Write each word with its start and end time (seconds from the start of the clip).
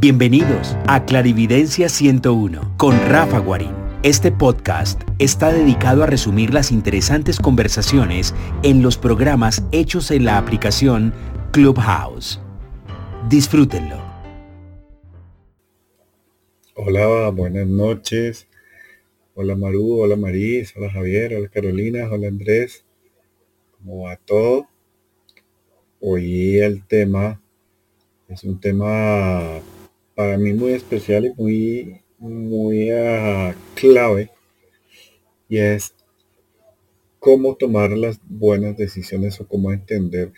Bienvenidos 0.00 0.78
a 0.86 1.04
Clarividencia 1.04 1.90
101 1.90 2.78
con 2.78 2.98
Rafa 3.10 3.38
Guarín. 3.38 3.74
Este 4.02 4.32
podcast 4.32 5.02
está 5.18 5.52
dedicado 5.52 6.02
a 6.02 6.06
resumir 6.06 6.54
las 6.54 6.72
interesantes 6.72 7.38
conversaciones 7.38 8.34
en 8.62 8.80
los 8.80 8.96
programas 8.96 9.62
hechos 9.72 10.10
en 10.10 10.24
la 10.24 10.38
aplicación 10.38 11.12
Clubhouse. 11.52 12.40
Disfrútenlo. 13.28 14.02
Hola, 16.76 17.28
buenas 17.28 17.66
noches. 17.66 18.48
Hola 19.34 19.54
Maru, 19.54 20.00
hola 20.00 20.16
Maris, 20.16 20.72
hola 20.78 20.90
Javier, 20.90 21.34
hola 21.34 21.48
Carolina, 21.48 22.08
hola 22.10 22.28
Andrés. 22.28 22.86
¿Cómo 23.72 24.04
va 24.04 24.16
todo? 24.16 24.66
Hoy 26.00 26.56
el 26.56 26.86
tema 26.86 27.42
es 28.28 28.44
un 28.44 28.58
tema 28.58 29.60
para 30.20 30.36
mí 30.36 30.52
muy 30.52 30.72
especial 30.72 31.24
y 31.24 31.32
muy, 31.38 32.02
muy 32.18 32.92
uh, 32.92 33.54
clave. 33.74 34.28
Y 35.48 35.56
es 35.56 35.94
cómo 37.18 37.54
tomar 37.54 37.92
las 37.92 38.20
buenas 38.28 38.76
decisiones 38.76 39.40
o 39.40 39.48
cómo 39.48 39.72
entender 39.72 40.30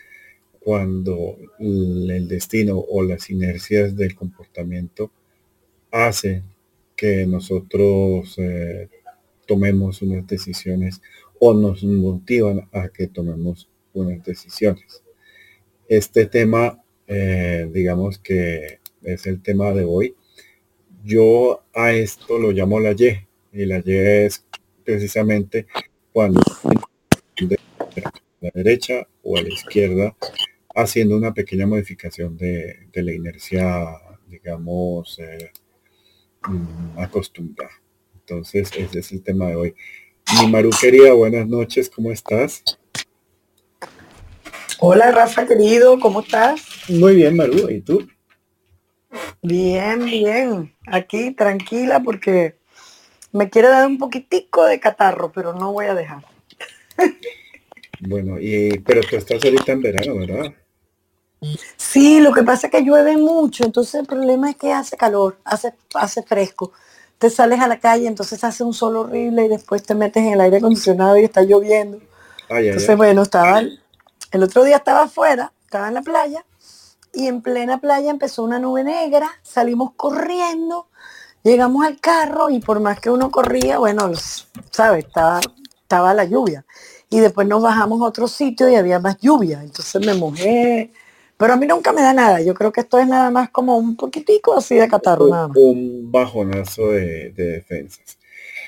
cuando 0.61 1.37
el 1.59 2.29
destino 2.29 2.79
o 2.79 3.03
las 3.03 3.29
inercias 3.29 3.97
del 3.97 4.15
comportamiento 4.15 5.11
hace 5.91 6.45
que 6.95 7.27
nosotros 7.27 8.37
eh, 8.39 8.89
tomemos 9.49 10.01
unas 10.01 10.25
decisiones 10.29 11.03
o 11.41 11.55
nos 11.55 11.83
motivan 11.83 12.69
a 12.71 12.89
que 12.89 13.09
tomemos 13.09 13.69
unas 13.95 14.25
decisiones. 14.25 15.03
Este 15.89 16.27
tema, 16.27 16.81
eh, 17.09 17.69
digamos 17.73 18.21
que 18.21 18.81
es 19.05 19.27
el 19.27 19.42
tema 19.42 19.72
de 19.72 19.84
hoy. 19.84 20.14
Yo 21.05 21.64
a 21.75 21.92
esto 21.92 22.39
lo 22.39 22.53
llamo 22.53 22.81
la 22.81 22.92
Y, 22.92 23.27
y 23.53 23.67
la 23.67 23.78
Y 23.84 23.92
es 23.92 24.44
precisamente 24.84 25.67
cuando 26.12 26.41
de 27.41 27.59
la 28.41 28.50
derecha 28.55 29.06
o 29.22 29.36
a 29.36 29.42
la 29.42 29.48
izquierda, 29.48 30.14
haciendo 30.75 31.17
una 31.17 31.33
pequeña 31.33 31.67
modificación 31.67 32.36
de, 32.36 32.89
la 32.94 33.12
inercia, 33.12 33.86
digamos, 34.27 35.19
eh, 35.19 35.50
mm, 36.48 36.98
acostumbrada. 36.98 37.72
Entonces, 38.14 38.70
ese 38.77 38.98
es 38.98 39.12
el 39.12 39.22
tema 39.22 39.48
de 39.48 39.56
hoy. 39.56 39.75
Mi 40.41 40.50
Maru 40.50 40.70
querida, 40.81 41.12
buenas 41.12 41.47
noches, 41.47 41.91
¿cómo 41.91 42.11
estás? 42.11 42.62
Hola 44.78 45.12
Rafa 45.12 45.47
querido, 45.47 46.00
¿cómo 46.00 46.20
estás? 46.20 46.64
Muy 46.89 47.14
bien, 47.14 47.37
Maru, 47.37 47.70
¿y 47.70 47.81
tú? 47.81 48.09
Bien, 49.43 50.05
bien. 50.05 50.75
Aquí 50.87 51.33
tranquila 51.33 52.01
porque 52.01 52.57
me 53.33 53.51
quiere 53.51 53.69
dar 53.69 53.87
un 53.87 53.99
poquitico 53.99 54.65
de 54.65 54.81
catarro, 54.81 55.33
pero 55.33 55.53
no 55.53 55.73
voy 55.73 55.87
a 55.87 55.95
dejar. 55.95 56.25
Bueno, 58.01 58.39
y 58.41 58.79
pero 58.81 59.01
tú 59.03 59.17
estás 59.17 59.45
ahorita 59.45 59.73
en 59.73 59.83
verano, 59.83 60.17
¿verdad? 60.17 60.53
Sí, 61.77 62.21
lo 62.21 62.33
que 62.33 62.43
pasa 62.43 62.67
es 62.67 62.71
que 62.73 62.83
llueve 62.83 63.17
mucho, 63.17 63.65
entonces 63.65 63.95
el 63.97 64.07
problema 64.07 64.51
es 64.51 64.57
que 64.57 64.73
hace 64.73 64.97
calor, 64.97 65.39
hace, 65.45 65.75
hace 65.95 66.23
fresco. 66.23 66.73
Te 67.19 67.31
sales 67.31 67.61
a 67.61 67.69
la 67.69 67.79
calle, 67.79 68.07
entonces 68.07 68.43
hace 68.43 68.65
un 68.65 68.75
sol 68.75 68.97
horrible 68.97 69.45
y 69.45 69.49
después 69.49 69.83
te 69.83 69.95
metes 69.95 70.23
en 70.25 70.33
el 70.33 70.41
aire 70.41 70.57
acondicionado 70.57 71.17
y 71.19 71.25
está 71.25 71.43
lloviendo. 71.43 72.01
entonces, 72.49 72.97
bueno, 72.97 73.23
estaba, 73.23 73.61
el 73.61 74.43
otro 74.43 74.65
día 74.65 74.77
estaba 74.77 75.03
afuera, 75.03 75.53
estaba 75.65 75.89
en 75.89 75.95
la 75.95 76.03
playa 76.03 76.45
y 77.13 77.27
en 77.27 77.43
plena 77.43 77.81
playa 77.81 78.11
empezó 78.11 78.43
una 78.43 78.59
nube 78.59 78.85
negra, 78.85 79.29
salimos 79.43 79.93
corriendo, 79.97 80.89
llegamos 81.43 81.85
al 81.87 82.01
carro 82.01 82.51
y 82.51 82.59
por 82.61 82.81
más 82.81 83.01
que 83.01 83.11
uno 83.11 83.31
corría, 83.31 83.78
bueno, 83.78 84.11
¿sabes? 84.71 85.05
Estaba, 85.05 85.41
estaba 85.83 86.15
la 86.15 86.25
lluvia. 86.25 86.65
Y 87.11 87.21
después 87.21 87.47
nos 87.47 87.62
bajamos 87.62 88.01
a 88.01 88.06
otro 88.06 88.27
sitio 88.27 88.71
y 88.71 88.75
había 88.75 88.99
más 88.99 89.19
lluvia, 89.21 89.62
entonces 89.62 90.05
me 90.05 90.15
mojé. 90.15 90.91
Pero 91.37 91.53
a 91.53 91.56
mí 91.56 91.67
nunca 91.67 91.93
me 91.93 92.01
da 92.01 92.15
nada, 92.15 92.41
yo 92.41 92.55
creo 92.55 92.72
que 92.72 92.81
esto 92.81 92.99
es 92.99 93.06
nada 93.06 93.31
más 93.31 93.51
como 93.51 93.77
un 93.77 93.97
poquitico 93.97 94.56
así 94.56 94.77
de 94.77 94.89
catarro. 94.89 95.27
Un, 95.55 96.11
bajonazo 96.11 96.89
de, 96.89 97.31
defensas. 97.31 98.19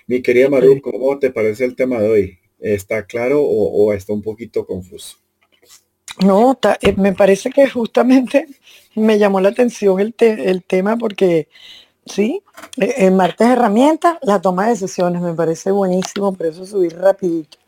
Mi 0.07 0.21
querida 0.21 0.51
Maru, 0.51 0.83
¿cómo 0.83 1.19
te 1.19 1.31
parece 1.31 1.65
el 1.65 1.77
tema 1.77 1.99
de 1.99 2.11
hoy? 2.11 2.39
¿Está 2.59 3.07
claro 3.07 3.43
o 3.43 3.93
está 3.95 4.13
un 4.13 4.23
poquito 4.23 4.67
confuso? 4.67 5.24
No, 6.21 6.59
eh, 6.81 6.95
me 6.97 7.13
parece 7.13 7.51
que 7.51 7.69
justamente 7.69 8.47
me 8.95 9.19
llamó 9.19 9.41
la 9.41 9.49
atención 9.51 9.99
el, 10.01 10.15
el 10.19 10.63
tema 10.65 10.97
porque, 10.97 11.49
sí, 12.07 12.43
eh, 12.79 12.95
en 12.99 13.17
martes 13.17 13.49
herramientas, 13.49 14.19
la 14.23 14.41
toma 14.41 14.65
de 14.65 14.71
decisiones 14.71 15.23
me 15.23 15.35
parece 15.35 15.73
buenísimo, 15.73 16.33
por 16.33 16.47
eso 16.47 16.67
subir 16.67 16.99
rapidito. 16.99 17.59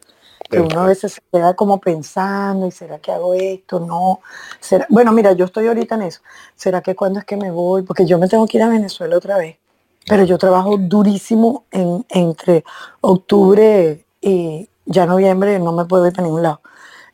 Que 0.51 0.61
uno 0.61 0.81
a 0.83 0.87
veces 0.87 1.15
se 1.15 1.21
queda 1.33 1.55
como 1.55 1.81
pensando, 1.81 2.67
¿y 2.69 2.71
será 2.71 2.99
que 3.01 3.13
hago 3.13 3.35
esto? 3.35 3.81
No. 3.81 4.21
¿Será? 4.61 4.87
Bueno, 4.91 5.13
mira, 5.13 5.33
yo 5.33 5.47
estoy 5.47 5.67
ahorita 5.67 5.97
en 5.97 6.03
eso. 6.03 6.21
¿Será 6.55 6.83
que 6.83 6.95
cuándo 6.95 7.19
es 7.19 7.25
que 7.25 7.37
me 7.37 7.51
voy? 7.51 7.83
Porque 7.83 8.07
yo 8.07 8.19
me 8.19 8.29
tengo 8.29 8.47
que 8.47 8.59
ir 8.59 8.63
a 8.63 8.69
Venezuela 8.69 9.17
otra 9.17 9.39
vez. 9.39 9.59
Pero 10.07 10.25
yo 10.25 10.39
trabajo 10.39 10.77
durísimo 10.79 11.65
en, 11.73 12.07
entre 12.11 12.65
octubre 13.01 14.05
y 14.21 14.69
ya 14.85 15.07
noviembre, 15.07 15.59
no 15.59 15.73
me 15.73 15.85
puedo 15.85 16.07
ir 16.07 16.13
para 16.13 16.25
ningún 16.27 16.45
lado. 16.45 16.61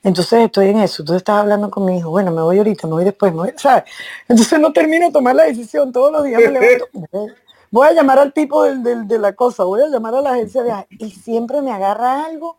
Entonces 0.02 0.44
estoy 0.44 0.68
en 0.68 0.78
eso. 0.78 1.02
Entonces 1.02 1.20
estaba 1.20 1.40
hablando 1.40 1.70
con 1.70 1.84
mi 1.84 1.98
hijo, 1.98 2.10
bueno, 2.10 2.32
me 2.32 2.42
voy 2.42 2.58
ahorita, 2.58 2.86
me 2.86 2.94
voy 2.94 3.04
después, 3.04 3.32
me 3.32 3.54
¿sabes? 3.56 3.84
Entonces 4.28 4.58
no 4.58 4.72
termino 4.72 5.06
de 5.06 5.12
tomar 5.12 5.36
la 5.36 5.44
decisión. 5.44 5.92
Todos 5.92 6.12
los 6.12 6.24
días 6.24 6.40
me 6.40 6.50
levanto. 6.50 6.88
Voy 7.72 7.88
a 7.88 7.94
llamar 7.94 8.18
al 8.18 8.34
tipo 8.34 8.64
del, 8.64 9.08
de 9.08 9.18
la 9.18 9.32
cosa, 9.32 9.64
voy 9.64 9.80
a 9.80 9.88
llamar 9.88 10.14
a 10.14 10.20
la 10.20 10.34
agencia 10.34 10.60
de 10.60 10.66
viajes 10.66 10.88
y 10.98 11.10
siempre 11.10 11.62
me 11.62 11.72
agarra 11.72 12.26
algo 12.26 12.58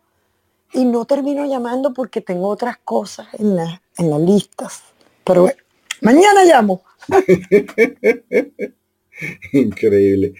y 0.72 0.84
no 0.84 1.04
termino 1.04 1.46
llamando 1.46 1.94
porque 1.94 2.20
tengo 2.20 2.48
otras 2.48 2.78
cosas 2.78 3.28
en, 3.34 3.54
la, 3.54 3.80
en 3.96 4.10
las 4.10 4.20
listas. 4.20 4.82
Pero 5.22 5.42
bueno, 5.42 5.62
mañana 6.00 6.44
llamo. 6.44 6.82
Increíble. 9.52 10.34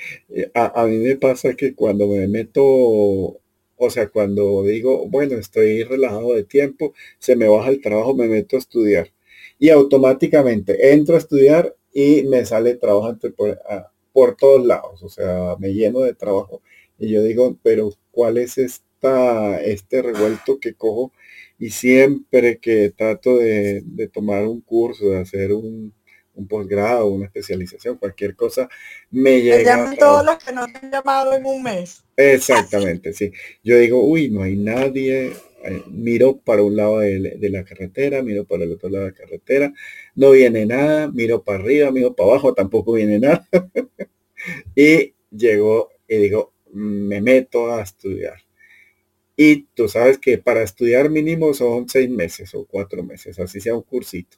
A, 0.55 0.83
a, 0.83 0.87
mí 0.87 0.99
me 0.99 1.15
pasa 1.15 1.55
que 1.55 1.77
cuando 1.77 2.09
me 2.09 2.27
meto 2.27 3.39
o 3.85 3.91
sea, 3.91 4.09
cuando 4.09 4.63
digo, 4.65 5.07
bueno, 5.09 5.37
estoy 5.37 5.83
relajado 5.85 6.35
de 6.35 6.45
tiempo, 6.45 6.95
se 7.19 7.37
me 7.37 7.49
baja 7.49 7.71
el 7.71 7.81
trabajo, 7.81 8.15
me 8.15 8.29
meto 8.29 8.57
a 8.57 8.59
estudiar. 8.61 9.11
Y 9.59 9.71
automáticamente 9.71 10.93
entro 10.93 11.15
a 11.17 11.19
estudiar 11.19 11.75
y 11.93 12.25
me 12.25 12.45
sale 12.45 12.75
trabajo 12.77 13.17
por, 13.37 13.61
por 14.13 14.37
todos 14.37 14.65
lados. 14.67 15.03
O 15.03 15.09
sea, 15.09 15.57
me 15.59 15.73
lleno 15.75 16.01
de 16.01 16.15
trabajo. 16.15 16.63
Y 16.99 17.11
yo 17.11 17.23
digo, 17.23 17.57
pero 17.63 17.91
¿cuál 18.11 18.39
es 18.39 18.59
esta, 18.59 19.61
este 19.63 20.03
revuelto 20.03 20.59
que 20.61 20.75
cojo? 20.75 21.13
Y 21.59 21.71
siempre 21.71 22.59
que 22.59 22.91
trato 22.91 23.37
de, 23.39 23.83
de 23.85 24.09
tomar 24.09 24.47
un 24.47 24.61
curso, 24.61 25.07
de 25.11 25.19
hacer 25.21 25.53
un, 25.53 25.95
un 26.35 26.47
posgrado, 26.49 27.07
una 27.07 27.27
especialización, 27.27 27.97
cualquier 27.97 28.35
cosa, 28.35 28.69
me 29.11 29.41
llega. 29.41 29.95
todos 29.99 30.25
los 30.25 30.37
que 30.37 30.53
no 30.53 30.63
han 30.63 30.91
llamado 30.91 31.35
en 31.35 31.47
un 31.47 31.63
mes. 31.63 32.05
Exactamente, 32.17 33.13
sí. 33.13 33.33
Yo 33.63 33.79
digo, 33.79 34.05
uy, 34.05 34.31
no 34.31 34.43
hay 34.43 34.57
nadie. 34.57 35.33
Eh, 35.67 35.83
miro 35.91 36.37
para 36.37 36.63
un 36.63 36.77
lado 36.77 36.99
de, 36.99 37.49
la 37.51 37.65
carretera, 37.65 38.23
miro 38.23 38.45
para 38.45 38.65
el 38.65 38.73
otro 38.73 38.91
lado 38.91 39.07
de 39.07 39.13
la 39.13 39.17
carretera, 39.17 39.73
no 40.15 40.33
viene 40.33 40.67
nada, 40.67 41.11
miro 41.11 41.43
para 41.43 41.59
arriba, 41.59 41.91
miro 41.91 42.15
para 42.15 42.33
abajo, 42.33 42.53
tampoco 42.53 42.93
viene 42.93 43.19
nada. 43.19 43.49
y 44.77 45.15
llego 45.31 45.91
y 46.07 46.17
digo, 46.19 46.53
me 46.71 47.23
meto 47.23 47.73
a 47.73 47.83
estudiar. 47.83 48.43
Y 49.37 49.63
tú 49.75 49.89
sabes 49.89 50.19
que 50.19 50.37
para 50.37 50.63
estudiar 50.63 51.09
mínimo 51.09 51.55
son 51.55 51.89
seis 51.89 52.11
meses 52.11 52.55
o 52.55 52.67
cuatro 52.67 53.03
meses, 53.03 53.39
así 53.39 53.59
sea 53.59 53.75
un 53.75 53.83
cursito. 53.83 54.37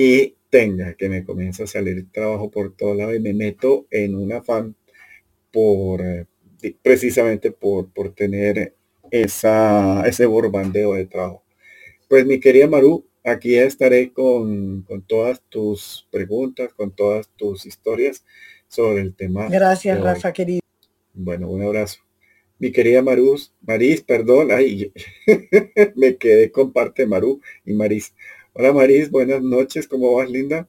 Y 0.00 0.36
tenga 0.48 0.94
que 0.94 1.08
me 1.08 1.24
comienza 1.24 1.64
a 1.64 1.66
salir 1.66 2.06
trabajo 2.12 2.52
por 2.52 2.72
todo 2.76 2.94
lado 2.94 3.12
y 3.16 3.18
me 3.18 3.34
meto 3.34 3.88
en 3.90 4.14
un 4.14 4.32
afán 4.32 4.76
por 5.50 6.00
precisamente 6.82 7.50
por, 7.50 7.92
por 7.92 8.14
tener 8.14 8.76
esa, 9.10 10.06
ese 10.06 10.24
borbandeo 10.26 10.94
de 10.94 11.06
trabajo. 11.06 11.42
Pues 12.08 12.24
mi 12.26 12.38
querida 12.38 12.68
Maru, 12.68 13.08
aquí 13.24 13.56
estaré 13.56 14.12
con, 14.12 14.82
con 14.82 15.02
todas 15.02 15.42
tus 15.48 16.06
preguntas, 16.12 16.72
con 16.74 16.94
todas 16.94 17.28
tus 17.36 17.66
historias 17.66 18.24
sobre 18.68 19.02
el 19.02 19.16
tema. 19.16 19.48
Gracias, 19.48 20.00
Rafa, 20.00 20.32
querido. 20.32 20.60
Bueno, 21.12 21.50
un 21.50 21.62
abrazo. 21.64 21.98
Mi 22.60 22.70
querida 22.70 23.02
Marus, 23.02 23.52
Maris, 23.62 24.02
perdón, 24.02 24.50
ay, 24.52 24.92
me 25.96 26.16
quedé 26.16 26.52
con 26.52 26.72
parte 26.72 27.02
de 27.02 27.08
Maru 27.08 27.40
y 27.64 27.72
Maris. 27.72 28.14
Hola 28.54 28.72
Maris, 28.72 29.10
buenas 29.10 29.42
noches, 29.42 29.86
¿cómo 29.86 30.14
vas, 30.14 30.28
linda? 30.28 30.66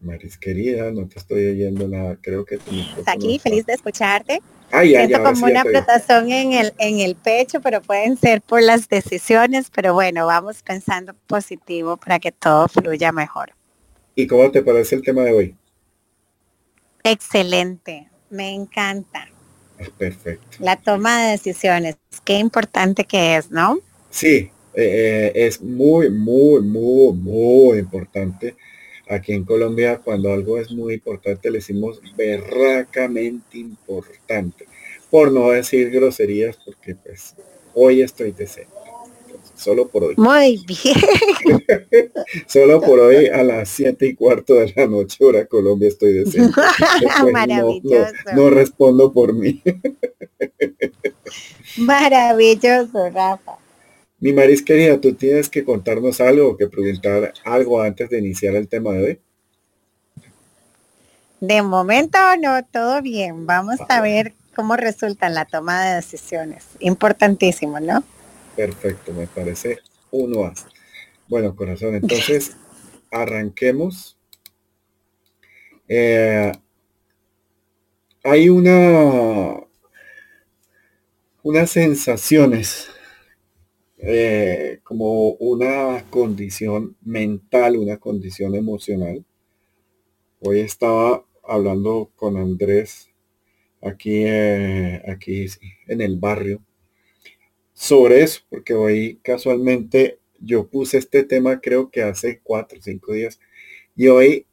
Maris 0.00 0.38
querida, 0.38 0.90
no 0.90 1.06
te 1.08 1.18
estoy 1.18 1.46
oyendo 1.46 1.88
nada, 1.88 2.16
creo 2.20 2.44
que 2.44 2.56
tú. 2.58 2.70
Aquí, 3.06 3.38
feliz 3.38 3.66
de 3.66 3.74
escucharte. 3.74 4.40
Siento 4.70 5.22
como 5.22 5.46
una 5.46 5.62
apretación 5.62 6.30
en 6.30 6.52
el, 6.52 6.72
en 6.78 7.00
el 7.00 7.16
pecho, 7.16 7.60
pero 7.60 7.82
pueden 7.82 8.16
ser 8.16 8.40
por 8.40 8.62
las 8.62 8.88
decisiones, 8.88 9.70
pero 9.70 9.92
bueno, 9.92 10.26
vamos 10.26 10.62
pensando 10.62 11.14
positivo 11.26 11.96
para 11.96 12.18
que 12.20 12.32
todo 12.32 12.68
fluya 12.68 13.12
mejor. 13.12 13.52
¿Y 14.14 14.26
cómo 14.26 14.50
te 14.50 14.62
parece 14.62 14.94
el 14.94 15.02
tema 15.02 15.22
de 15.22 15.32
hoy? 15.32 15.56
Excelente, 17.02 18.08
me 18.30 18.54
encanta. 18.54 19.28
Ah, 19.80 19.88
perfecto. 19.96 20.58
La 20.60 20.76
toma 20.76 21.24
de 21.24 21.30
decisiones, 21.32 21.96
qué 22.24 22.38
importante 22.38 23.04
que 23.04 23.36
es, 23.36 23.50
¿no? 23.50 23.78
Sí, 24.10 24.50
eh, 24.74 25.30
eh, 25.32 25.32
es 25.34 25.60
muy, 25.60 26.10
muy, 26.10 26.62
muy, 26.62 27.14
muy 27.14 27.78
importante. 27.78 28.56
Aquí 29.08 29.32
en 29.32 29.44
Colombia, 29.44 30.00
cuando 30.04 30.32
algo 30.32 30.58
es 30.58 30.70
muy 30.70 30.94
importante, 30.94 31.50
le 31.50 31.58
decimos 31.58 32.00
berracamente 32.16 33.58
importante. 33.58 34.66
Por 35.10 35.32
no 35.32 35.50
decir 35.50 35.90
groserías, 35.90 36.56
porque 36.64 36.94
pues 36.94 37.34
hoy 37.74 38.02
estoy 38.02 38.32
decente. 38.32 38.79
Solo 39.60 39.88
por 39.88 40.04
hoy. 40.04 40.14
Muy 40.16 40.64
bien. 40.66 40.96
Solo 42.46 42.80
por 42.80 42.98
hoy 42.98 43.26
a 43.26 43.42
las 43.42 43.68
siete 43.68 44.06
y 44.06 44.14
cuarto 44.14 44.54
de 44.54 44.72
la 44.74 44.86
noche, 44.86 45.22
hora 45.22 45.44
Colombia, 45.44 45.88
estoy 45.88 46.14
decente. 46.14 46.58
Maravilloso. 47.32 48.12
No, 48.32 48.44
no 48.44 48.50
respondo 48.50 49.12
por 49.12 49.34
mí. 49.34 49.62
Maravilloso, 51.76 53.10
Rafa. 53.10 53.58
Mi 54.18 54.32
Maris 54.32 54.62
querida, 54.62 54.98
tú 54.98 55.12
tienes 55.12 55.50
que 55.50 55.62
contarnos 55.62 56.22
algo, 56.22 56.56
que 56.56 56.66
preguntar 56.66 57.34
algo 57.44 57.82
antes 57.82 58.08
de 58.08 58.18
iniciar 58.18 58.54
el 58.54 58.66
tema 58.66 58.92
de 58.94 59.04
hoy. 59.04 59.20
De 61.40 61.60
momento 61.60 62.18
no, 62.40 62.64
todo 62.64 63.02
bien. 63.02 63.44
Vamos 63.46 63.76
a 63.90 64.00
ver 64.00 64.32
cómo 64.56 64.76
resulta 64.76 65.28
la 65.28 65.44
toma 65.44 65.84
de 65.84 65.96
decisiones. 65.96 66.64
Importantísimo, 66.78 67.78
¿no? 67.78 68.02
Perfecto, 68.60 69.14
me 69.14 69.26
parece 69.26 69.78
uno 70.10 70.44
a. 70.44 70.52
Bueno, 71.30 71.56
corazón, 71.56 71.94
entonces 71.94 72.58
arranquemos. 73.10 74.18
Eh, 75.88 76.52
hay 78.22 78.50
una 78.50 79.60
unas 81.42 81.70
sensaciones 81.70 82.90
eh, 83.96 84.80
como 84.82 85.30
una 85.36 86.04
condición 86.10 86.98
mental, 87.00 87.78
una 87.78 87.96
condición 87.96 88.54
emocional. 88.54 89.24
Hoy 90.40 90.60
estaba 90.60 91.24
hablando 91.42 92.10
con 92.14 92.36
Andrés 92.36 93.08
aquí, 93.80 94.22
eh, 94.26 95.00
aquí 95.08 95.46
en 95.86 96.02
el 96.02 96.18
barrio 96.18 96.60
sobre 97.80 98.22
eso, 98.22 98.42
porque 98.50 98.74
hoy 98.74 99.18
casualmente 99.22 100.18
yo 100.38 100.68
puse 100.68 100.98
este 100.98 101.24
tema 101.24 101.60
creo 101.62 101.90
que 101.90 102.02
hace 102.02 102.40
cuatro 102.42 102.78
o 102.78 102.82
cinco 102.82 103.14
días 103.14 103.40
y 103.96 104.08
hoy 104.08 104.46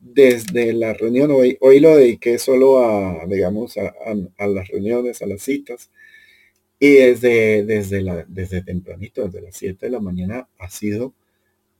desde 0.00 0.72
la 0.74 0.94
reunión, 0.94 1.30
hoy, 1.32 1.58
hoy 1.60 1.80
lo 1.80 1.96
dediqué 1.96 2.38
solo 2.38 2.80
a, 2.84 3.26
digamos, 3.26 3.76
a 3.78 4.46
las 4.46 4.68
reuniones, 4.68 5.22
a 5.22 5.26
las 5.26 5.42
citas, 5.42 5.90
y 6.78 6.94
desde, 6.94 7.64
desde, 7.64 8.02
la, 8.02 8.24
desde 8.28 8.62
tempranito, 8.62 9.24
desde 9.24 9.42
las 9.42 9.56
7 9.56 9.86
de 9.86 9.92
la 9.92 10.00
mañana, 10.00 10.48
ha 10.58 10.70
sido 10.70 11.14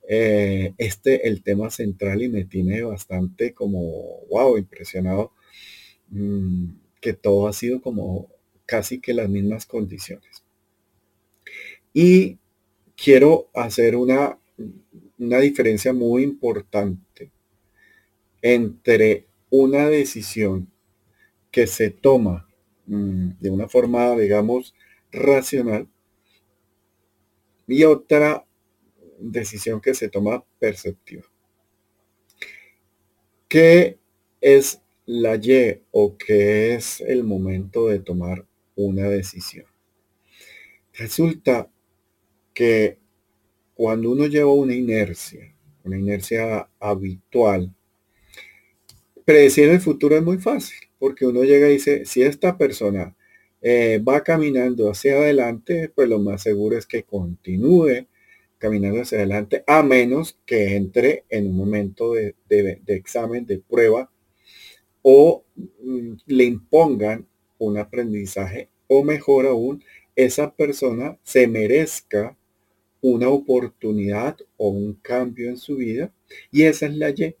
eh, 0.09 0.73
este 0.77 1.27
el 1.27 1.43
tema 1.43 1.69
central 1.71 2.21
y 2.23 2.29
me 2.29 2.45
tiene 2.45 2.83
bastante 2.83 3.53
como, 3.53 4.21
wow, 4.29 4.57
impresionado, 4.57 5.33
mm, 6.09 6.67
que 7.01 7.13
todo 7.13 7.47
ha 7.47 7.53
sido 7.53 7.81
como 7.81 8.29
casi 8.65 8.99
que 9.01 9.13
las 9.13 9.29
mismas 9.29 9.65
condiciones. 9.65 10.36
Y 11.99 12.37
quiero 12.95 13.49
hacer 13.55 13.95
una, 13.95 14.37
una 15.17 15.39
diferencia 15.39 15.93
muy 15.93 16.21
importante 16.21 17.31
entre 18.39 19.25
una 19.49 19.89
decisión 19.89 20.71
que 21.49 21.65
se 21.65 21.89
toma 21.89 22.47
mm, 22.85 23.39
de 23.39 23.49
una 23.49 23.67
forma, 23.67 24.15
digamos, 24.15 24.75
racional 25.11 25.87
y 27.65 27.83
otra 27.83 28.45
decisión 29.17 29.81
que 29.81 29.95
se 29.95 30.07
toma 30.07 30.45
perceptiva. 30.59 31.23
¿Qué 33.47 33.97
es 34.39 34.83
la 35.07 35.35
Y 35.41 35.81
o 35.89 36.15
qué 36.15 36.75
es 36.75 37.01
el 37.01 37.23
momento 37.23 37.87
de 37.87 37.97
tomar 37.97 38.45
una 38.75 39.09
decisión? 39.09 39.65
Resulta 40.93 41.71
que 42.57 42.97
cuando 43.75 44.09
uno 44.09 44.25
lleva 44.25 44.51
una 44.51 44.73
inercia, 44.73 45.53
una 45.83 45.99
inercia 45.99 46.67
habitual, 46.79 47.71
predecir 49.23 49.69
el 49.69 49.79
futuro 49.79 50.17
es 50.17 50.23
muy 50.23 50.39
fácil, 50.39 50.79
porque 50.97 51.27
uno 51.27 51.43
llega 51.43 51.69
y 51.69 51.73
dice, 51.73 52.05
si 52.05 52.23
esta 52.23 52.57
persona 52.57 53.15
eh, 53.61 53.99
va 53.99 54.23
caminando 54.23 54.89
hacia 54.89 55.17
adelante, 55.17 55.91
pues 55.93 56.09
lo 56.09 56.17
más 56.17 56.41
seguro 56.41 56.75
es 56.75 56.87
que 56.87 57.03
continúe 57.03 58.07
caminando 58.57 59.01
hacia 59.01 59.19
adelante, 59.19 59.63
a 59.67 59.83
menos 59.83 60.39
que 60.47 60.75
entre 60.75 61.25
en 61.29 61.45
un 61.49 61.57
momento 61.57 62.13
de, 62.13 62.33
examen, 62.87 63.45
de 63.45 63.59
prueba, 63.59 64.09
o 65.03 65.45
mm, 65.55 66.13
le 66.25 66.43
impongan 66.43 67.27
un 67.59 67.77
aprendizaje, 67.77 68.69
o 68.87 69.03
mejor 69.03 69.45
aún, 69.45 69.83
esa 70.15 70.55
persona 70.55 71.19
se 71.21 71.47
merezca 71.47 72.35
una 73.01 73.29
oportunidad 73.29 74.37
o 74.57 74.69
un 74.69 74.93
cambio 74.95 75.49
en 75.49 75.57
su 75.57 75.75
vida, 75.77 76.11
y 76.51 76.63
esa 76.63 76.87
es 76.87 76.95
la 76.95 77.09
Y. 77.09 77.35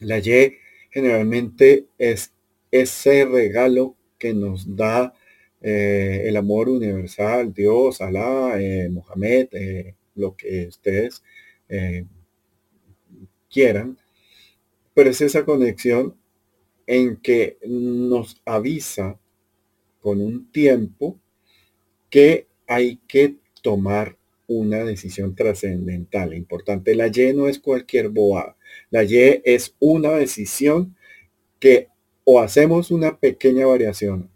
La 0.00 0.18
Y 0.18 0.56
generalmente 0.90 1.86
es 1.98 2.32
ese 2.70 3.24
regalo 3.24 3.96
que 4.18 4.34
nos 4.34 4.76
da 4.76 5.14
eh, 5.60 6.24
el 6.26 6.36
amor 6.36 6.68
universal, 6.68 7.52
Dios, 7.52 8.00
Alá, 8.00 8.60
eh, 8.60 8.88
Mohamed, 8.88 9.48
eh, 9.52 9.94
lo 10.14 10.36
que 10.36 10.66
ustedes 10.68 11.22
quieran, 13.50 13.98
pero 14.94 15.10
es 15.10 15.20
esa 15.20 15.44
conexión 15.44 16.14
en 16.86 17.16
que 17.16 17.58
nos 17.66 18.40
avisa 18.44 19.18
con 20.00 20.20
un 20.20 20.50
tiempo 20.52 21.18
que 22.08 22.46
hay 22.68 22.98
que 23.08 23.36
tomar 23.62 24.15
una 24.46 24.84
decisión 24.84 25.34
trascendental, 25.34 26.34
importante. 26.34 26.94
La 26.94 27.08
Y 27.08 27.32
no 27.34 27.48
es 27.48 27.58
cualquier 27.58 28.08
boa. 28.08 28.56
La 28.90 29.04
Y 29.04 29.42
es 29.44 29.74
una 29.78 30.12
decisión 30.12 30.96
que 31.58 31.88
o 32.24 32.40
hacemos 32.40 32.90
una 32.90 33.18
pequeña 33.18 33.66
variación 33.66 34.30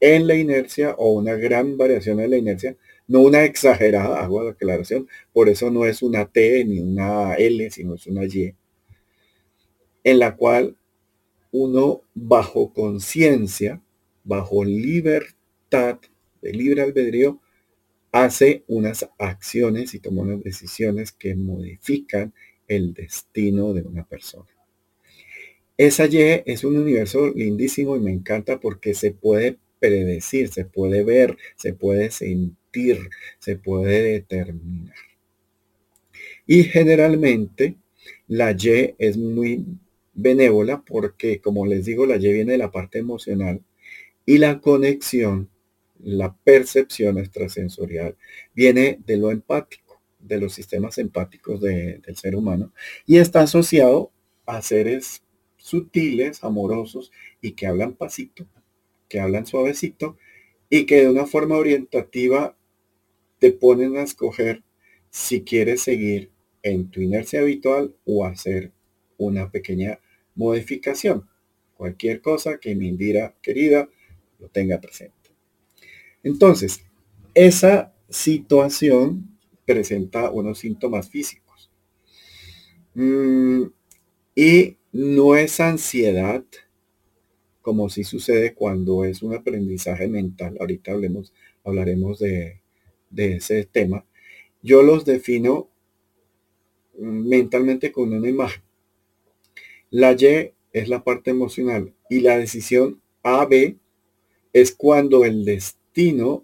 en 0.00 0.26
la 0.26 0.34
inercia 0.34 0.94
o 0.98 1.12
una 1.12 1.34
gran 1.34 1.76
variación 1.76 2.20
en 2.20 2.30
la 2.30 2.38
inercia, 2.38 2.76
no 3.06 3.20
una 3.20 3.44
exagerada, 3.44 4.20
hago 4.20 4.42
la 4.42 4.52
aclaración, 4.52 5.08
por 5.32 5.48
eso 5.48 5.70
no 5.70 5.84
es 5.84 6.02
una 6.02 6.26
T 6.26 6.64
ni 6.64 6.80
una 6.80 7.34
L, 7.34 7.70
sino 7.70 7.94
es 7.94 8.06
una 8.06 8.24
Y, 8.24 8.54
en 10.02 10.18
la 10.18 10.36
cual 10.36 10.76
uno 11.52 12.02
bajo 12.14 12.72
conciencia, 12.72 13.82
bajo 14.24 14.64
libertad 14.64 15.98
de 16.40 16.52
libre 16.52 16.82
albedrío, 16.82 17.40
hace 18.12 18.64
unas 18.66 19.08
acciones 19.18 19.94
y 19.94 20.00
toma 20.00 20.22
unas 20.22 20.42
decisiones 20.42 21.12
que 21.12 21.34
modifican 21.34 22.32
el 22.68 22.94
destino 22.94 23.72
de 23.72 23.82
una 23.82 24.04
persona. 24.04 24.48
Esa 25.76 26.06
Y 26.06 26.18
es 26.44 26.64
un 26.64 26.76
universo 26.76 27.32
lindísimo 27.34 27.96
y 27.96 28.00
me 28.00 28.12
encanta 28.12 28.60
porque 28.60 28.94
se 28.94 29.12
puede 29.12 29.56
predecir, 29.78 30.48
se 30.48 30.64
puede 30.64 31.02
ver, 31.04 31.36
se 31.56 31.72
puede 31.72 32.10
sentir, 32.10 33.08
se 33.38 33.56
puede 33.56 34.02
determinar. 34.02 34.94
Y 36.46 36.64
generalmente 36.64 37.76
la 38.28 38.52
Y 38.52 38.94
es 38.98 39.16
muy 39.16 39.64
benévola 40.12 40.82
porque, 40.86 41.40
como 41.40 41.66
les 41.66 41.86
digo, 41.86 42.06
la 42.06 42.16
Y 42.16 42.32
viene 42.32 42.52
de 42.52 42.58
la 42.58 42.70
parte 42.70 42.98
emocional 42.98 43.62
y 44.26 44.38
la 44.38 44.60
conexión, 44.60 45.48
la 46.02 46.34
percepción 46.44 47.18
extrasensorial, 47.18 48.16
viene 48.54 48.98
de 49.06 49.16
lo 49.16 49.30
empático, 49.30 50.00
de 50.18 50.38
los 50.38 50.52
sistemas 50.52 50.98
empáticos 50.98 51.60
del 51.60 52.16
ser 52.16 52.36
humano 52.36 52.72
y 53.06 53.18
está 53.18 53.42
asociado 53.42 54.12
a 54.46 54.62
seres 54.62 55.22
sutiles, 55.56 56.42
amorosos 56.44 57.12
y 57.40 57.52
que 57.52 57.66
hablan 57.66 57.94
pasito, 57.94 58.46
que 59.08 59.20
hablan 59.20 59.46
suavecito 59.46 60.16
y 60.68 60.86
que 60.86 61.02
de 61.02 61.08
una 61.08 61.26
forma 61.26 61.56
orientativa 61.56 62.56
te 63.38 63.52
ponen 63.52 63.96
a 63.96 64.02
escoger 64.02 64.62
si 65.10 65.42
quieres 65.42 65.82
seguir 65.82 66.30
en 66.62 66.90
tu 66.90 67.00
inercia 67.00 67.40
habitual 67.40 67.94
o 68.04 68.24
hacer 68.24 68.72
una 69.16 69.50
pequeña 69.50 70.00
modificación. 70.34 71.28
Cualquier 71.74 72.20
cosa 72.20 72.58
que 72.58 72.74
mi 72.74 72.88
Indira 72.88 73.34
querida 73.42 73.88
lo 74.38 74.48
tenga 74.48 74.80
presente. 74.80 75.19
Entonces, 76.22 76.82
esa 77.34 77.94
situación 78.08 79.38
presenta 79.64 80.30
unos 80.30 80.58
síntomas 80.58 81.08
físicos. 81.08 81.70
Mm, 82.94 83.64
y 84.34 84.76
no 84.92 85.36
es 85.36 85.60
ansiedad, 85.60 86.44
como 87.62 87.88
si 87.88 88.04
sucede 88.04 88.54
cuando 88.54 89.04
es 89.04 89.22
un 89.22 89.34
aprendizaje 89.34 90.08
mental. 90.08 90.56
Ahorita 90.60 90.92
hablemos, 90.92 91.32
hablaremos 91.64 92.18
de, 92.18 92.60
de 93.10 93.36
ese 93.36 93.64
tema. 93.64 94.04
Yo 94.62 94.82
los 94.82 95.04
defino 95.04 95.68
mentalmente 96.98 97.92
con 97.92 98.12
una 98.12 98.28
imagen. 98.28 98.62
La 99.90 100.12
Y 100.12 100.52
es 100.72 100.88
la 100.88 101.02
parte 101.02 101.30
emocional 101.30 101.92
y 102.08 102.20
la 102.20 102.38
decisión 102.38 103.00
AB 103.22 103.76
es 104.52 104.72
cuando 104.72 105.24
el 105.24 105.44
destino 105.44 105.79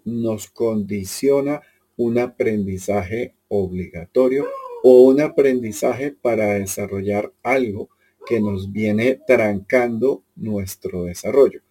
nos 0.05 0.47
condiciona 0.47 1.61
un 1.95 2.19
aprendizaje 2.19 3.33
obligatorio 3.47 4.45
o 4.83 5.01
un 5.03 5.19
aprendizaje 5.19 6.11
para 6.11 6.53
desarrollar 6.53 7.33
algo 7.41 7.89
que 8.27 8.39
nos 8.39 8.71
viene 8.71 9.19
trancando 9.25 10.23
nuestro 10.35 11.05
desarrollo. 11.05 11.61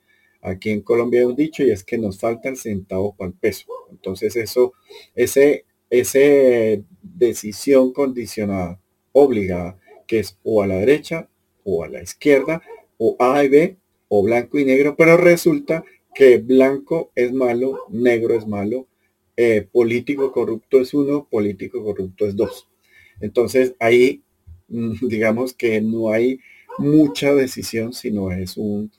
Aquí 0.40 0.70
en 0.70 0.80
Colombia 0.80 1.20
hay 1.20 1.26
un 1.26 1.36
dicho 1.36 1.62
y 1.62 1.70
es 1.70 1.84
que 1.84 1.98
nos 1.98 2.18
falta 2.18 2.48
el 2.48 2.56
centavo 2.56 3.14
para 3.14 3.28
el 3.28 3.34
peso. 3.34 3.66
Entonces 3.90 4.34
eso, 4.36 4.72
ese, 5.14 5.64
ese 5.90 6.82
decisión 7.02 7.92
condicionada, 7.92 8.80
obligada, 9.12 9.78
que 10.06 10.20
es 10.20 10.38
o 10.42 10.62
a 10.62 10.66
la 10.66 10.76
derecha 10.76 11.28
o 11.64 11.84
a 11.84 11.88
la 11.88 12.02
izquierda, 12.02 12.62
o 12.98 13.16
A 13.18 13.44
y 13.44 13.48
B, 13.48 13.76
o 14.08 14.22
blanco 14.22 14.58
y 14.58 14.64
negro, 14.64 14.96
pero 14.96 15.16
resulta 15.16 15.84
que 16.16 16.38
blanco 16.38 17.12
es 17.14 17.30
malo, 17.32 17.80
negro 17.90 18.34
es 18.34 18.46
malo, 18.46 18.88
eh, 19.36 19.68
político 19.70 20.32
corrupto 20.32 20.80
es 20.80 20.94
uno, 20.94 21.28
político 21.30 21.84
corrupto 21.84 22.26
es 22.26 22.34
dos. 22.34 22.68
Entonces 23.20 23.74
ahí 23.78 24.22
mm, 24.68 24.94
digamos 25.08 25.52
que 25.52 25.80
no 25.82 26.10
hay 26.10 26.40
mucha 26.78 27.34
decisión, 27.34 27.92
sino 27.92 28.32
es 28.32 28.56
un, 28.56 28.90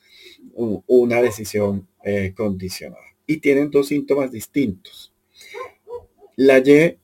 una 0.54 1.20
decisión 1.20 1.88
eh, 2.04 2.32
condicionada. 2.36 3.02
Y 3.26 3.38
tienen 3.38 3.70
dos 3.70 3.88
síntomas 3.88 4.30
distintos. 4.30 5.12
La 6.36 6.58
Y 6.58 6.98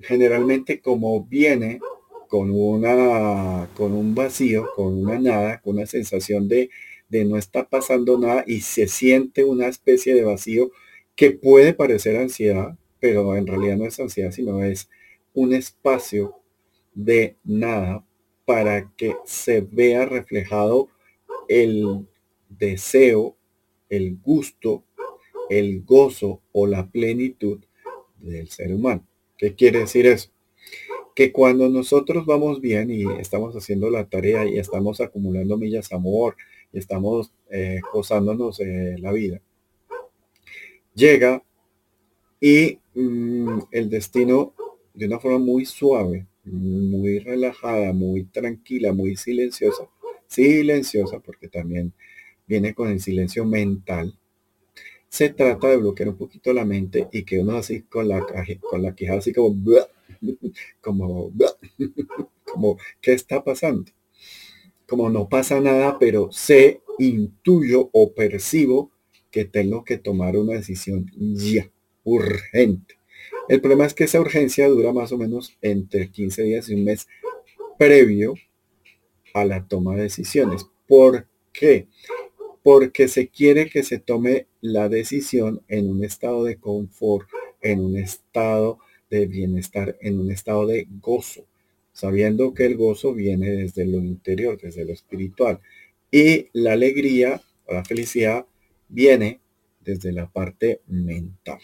generalmente 0.00 0.80
como 0.80 1.24
viene 1.24 1.80
con 2.28 2.50
una 2.52 3.68
con 3.74 3.92
un 3.92 4.14
vacío, 4.14 4.68
con 4.76 4.98
una 4.98 5.18
nada, 5.18 5.60
con 5.60 5.76
una 5.76 5.86
sensación 5.86 6.48
de, 6.48 6.70
de 7.08 7.24
no 7.24 7.36
está 7.36 7.68
pasando 7.68 8.18
nada 8.18 8.44
y 8.46 8.60
se 8.60 8.88
siente 8.88 9.44
una 9.44 9.68
especie 9.68 10.14
de 10.14 10.24
vacío 10.24 10.70
que 11.14 11.30
puede 11.30 11.72
parecer 11.72 12.16
ansiedad, 12.16 12.76
pero 13.00 13.36
en 13.36 13.46
realidad 13.46 13.76
no 13.76 13.86
es 13.86 13.98
ansiedad, 14.00 14.32
sino 14.32 14.62
es 14.62 14.88
un 15.34 15.54
espacio 15.54 16.36
de 16.94 17.36
nada 17.44 18.04
para 18.44 18.92
que 18.96 19.16
se 19.24 19.60
vea 19.60 20.06
reflejado 20.06 20.88
el 21.48 22.06
deseo, 22.48 23.36
el 23.88 24.16
gusto, 24.18 24.84
el 25.50 25.82
gozo 25.84 26.42
o 26.52 26.66
la 26.66 26.90
plenitud 26.90 27.60
del 28.18 28.48
ser 28.48 28.72
humano. 28.72 29.06
¿Qué 29.36 29.54
quiere 29.54 29.80
decir 29.80 30.06
eso? 30.06 30.30
Que 31.16 31.32
cuando 31.32 31.68
nosotros 31.68 32.26
vamos 32.26 32.60
bien 32.60 32.92
y 32.92 33.02
estamos 33.18 33.56
haciendo 33.56 33.90
la 33.90 34.04
tarea 34.04 34.46
y 34.46 34.58
estamos 34.58 35.00
acumulando 35.00 35.56
millas 35.56 35.92
amor 35.92 36.36
y 36.72 36.78
estamos 36.78 37.32
eh, 37.50 37.80
gozándonos 37.92 38.60
la 38.98 39.10
vida, 39.10 39.40
llega 40.94 41.42
y 42.40 42.78
mm, 42.94 43.60
el 43.72 43.90
destino 43.90 44.54
de 44.94 45.06
una 45.06 45.18
forma 45.18 45.38
muy 45.38 45.64
suave, 45.64 46.26
muy 46.44 47.18
relajada, 47.18 47.92
muy 47.92 48.24
tranquila, 48.24 48.92
muy 48.92 49.16
silenciosa, 49.16 49.88
silenciosa 50.26 51.18
porque 51.20 51.48
también 51.48 51.92
viene 52.46 52.74
con 52.74 52.88
el 52.88 53.00
silencio 53.00 53.44
mental, 53.44 54.16
se 55.08 55.30
trata 55.30 55.68
de 55.68 55.76
bloquear 55.76 56.10
un 56.10 56.16
poquito 56.16 56.52
la 56.52 56.64
mente 56.64 57.08
y 57.12 57.24
que 57.24 57.38
uno 57.38 57.56
así 57.56 57.82
con 57.82 58.08
la, 58.08 58.24
con 58.60 58.82
la 58.82 58.94
queja 58.94 59.14
así 59.14 59.32
como, 59.32 59.54
como, 60.80 61.32
como, 62.44 62.78
¿qué 63.00 63.12
está 63.12 63.42
pasando? 63.42 63.90
Como 64.86 65.10
no 65.10 65.28
pasa 65.28 65.60
nada, 65.60 65.98
pero 65.98 66.30
sé, 66.30 66.80
intuyo 66.98 67.90
o 67.92 68.14
percibo 68.14 68.90
que 69.30 69.44
tengo 69.44 69.84
que 69.84 69.98
tomar 69.98 70.36
una 70.36 70.54
decisión 70.54 71.10
ya, 71.16 71.70
urgente. 72.04 72.96
El 73.48 73.60
problema 73.60 73.86
es 73.86 73.94
que 73.94 74.04
esa 74.04 74.20
urgencia 74.20 74.68
dura 74.68 74.92
más 74.92 75.12
o 75.12 75.18
menos 75.18 75.56
entre 75.62 76.10
15 76.10 76.42
días 76.42 76.68
y 76.68 76.74
un 76.74 76.84
mes 76.84 77.06
previo 77.78 78.34
a 79.34 79.44
la 79.44 79.66
toma 79.66 79.94
de 79.94 80.02
decisiones. 80.02 80.66
¿Por 80.88 81.28
qué? 81.52 81.86
Porque 82.62 83.08
se 83.08 83.28
quiere 83.28 83.68
que 83.68 83.82
se 83.82 83.98
tome 83.98 84.46
la 84.60 84.88
decisión 84.88 85.62
en 85.68 85.90
un 85.90 86.04
estado 86.04 86.44
de 86.44 86.56
confort, 86.56 87.28
en 87.60 87.80
un 87.80 87.96
estado 87.96 88.78
de 89.10 89.26
bienestar, 89.26 89.96
en 90.00 90.20
un 90.20 90.30
estado 90.30 90.66
de 90.66 90.86
gozo, 91.00 91.46
sabiendo 91.92 92.54
que 92.54 92.66
el 92.66 92.76
gozo 92.76 93.14
viene 93.14 93.50
desde 93.50 93.86
lo 93.86 93.98
interior, 93.98 94.58
desde 94.60 94.84
lo 94.84 94.92
espiritual. 94.92 95.60
Y 96.10 96.48
la 96.52 96.72
alegría 96.72 97.40
o 97.66 97.74
la 97.74 97.84
felicidad 97.84 98.46
viene 98.88 99.40
desde 99.80 100.12
la 100.12 100.30
parte 100.30 100.80
mental. 100.86 101.60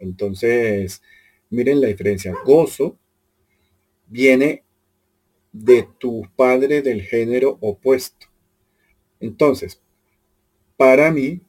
Entonces, 0.00 1.02
miren 1.50 1.80
la 1.80 1.88
diferencia. 1.88 2.34
Gozo 2.44 2.98
viene 4.08 4.64
de 5.52 5.86
tu 5.98 6.22
padre 6.34 6.82
del 6.82 7.02
género 7.02 7.58
opuesto. 7.60 8.26
Entonces, 9.20 9.80
para 10.76 11.12
mí, 11.12 11.40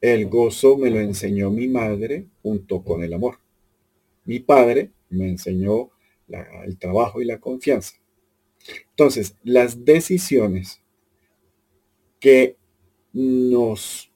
el 0.00 0.26
gozo 0.28 0.78
me 0.78 0.90
lo 0.90 1.00
enseñó 1.00 1.50
mi 1.50 1.68
madre 1.68 2.26
junto 2.42 2.82
con 2.82 3.02
el 3.02 3.12
amor. 3.12 3.38
Mi 4.28 4.40
padre 4.40 4.90
me 5.08 5.26
enseñó 5.26 5.90
el 6.66 6.76
trabajo 6.76 7.22
y 7.22 7.24
la 7.24 7.40
confianza. 7.40 7.94
Entonces, 8.90 9.36
las 9.42 9.86
decisiones 9.86 10.82
que 12.20 12.58
nos 13.14 14.12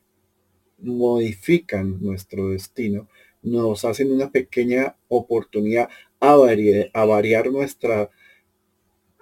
modifican 0.76 2.02
nuestro 2.02 2.50
destino 2.50 3.08
nos 3.40 3.86
hacen 3.86 4.12
una 4.12 4.30
pequeña 4.30 4.98
oportunidad 5.08 5.88
a, 6.20 6.34
a 6.34 7.04
variar 7.06 7.50
nuestra 7.50 8.10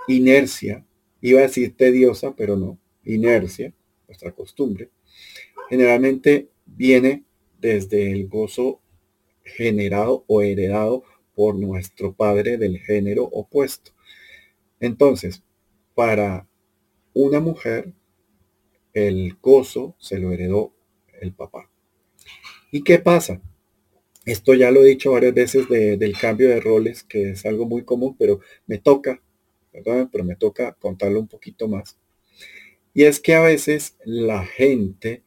inercia. 0.09 0.85
Iba 1.20 1.38
a 1.38 1.44
decir 1.44 1.76
tediosa, 1.76 2.35
pero 2.35 2.56
no, 2.56 2.80
inercia, 3.04 3.73
nuestra 4.09 4.32
costumbre. 4.32 4.90
Generalmente 5.68 6.49
viene 6.66 7.23
desde 7.61 8.11
el 8.11 8.26
gozo 8.26 8.80
generado 9.44 10.25
o 10.26 10.42
heredado 10.42 11.04
por 11.35 11.54
nuestro 11.54 12.12
padre 12.12 12.59
del 12.59 12.78
género 12.78 13.25
opuesto. 13.25 13.92
Entonces, 14.78 15.42
para 15.94 16.47
una 17.14 17.40
mujer, 17.40 17.92
el 18.92 19.37
gozo 19.40 19.94
se 19.99 20.18
lo 20.18 20.32
heredó 20.32 20.73
el 21.20 21.32
papá. 21.32 21.70
¿Y 22.70 22.82
qué 22.82 22.99
pasa? 22.99 23.40
Esto 24.26 24.54
ya 24.54 24.70
lo 24.70 24.82
he 24.82 24.88
dicho 24.88 25.12
varias 25.12 25.35
veces 25.35 25.68
del 25.68 26.16
cambio 26.18 26.49
de 26.49 26.61
roles, 26.61 27.02
que 27.02 27.30
es 27.30 27.47
algo 27.47 27.66
muy 27.66 27.85
común, 27.85 28.16
pero 28.18 28.40
me 28.66 28.78
toca, 28.78 29.23
¿verdad? 29.73 30.09
Pero 30.12 30.25
me 30.25 30.37
toca 30.37 30.75
contarlo 30.75 31.20
un 31.20 31.28
poquito 31.28 31.68
más. 31.68 31.99
Y 32.92 33.04
es 33.04 33.20
que 33.20 33.35
a 33.35 33.40
veces 33.40 33.97
la 34.04 34.44
gente 34.44 35.23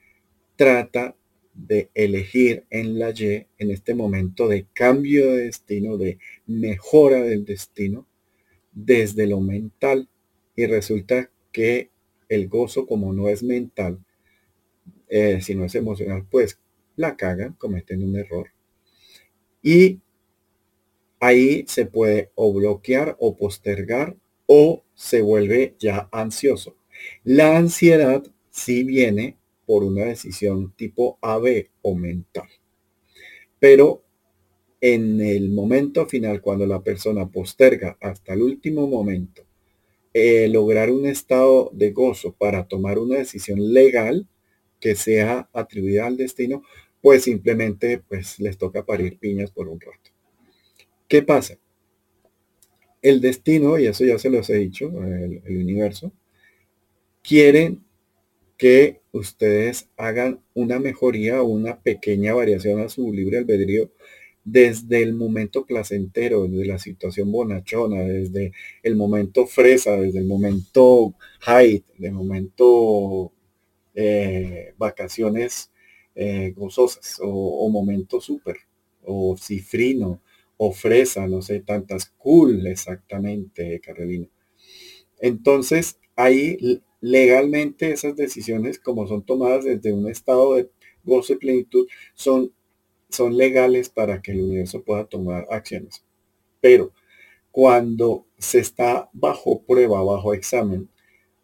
trata 0.56 1.16
de 1.54 1.90
elegir 1.94 2.66
en 2.70 3.00
la 3.00 3.12
Y, 3.12 3.48
en 3.58 3.72
este 3.72 3.94
momento 3.94 4.48
de 4.48 4.66
cambio 4.74 5.32
de 5.32 5.46
destino, 5.46 5.98
de 5.98 6.20
mejora 6.48 7.22
del 7.22 7.46
destino, 7.46 8.08
desde 8.72 9.28
lo 9.28 9.40
mental. 9.40 10.10
Y 10.56 10.66
resulta 10.66 11.30
que 11.52 11.90
el 12.30 12.48
gozo, 12.48 12.88
como 12.88 13.14
no 13.14 13.30
es 13.30 13.44
mental, 13.44 14.00
eh, 15.10 15.42
si 15.42 15.56
no 15.56 15.66
es 15.66 15.76
emocional, 15.76 16.26
pues 16.30 16.60
la 16.96 17.16
cagan, 17.16 17.54
cometen 17.54 18.04
un 18.04 18.16
error 18.16 18.54
y 19.64 20.02
ahí 21.20 21.64
se 21.68 21.86
puede 21.86 22.30
o 22.36 22.54
bloquear 22.54 23.16
o 23.18 23.36
postergar 23.38 24.18
o 24.46 24.84
se 24.94 25.22
vuelve 25.22 25.76
ya 25.80 26.10
ansioso. 26.12 26.76
La 27.24 27.58
ansiedad 27.58 28.24
sí 28.52 28.84
viene 28.84 29.38
por 29.66 29.84
una 29.84 30.06
decisión 30.06 30.74
tipo 30.76 31.18
AB 31.22 31.70
o 31.82 31.96
mental. 31.96 32.48
Pero 33.60 34.04
en 34.82 35.22
el 35.22 35.50
momento 35.52 36.06
final, 36.08 36.42
cuando 36.42 36.66
la 36.68 36.82
persona 36.82 37.30
posterga 37.30 37.98
hasta 38.02 38.34
el 38.34 38.42
último 38.42 38.88
momento 38.88 39.44
eh, 40.14 40.48
lograr 40.50 40.92
un 40.92 41.06
estado 41.06 41.72
de 41.74 41.92
gozo 41.92 42.34
para 42.34 42.68
tomar 42.68 43.00
una 43.00 43.18
decisión 43.18 43.74
legal 43.74 44.28
que 44.80 44.96
sea 44.96 45.50
atribuida 45.54 46.06
al 46.06 46.18
destino, 46.18 46.64
pues 47.02 47.24
simplemente 47.24 48.00
pues 48.08 48.40
les 48.40 48.58
toca 48.58 48.86
parir 48.86 49.18
piñas 49.18 49.52
por 49.52 49.70
un 49.70 49.80
rato. 49.80 50.12
¿Qué 51.08 51.22
pasa? 51.22 51.58
El 53.02 53.22
destino, 53.22 53.78
y 53.80 53.86
eso 53.88 54.06
ya 54.06 54.18
se 54.18 54.30
los 54.30 54.50
he 54.50 54.56
dicho, 54.56 54.88
el, 55.04 55.42
el 55.46 55.58
universo, 55.58 56.12
quieren 57.22 57.84
que 58.58 59.03
ustedes 59.14 59.90
hagan 59.96 60.42
una 60.54 60.80
mejoría 60.80 61.42
o 61.42 61.46
una 61.46 61.80
pequeña 61.80 62.34
variación 62.34 62.82
a 62.82 62.90
su 62.90 63.14
libre 63.14 63.38
albedrío 63.38 63.92
desde 64.44 65.02
el 65.04 65.14
momento 65.14 65.66
placentero, 65.66 66.48
desde 66.48 66.66
la 66.66 66.80
situación 66.80 67.32
bonachona, 67.32 68.02
desde 68.02 68.52
el 68.82 68.96
momento 68.96 69.46
fresa, 69.46 69.96
desde 69.96 70.20
el 70.20 70.26
momento 70.26 71.16
height, 71.46 71.86
del 71.98 72.14
momento 72.14 73.32
eh, 73.94 74.74
vacaciones 74.78 75.72
eh, 76.16 76.52
gozosas 76.56 77.20
o, 77.22 77.70
momento 77.70 78.20
súper, 78.20 78.58
o 79.04 79.38
cifrino, 79.38 80.22
o 80.58 80.72
fresa, 80.72 81.28
no 81.28 81.42
sé, 81.42 81.62
tantas 81.62 82.08
cool 82.18 82.68
exactamente, 82.68 83.80
Carolina. 83.80 84.28
Entonces, 85.20 86.00
ahí 86.16 86.82
legalmente 87.04 87.92
esas 87.92 88.16
decisiones, 88.16 88.80
como 88.80 89.08
son 89.08 89.24
tomadas 89.26 89.66
desde 89.66 89.92
un 89.92 90.10
estado 90.10 90.56
de 90.56 90.70
gozo 91.04 91.34
y 91.34 91.38
plenitud, 91.38 91.88
son 92.16 92.54
son 93.10 93.38
legales 93.38 93.90
para 93.90 94.22
que 94.22 94.32
el 94.32 94.42
universo 94.42 94.84
pueda 94.84 95.06
tomar 95.06 95.46
acciones. 95.50 96.04
Pero 96.62 96.92
cuando 97.52 98.26
se 98.38 98.60
está 98.60 99.10
bajo 99.14 99.62
prueba, 99.62 100.02
bajo 100.04 100.34
examen, 100.34 100.90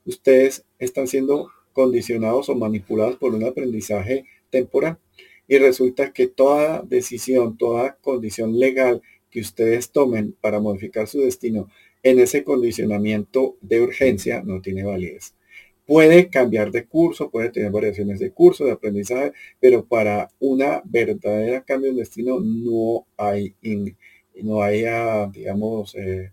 ustedes 0.06 0.66
están 0.80 1.08
siendo 1.08 1.50
condicionados 1.74 2.50
o 2.50 2.56
manipulados 2.56 3.18
por 3.18 3.36
un 3.36 3.44
aprendizaje 3.44 4.26
temporal. 4.50 4.98
Y 5.48 5.58
resulta 5.58 6.14
que 6.14 6.28
toda 6.28 6.82
decisión, 6.82 7.58
toda 7.58 7.96
condición 7.98 8.58
legal 8.58 9.02
que 9.30 9.42
ustedes 9.42 9.92
tomen 9.92 10.36
para 10.42 10.60
modificar 10.60 11.08
su 11.08 11.22
destino 11.22 11.70
en 12.02 12.20
ese 12.20 12.44
condicionamiento 12.44 13.58
de 13.62 13.82
urgencia 13.82 14.42
no 14.44 14.62
tiene 14.62 14.84
validez. 14.84 15.36
Puede 15.90 16.30
cambiar 16.30 16.70
de 16.70 16.86
curso, 16.86 17.32
puede 17.32 17.50
tener 17.50 17.72
variaciones 17.72 18.20
de 18.20 18.32
curso, 18.32 18.64
de 18.64 18.74
aprendizaje, 18.74 19.34
pero 19.60 19.88
para 19.88 20.30
una 20.40 20.84
verdadera 20.86 21.64
cambio 21.64 21.92
de 21.92 22.02
destino 22.02 22.40
no 22.40 23.08
hay, 23.18 23.56
no 24.44 24.62
hay 24.62 24.86
ah, 24.86 25.28
digamos, 25.34 25.96
eh, 25.96 26.32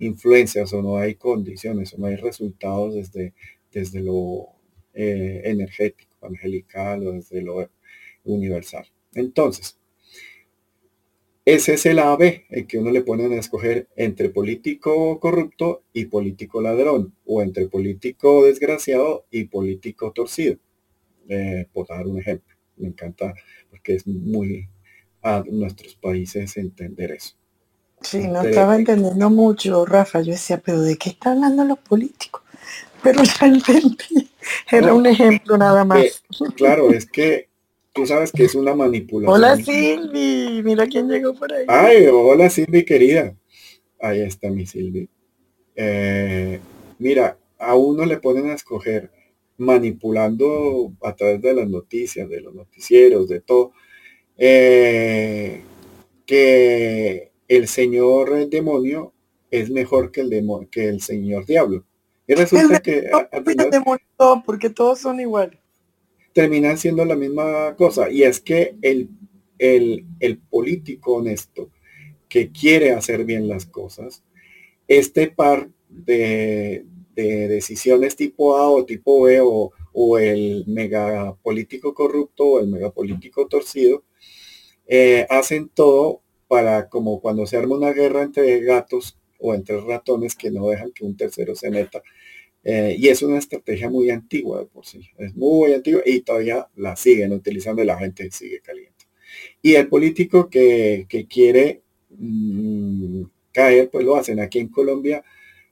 influencias 0.00 0.72
o 0.72 0.82
no 0.82 0.96
hay 0.98 1.14
condiciones 1.14 1.94
o 1.94 1.98
no 1.98 2.06
hay 2.08 2.16
resultados 2.16 2.96
desde, 2.96 3.32
desde 3.70 4.00
lo 4.00 4.48
eh, 4.92 5.40
energético, 5.44 6.26
angelical 6.26 7.06
o 7.06 7.12
desde 7.12 7.42
lo 7.42 7.70
universal. 8.24 8.86
Entonces, 9.14 9.75
ese 11.46 11.74
es 11.74 11.86
el 11.86 12.00
AB, 12.00 12.44
el 12.50 12.66
que 12.66 12.76
uno 12.76 12.90
le 12.90 13.02
ponen 13.02 13.32
a 13.32 13.36
escoger 13.36 13.86
entre 13.94 14.30
político 14.30 15.20
corrupto 15.20 15.84
y 15.92 16.06
político 16.06 16.60
ladrón, 16.60 17.14
o 17.24 17.40
entre 17.40 17.68
político 17.68 18.44
desgraciado 18.44 19.26
y 19.30 19.44
político 19.44 20.10
torcido, 20.10 20.56
eh, 21.28 21.66
por 21.72 21.86
dar 21.86 22.04
un 22.08 22.18
ejemplo. 22.18 22.56
Me 22.76 22.88
encanta 22.88 23.32
porque 23.70 23.94
es 23.94 24.08
muy 24.08 24.68
a 25.22 25.44
nuestros 25.48 25.94
países 25.94 26.56
entender 26.56 27.12
eso. 27.12 27.36
Sí, 28.00 28.26
no 28.26 28.42
estaba 28.42 28.74
entendiendo 28.74 29.30
mucho, 29.30 29.86
Rafa. 29.86 30.22
Yo 30.22 30.32
decía, 30.32 30.58
pero 30.58 30.82
¿de 30.82 30.96
qué 30.98 31.10
están 31.10 31.44
hablando 31.44 31.64
los 31.64 31.78
políticos? 31.78 32.42
Pero 33.02 33.22
ya 33.22 33.46
entendí. 33.46 34.30
Era 34.70 34.92
un 34.92 35.06
ejemplo 35.06 35.56
nada 35.56 35.84
más. 35.84 36.24
claro, 36.56 36.90
es 36.90 37.06
que 37.06 37.48
tú 37.96 38.06
sabes 38.06 38.30
que 38.30 38.44
es 38.44 38.54
una 38.54 38.74
manipulación. 38.74 39.34
Hola 39.34 39.56
Silvi, 39.56 40.62
mira 40.62 40.86
quién 40.86 41.08
llegó 41.08 41.34
por 41.34 41.52
ahí. 41.52 41.64
Ay, 41.66 42.06
hola 42.06 42.50
Silvi 42.50 42.84
querida. 42.84 43.34
Ahí 43.98 44.20
está 44.20 44.50
mi 44.50 44.66
Silvi. 44.66 45.08
Eh, 45.74 46.60
mira, 46.98 47.38
a 47.58 47.74
uno 47.74 48.04
le 48.04 48.18
ponen 48.18 48.50
a 48.50 48.54
escoger 48.54 49.10
manipulando 49.56 50.92
a 51.02 51.16
través 51.16 51.40
de 51.40 51.54
las 51.54 51.68
noticias, 51.68 52.28
de 52.28 52.42
los 52.42 52.54
noticieros, 52.54 53.28
de 53.28 53.40
todo, 53.40 53.72
eh, 54.36 55.62
que 56.26 57.32
el 57.48 57.66
señor 57.66 58.48
demonio 58.50 59.14
es 59.50 59.70
mejor 59.70 60.10
que 60.10 60.20
el 60.20 60.28
demonio, 60.28 60.68
que 60.70 60.86
el 60.88 61.00
señor 61.00 61.46
diablo. 61.46 61.84
Y 62.26 62.34
resulta 62.34 62.80
que 62.80 63.08
porque 64.44 64.68
todos 64.68 64.98
son 64.98 65.20
iguales 65.20 65.58
terminan 66.36 66.76
siendo 66.76 67.06
la 67.06 67.16
misma 67.16 67.74
cosa. 67.76 68.10
Y 68.10 68.22
es 68.22 68.40
que 68.42 68.76
el, 68.82 69.08
el, 69.58 70.38
político 70.50 71.14
honesto 71.14 71.70
que 72.28 72.52
quiere 72.52 72.92
hacer 72.92 73.24
bien 73.24 73.48
las 73.48 73.64
cosas, 73.64 74.22
este 74.86 75.28
par 75.28 75.70
de, 75.88 76.84
decisiones 77.14 78.16
tipo 78.16 78.58
A 78.58 78.68
o 78.68 78.84
tipo 78.84 79.22
B 79.22 79.40
o, 79.40 79.72
o 79.94 80.18
el 80.18 80.64
megapolítico 80.66 81.94
corrupto 81.94 82.44
o 82.44 82.60
el 82.60 82.66
megapolítico 82.66 83.48
torcido, 83.48 84.04
eh, 84.86 85.26
hacen 85.30 85.70
todo 85.70 86.20
para 86.48 86.90
como 86.90 87.22
cuando 87.22 87.46
se 87.46 87.56
arma 87.56 87.78
una 87.78 87.94
guerra 87.94 88.20
entre 88.20 88.60
gatos 88.60 89.16
o 89.38 89.54
entre 89.54 89.80
ratones 89.80 90.34
que 90.34 90.50
no 90.50 90.68
dejan 90.68 90.92
que 90.92 91.06
un 91.06 91.16
tercero 91.16 91.54
se 91.54 91.70
meta 91.70 92.02
eh, 92.68 92.96
y 92.98 93.06
es 93.10 93.22
una 93.22 93.38
estrategia 93.38 93.88
muy 93.88 94.10
antigua 94.10 94.58
de 94.58 94.66
por 94.66 94.84
sí, 94.84 95.08
es 95.18 95.36
muy 95.36 95.72
antigua 95.72 96.02
y 96.04 96.22
todavía 96.22 96.66
la 96.74 96.96
siguen 96.96 97.32
utilizando 97.32 97.80
y 97.80 97.86
la 97.86 97.96
gente 97.96 98.28
sigue 98.32 98.60
caliente. 98.60 99.04
Y 99.62 99.76
el 99.76 99.86
político 99.86 100.50
que, 100.50 101.06
quiere 101.30 101.82
mm, 102.10 103.22
caer, 103.52 103.88
pues 103.88 104.04
lo 104.04 104.16
hacen. 104.16 104.40
Aquí 104.40 104.58
en 104.58 104.66
Colombia 104.66 105.22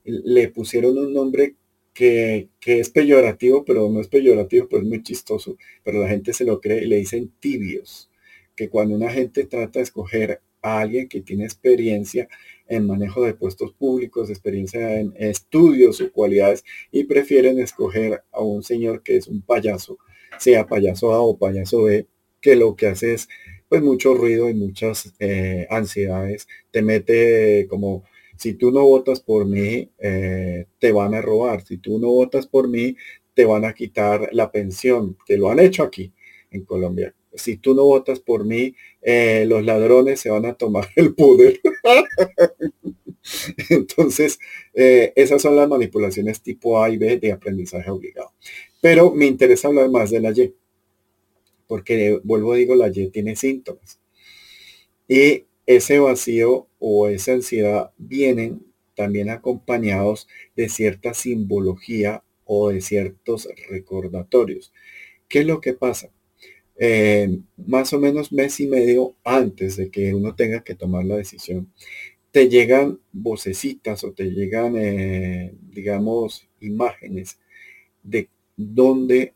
le 0.05 0.49
pusieron 0.51 0.97
un 0.97 1.13
nombre 1.13 1.57
que, 1.93 2.51
que, 2.61 2.79
es 2.79 2.91
peyorativo, 2.91 3.65
pero 3.65 3.91
no 3.91 4.01
es 4.01 4.07
peyorativo, 4.07 4.69
pues 4.69 4.85
muy 4.85 5.03
chistoso, 5.03 5.57
pero 5.83 6.01
la 6.01 6.09
gente 6.09 6.33
se 6.33 6.45
lo 6.45 6.61
cree 6.61 6.85
y 6.85 6.87
le 6.87 6.99
dicen 6.99 7.33
tibios, 7.41 8.09
que 8.55 8.69
cuando 8.69 8.95
una 8.95 9.11
gente 9.11 9.47
trata 9.47 9.81
de 9.81 9.83
escoger 9.83 10.41
a 10.63 10.81
alguien 10.83 11.09
que 11.09 11.23
tiene 11.23 11.45
experiencia 11.45 12.29
en 12.69 12.87
manejo 12.87 13.25
de 13.25 13.35
puestos 13.35 13.73
públicos, 13.73 14.31
experiencia 14.31 15.01
en 15.01 15.15
estudios 15.19 16.01
o 16.01 16.13
cualidades 16.13 16.65
y 16.91 17.05
prefieren 17.05 17.59
escoger 17.59 18.23
a 18.33 18.41
un 18.41 18.63
señor 18.63 19.03
que 19.03 19.17
es 19.17 19.29
un 19.29 19.43
payaso, 19.43 19.99
sea 20.39 20.67
payaso 20.67 21.13
A 21.13 21.21
o 21.21 21.37
payaso 21.39 21.85
B, 21.85 22.07
que 22.41 22.57
lo 22.57 22.77
que 22.77 22.89
hace 22.89 23.15
es 23.15 23.29
pues 23.69 23.83
mucho 23.83 24.15
ruido 24.15 24.49
y 24.49 24.55
muchas 24.55 25.15
eh, 25.19 25.67
ansiedades, 25.71 26.47
te 26.71 26.83
mete 26.83 27.67
como 27.69 28.05
si 28.37 28.55
tú 28.55 28.71
no 28.71 28.85
votas 28.85 29.21
por 29.21 29.47
mí, 29.47 29.91
eh, 29.99 30.67
te 30.79 30.93
van 30.93 31.15
a 31.15 31.23
robar, 31.23 31.63
si 31.63 31.79
tú 31.79 31.99
no 31.99 32.09
votas 32.09 32.47
por 32.47 32.69
mí, 32.69 32.97
te 33.35 33.45
van 33.45 33.65
a 33.65 33.75
quitar 33.75 34.29
la 34.33 34.51
pensión, 34.51 35.17
que 35.27 35.37
lo 35.37 35.51
han 35.51 35.61
hecho 35.61 35.83
aquí 35.83 36.13
en 36.51 36.65
Colombia 36.65 37.15
si 37.35 37.57
tú 37.57 37.75
no 37.75 37.85
votas 37.85 38.21
por 38.21 38.45
mí, 38.45 38.75
eh, 39.03 39.45
los 39.47 39.65
ladrones 39.65 40.21
se 40.21 40.31
van 40.31 40.47
a 40.47 40.55
tomar 40.55 40.89
el 40.97 41.15
poder. 41.15 41.61
Entonces, 43.71 44.39
eh, 44.75 45.13
esas 45.17 45.43
son 45.43 45.57
las 45.57 45.69
manipulaciones 45.69 46.43
tipo 46.43 46.83
A 46.83 46.91
y 46.91 46.97
B 46.97 47.19
de 47.19 47.33
aprendizaje 47.33 47.91
obligado. 47.91 48.33
Pero 48.81 49.11
me 49.13 49.27
interesa 49.27 49.69
hablar 49.69 49.91
más 49.91 50.11
de 50.11 50.21
la 50.21 50.31
Y, 50.31 50.55
porque 51.67 52.21
vuelvo 52.23 52.53
a 52.53 52.57
digo, 52.57 52.75
la 52.75 52.89
Y 52.89 53.09
tiene 53.09 53.37
síntomas. 53.37 53.99
Y 55.09 55.45
ese 55.67 55.99
vacío 55.99 56.69
o 56.79 57.09
esa 57.09 57.33
ansiedad 57.33 57.93
vienen 57.97 58.65
también 58.95 59.31
acompañados 59.31 60.29
de 60.57 60.69
cierta 60.69 61.15
simbología 61.15 62.23
o 62.45 62.71
de 62.71 62.81
ciertos 62.81 63.49
recordatorios. 63.69 64.73
¿Qué 65.29 65.41
es 65.41 65.47
lo 65.47 65.61
que 65.61 65.75
pasa? 65.75 66.11
Eh, 66.77 67.39
más 67.67 67.93
o 67.93 68.01
menos 68.01 68.33
mes 68.33 68.59
y 68.61 68.67
medio 68.67 69.15
antes 69.25 69.77
de 69.77 69.91
que 69.91 70.13
uno 70.15 70.35
tenga 70.35 70.65
que 70.65 70.75
tomar 70.75 71.05
la 71.05 71.17
decisión, 71.17 71.73
te 72.33 72.49
llegan 72.49 72.99
vocecitas 73.13 74.03
o 74.05 74.13
te 74.13 74.31
llegan, 74.31 74.77
eh, 74.77 75.55
digamos, 75.71 76.49
imágenes 76.61 77.39
de 78.03 78.29
dónde 78.57 79.35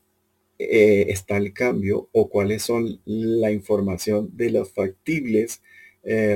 eh, 0.59 1.07
está 1.11 1.37
el 1.37 1.53
cambio 1.53 2.09
o 2.13 2.29
cuáles 2.29 2.63
son 2.65 3.01
la 3.07 3.53
información 3.53 4.31
de 4.37 4.51
los 4.51 4.73
factibles 4.73 5.63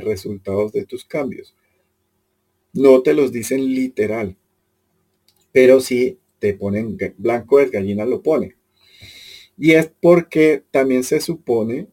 resultados 0.02 0.70
de 0.72 0.84
tus 0.84 1.06
cambios. 1.06 1.54
No 2.74 3.00
te 3.02 3.14
los 3.14 3.32
dicen 3.32 3.64
literal, 3.74 4.36
pero 5.50 5.80
sí 5.80 6.18
te 6.40 6.52
ponen 6.52 6.98
blanco 7.16 7.58
es 7.58 7.70
gallina 7.70 8.04
lo 8.04 8.22
pone. 8.22 8.56
Y 9.62 9.74
es 9.74 9.92
porque 10.00 10.64
también 10.72 11.04
se 11.04 11.20
supone 11.20 11.86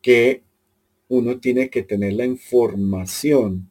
que 0.00 0.44
uno 1.08 1.40
tiene 1.40 1.68
que 1.68 1.82
tener 1.82 2.14
la 2.14 2.24
información 2.24 3.70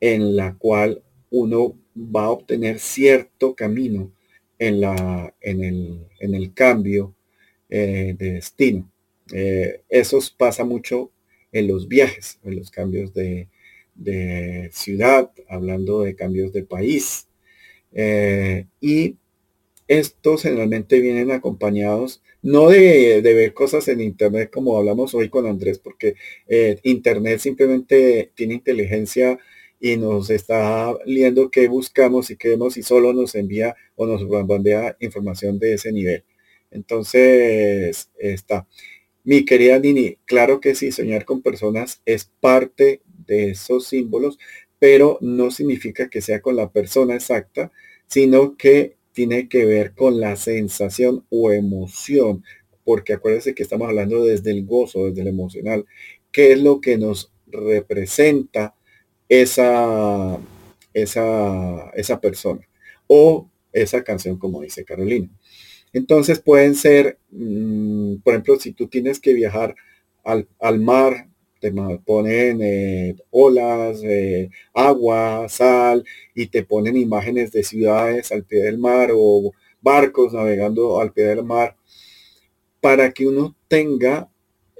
en 0.00 0.34
la 0.34 0.56
cual 0.56 1.00
uno 1.30 1.78
va 1.96 2.24
a 2.24 2.30
obtener 2.30 2.80
cierto 2.80 3.54
camino 3.54 4.12
en, 4.58 4.80
la, 4.80 5.32
en, 5.40 5.62
el, 5.62 6.08
en 6.18 6.34
el 6.34 6.52
cambio 6.52 7.14
eh, 7.68 8.16
de 8.18 8.32
destino. 8.32 8.90
Eh, 9.32 9.82
eso 9.88 10.18
pasa 10.36 10.64
mucho 10.64 11.12
en 11.52 11.68
los 11.68 11.86
viajes, 11.86 12.40
en 12.42 12.56
los 12.56 12.72
cambios 12.72 13.14
de, 13.14 13.48
ciudad, 14.72 15.30
hablando 15.48 16.02
de 16.02 16.16
cambios 16.16 16.52
de 16.52 16.64
país. 16.64 17.28
Eh, 17.92 18.66
y 18.80 19.18
estos 19.86 20.42
generalmente 20.42 20.98
vienen 20.98 21.30
acompañados 21.30 22.20
no 22.42 22.68
de, 22.68 23.20
ver 23.22 23.54
cosas 23.54 23.88
en 23.88 24.00
internet 24.00 24.50
como 24.52 24.76
hablamos 24.76 25.14
hoy 25.14 25.28
con 25.28 25.46
Andrés, 25.46 25.78
porque 25.78 26.14
internet 26.82 27.40
simplemente 27.40 28.32
tiene 28.34 28.54
inteligencia 28.54 29.38
y 29.80 29.96
nos 29.96 30.30
está 30.30 30.94
leyendo 31.06 31.50
qué 31.50 31.68
buscamos 31.68 32.30
y 32.30 32.36
queremos 32.36 32.76
y 32.76 32.82
solo 32.82 33.12
nos 33.14 33.34
envía 33.34 33.74
o 33.96 34.06
nos 34.06 34.28
bandea 34.46 34.96
información 35.00 35.58
de 35.58 35.74
ese 35.74 35.90
nivel. 35.92 36.24
Entonces, 36.70 38.10
está. 38.18 38.66
Mi 39.24 39.44
querida 39.44 39.78
Nini, 39.78 40.16
claro 40.24 40.60
que 40.60 40.74
sí, 40.74 40.92
soñar 40.92 41.24
con 41.24 41.42
personas 41.42 42.02
es 42.06 42.30
parte 42.40 43.02
de 43.26 43.50
esos 43.50 43.86
símbolos, 43.88 44.38
pero 44.78 45.18
no 45.20 45.50
significa 45.50 46.08
que 46.08 46.22
sea 46.22 46.40
con 46.40 46.56
la 46.56 46.70
persona 46.72 47.14
exacta, 47.14 47.70
sino 48.06 48.56
que 48.56 48.96
tiene 49.20 49.50
que 49.50 49.66
ver 49.66 49.92
con 49.94 50.18
la 50.18 50.34
sensación 50.34 51.26
o 51.28 51.52
emoción, 51.52 52.42
porque 52.84 53.12
acuérdense 53.12 53.54
que 53.54 53.62
estamos 53.62 53.86
hablando 53.86 54.24
desde 54.24 54.50
el 54.50 54.64
gozo, 54.64 55.04
desde 55.04 55.20
el 55.20 55.28
emocional, 55.28 55.84
qué 56.32 56.52
es 56.52 56.62
lo 56.62 56.80
que 56.80 56.96
nos 56.96 57.30
representa 57.46 58.74
esa, 59.28 60.38
esa, 60.94 61.90
esa 61.90 62.18
persona 62.18 62.66
o 63.08 63.50
esa 63.74 64.02
canción, 64.04 64.38
como 64.38 64.62
dice 64.62 64.86
Carolina. 64.86 65.28
Entonces 65.92 66.40
pueden 66.40 66.74
ser, 66.74 67.18
mm, 67.30 68.22
por 68.24 68.32
ejemplo, 68.32 68.58
si 68.58 68.72
tú 68.72 68.88
tienes 68.88 69.20
que 69.20 69.34
viajar 69.34 69.74
al, 70.24 70.80
mar, 70.80 71.28
te 71.60 71.72
ponen 72.04 72.60
eh, 72.62 73.16
olas, 73.30 74.00
eh, 74.04 74.50
agua, 74.74 75.48
sal, 75.48 76.04
y 76.34 76.46
te 76.48 76.64
ponen 76.64 76.96
imágenes 76.96 77.52
de 77.52 77.62
ciudades 77.64 78.32
al 78.32 78.44
pie 78.44 78.62
del 78.64 78.78
mar 78.78 79.10
o 79.14 79.52
barcos 79.82 80.32
navegando 80.32 81.00
al 81.00 81.12
pie 81.12 81.24
del 81.26 81.44
mar, 81.44 81.76
para 82.80 83.12
que 83.12 83.26
uno 83.26 83.56
tenga, 83.68 84.30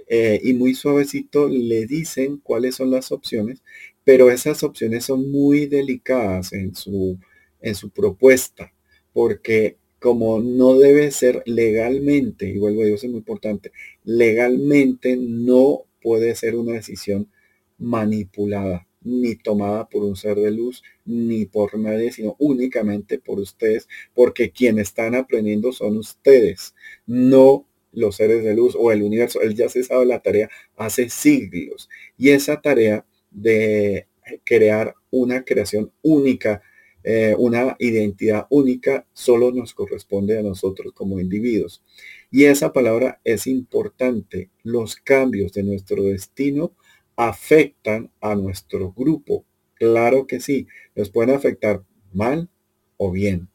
eh, 0.09 0.41
y 0.43 0.55
muy 0.55 0.75
suavecito 0.75 1.49
le 1.49 1.87
dicen 1.87 2.39
cuáles 2.43 2.75
son 2.77 2.91
las 2.91 3.13
opciones 3.13 3.63
pero 4.05 4.31
esas 4.31 4.63
opciones 4.65 5.05
son 5.05 5.31
muy 5.31 5.67
delicadas 5.67 6.53
en 6.53 6.75
su, 6.75 7.19
en 7.61 7.75
su 7.77 7.91
propuesta, 7.91 8.73
porque 9.13 9.77
como 10.01 10.41
no 10.41 10.75
debe 10.79 11.11
ser 11.13 11.43
legalmente, 11.47 12.49
y 12.49 12.59
vuelvo 12.59 12.81
a 12.83 12.85
decir, 12.87 12.97
es 13.07 13.11
muy 13.11 13.19
importante, 13.19 13.71
legalmente 14.03 15.17
no 15.17 15.85
puede 16.03 16.35
ser 16.35 16.57
una 16.57 16.73
decisión 16.73 17.31
manipulada, 17.79 18.87
ni 19.03 19.37
tomada 19.37 19.89
por 19.89 20.05
un 20.05 20.17
ser 20.17 20.37
de 20.37 20.51
luz, 20.51 20.83
ni 21.05 21.47
por 21.47 21.79
nadie, 21.79 22.13
sino 22.13 22.37
únicamente 22.39 23.19
por 23.19 23.41
ustedes, 23.41 23.89
porque 24.15 24.51
quienes 24.51 24.89
están 24.89 25.15
aprendiendo 25.15 25.73
son 25.73 25.97
ustedes, 25.97 26.75
no 27.07 27.67
los 27.93 28.17
seres 28.17 28.45
de 28.45 28.55
luz 28.55 28.77
o 28.79 28.93
el 28.93 29.03
universo. 29.03 29.41
Él 29.41 29.55
ya 29.55 29.69
se 29.69 29.83
sabe 29.83 30.07
la 30.07 30.21
tarea 30.21 30.49
hace 30.77 31.09
siglos. 31.09 31.89
Y 32.17 32.31
esa 32.31 32.61
tarea 32.61 33.05
de 33.31 34.07
crear 34.45 34.95
una 35.11 35.45
creación 35.45 35.93
única, 36.03 36.63
eh, 37.03 37.35
una 37.39 37.77
identidad 37.79 38.47
única, 38.51 39.07
solo 39.13 39.51
nos 39.53 39.75
corresponde 39.75 40.39
a 40.39 40.43
nosotros 40.43 40.93
como 40.93 41.19
individuos. 41.21 41.83
Y 42.31 42.45
esa 42.45 42.73
palabra 42.73 43.21
es 43.25 43.47
importante. 43.47 44.51
Los 44.63 44.97
cambios 44.97 45.53
de 45.53 45.63
nuestro 45.63 46.03
destino 46.05 46.73
afectan 47.17 48.11
a 48.21 48.35
nuestro 48.35 48.93
grupo. 48.93 49.45
Claro 49.75 50.27
que 50.27 50.41
sí, 50.41 50.67
los 50.95 51.11
pueden 51.11 51.35
afectar 51.35 51.83
mal 52.13 52.49
o 52.97 53.11
bien. 53.11 53.49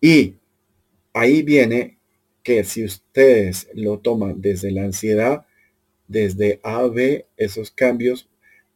Y 0.00 0.36
ahí 1.14 1.42
viene 1.42 1.98
que 2.42 2.64
si 2.64 2.84
ustedes 2.84 3.68
lo 3.74 4.00
toman 4.00 4.40
desde 4.40 4.70
la 4.72 4.84
ansiedad, 4.84 5.46
desde 6.08 6.60
a 6.62 6.86
B, 6.88 7.26
esos 7.36 7.70
cambios 7.70 8.28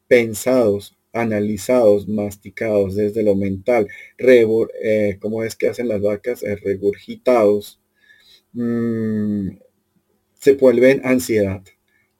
pensados, 0.09 0.97
analizados, 1.13 2.09
masticados 2.09 2.95
desde 2.95 3.23
lo 3.23 3.35
mental, 3.37 3.89
eh, 4.19 5.19
como 5.21 5.43
es 5.45 5.57
que 5.57 5.69
hacen 5.69 5.89
las 5.89 6.03
vacas, 6.03 6.43
eh, 6.43 6.57
regurgitados, 6.57 7.81
mm, 8.57 9.59
se 10.39 10.55
vuelven 10.55 11.03
ansiedad. 11.05 11.63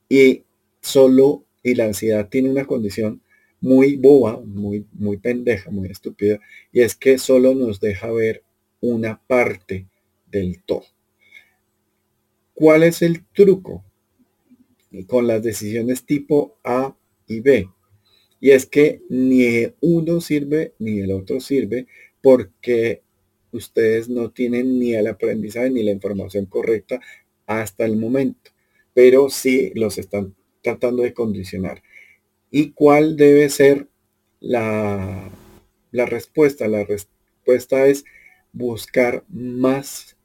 Y 0.09 0.45
solo, 0.81 1.45
y 1.63 1.75
la 1.75 1.87
ansiedad 1.87 2.29
tiene 2.29 2.51
una 2.51 2.67
condición 2.67 3.23
muy 3.61 3.97
boba, 3.97 4.41
muy, 4.45 4.87
muy 4.93 5.17
pendeja, 5.17 5.71
muy 5.71 5.89
estúpida, 5.89 6.39
y 6.73 6.83
es 6.83 6.95
que 6.95 7.19
solo 7.19 7.55
nos 7.55 7.81
deja 7.81 8.11
ver 8.13 8.45
una 8.81 9.21
parte 9.27 9.89
del 10.31 10.63
todo. 10.63 10.85
¿Cuál 12.55 12.85
es 12.85 13.03
el 13.03 13.25
truco? 13.35 13.85
Con 15.09 15.27
las 15.27 15.43
decisiones 15.43 16.05
tipo 16.05 16.59
A 16.65 16.97
y 17.27 17.41
B. 17.41 17.69
Y 18.41 18.51
es 18.51 18.67
que 18.67 19.03
ni 19.09 19.67
uno 19.81 20.21
sirve 20.21 20.75
ni 20.79 21.01
el 21.01 21.13
otro 21.13 21.41
sirve 21.41 21.87
porque 22.23 23.03
ustedes 23.57 24.09
no 24.09 24.31
tienen 24.31 24.79
ni 24.79 24.95
el 24.95 25.07
aprendizaje 25.07 25.71
ni 25.71 25.83
la 25.83 25.93
información 25.93 26.47
correcta 26.47 27.01
hasta 27.47 27.85
el 27.85 27.97
momento, 27.97 28.51
pero 28.95 29.29
sí 29.31 29.73
los 29.75 29.99
están 29.99 30.35
tratando 30.63 31.03
de 31.03 31.15
condicionar. 31.15 31.83
¿Y 32.51 32.71
cuál 32.71 33.17
debe 33.17 33.49
ser 33.49 33.89
la, 34.41 35.31
la 35.93 36.07
respuesta? 36.07 36.69
La 36.69 36.85
respuesta 36.85 37.87
es 37.87 38.05
buscar 38.53 39.25
más 39.29 40.17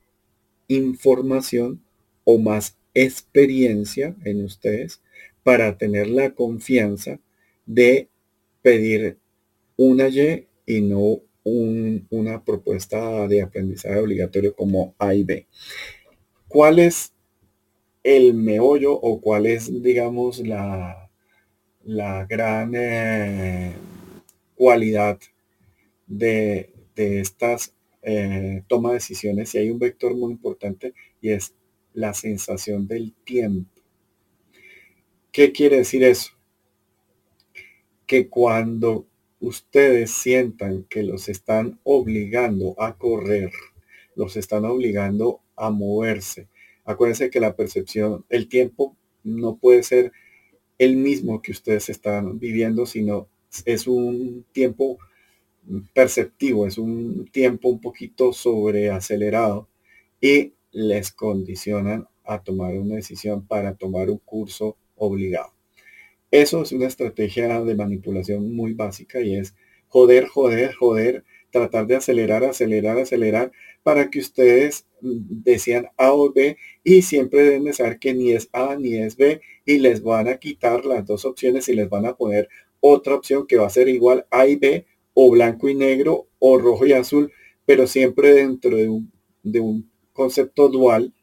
información 0.67 1.81
o 2.23 2.37
más 2.37 2.77
experiencia 2.93 4.15
en 4.23 4.43
ustedes 4.43 5.01
para 5.43 5.77
tener 5.77 6.07
la 6.07 6.31
confianza 6.31 7.19
de 7.65 8.09
pedir 8.61 9.17
una 9.77 10.07
Y 10.07 10.47
y 10.65 10.81
no 10.81 11.21
una 11.43 12.43
propuesta 12.43 13.27
de 13.27 13.41
aprendizaje 13.41 13.99
obligatorio 13.99 14.55
como 14.55 14.95
A 14.99 15.13
y 15.13 15.23
B. 15.23 15.47
¿Cuál 16.47 16.79
es 16.79 17.13
el 18.03 18.33
meollo 18.33 18.93
o 18.93 19.21
cuál 19.21 19.45
es, 19.45 19.81
digamos, 19.81 20.39
la, 20.39 21.09
la 21.83 22.25
gran 22.25 22.73
eh, 22.75 23.73
cualidad 24.55 25.19
de, 26.07 26.73
estas 26.95 27.73
eh, 28.03 28.63
toma 28.67 28.89
de 28.89 28.95
decisiones? 28.95 29.55
Y 29.55 29.59
hay 29.59 29.69
un 29.69 29.79
vector 29.79 30.15
muy 30.15 30.31
importante 30.31 30.93
y 31.21 31.29
es 31.31 31.53
la 31.93 32.13
sensación 32.13 32.87
del 32.87 33.13
tiempo. 33.23 33.69
¿Qué 35.31 35.51
quiere 35.51 35.77
decir 35.77 36.03
eso? 36.03 36.31
que 38.11 38.27
cuando 38.27 39.07
ustedes 39.41 40.11
sientan 40.11 40.83
que 40.83 41.03
los 41.03 41.27
están 41.27 41.79
obligando 41.83 42.75
a 42.77 42.97
correr, 42.97 43.51
los 44.15 44.37
están 44.37 44.65
obligando 44.65 45.41
a 45.55 45.71
moverse. 45.71 46.47
Acuérdense 46.85 47.29
que 47.29 47.39
la 47.39 47.55
percepción, 47.55 48.23
el 48.29 48.47
tiempo 48.47 48.95
no 49.23 49.57
puede 49.57 49.83
ser 49.83 50.11
el 50.77 50.95
mismo 50.95 51.41
que 51.41 51.51
ustedes 51.51 51.89
están 51.89 52.39
viviendo, 52.39 52.85
sino 52.85 53.27
es 53.65 53.87
un 53.87 54.45
tiempo 54.51 54.97
perceptivo, 55.93 56.65
es 56.65 56.77
un 56.77 57.27
tiempo 57.31 57.69
un 57.69 57.81
poquito 57.81 58.33
sobreacelerado 58.33 59.67
y 60.19 60.53
les 60.71 61.11
condicionan 61.11 62.07
a 62.23 62.43
tomar 62.43 62.77
una 62.77 62.95
decisión 62.95 63.45
para 63.45 63.75
tomar 63.75 64.09
un 64.09 64.17
curso 64.19 64.77
obligado. 64.95 65.51
Eso 66.31 66.63
es 66.63 66.71
una 66.71 66.87
estrategia 66.87 67.61
de 67.61 67.75
manipulación 67.75 68.55
muy 68.55 68.73
básica 68.73 69.21
y 69.21 69.35
es 69.35 69.53
joder, 69.87 70.27
joder, 70.27 70.73
joder, 70.73 71.25
tratar 71.51 71.85
de 71.87 71.97
acelerar, 71.97 72.43
acelerar, 72.45 72.97
acelerar 72.97 73.51
para 73.83 74.09
que 74.09 74.19
ustedes 74.19 74.85
mm, 75.01 75.43
decían 75.43 75.87
A 75.97 76.13
o 76.13 76.31
B 76.31 76.57
y 76.83 77.01
siempre 77.01 77.43
deben 77.43 77.65
de 77.65 77.73
saber 77.73 77.99
que 77.99 78.13
ni 78.13 78.31
es 78.31 78.49
A 78.53 78.77
ni 78.77 78.95
es 78.95 79.17
B 79.17 79.41
y 79.65 79.79
les 79.79 80.01
van 80.01 80.29
a 80.29 80.37
quitar 80.37 80.85
las 80.85 81.05
dos 81.05 81.25
opciones 81.25 81.67
y 81.69 81.73
les 81.73 81.89
van 81.89 82.05
a 82.05 82.15
poner 82.15 82.47
otra 82.79 83.15
opción 83.15 83.45
que 83.45 83.57
va 83.57 83.67
a 83.67 83.69
ser 83.69 83.89
igual 83.89 84.25
A 84.31 84.47
y 84.47 84.55
B 84.55 84.85
o 85.13 85.29
blanco 85.31 85.67
y 85.69 85.75
negro 85.75 86.29
o 86.39 86.57
rojo 86.57 86.85
y 86.85 86.93
azul, 86.93 87.31
pero 87.65 87.85
siempre 87.87 88.33
dentro 88.33 88.77
de 88.77 88.89
un, 88.89 89.11
de 89.43 89.59
un 89.59 89.91
concepto 90.13 90.69
dual 90.69 91.13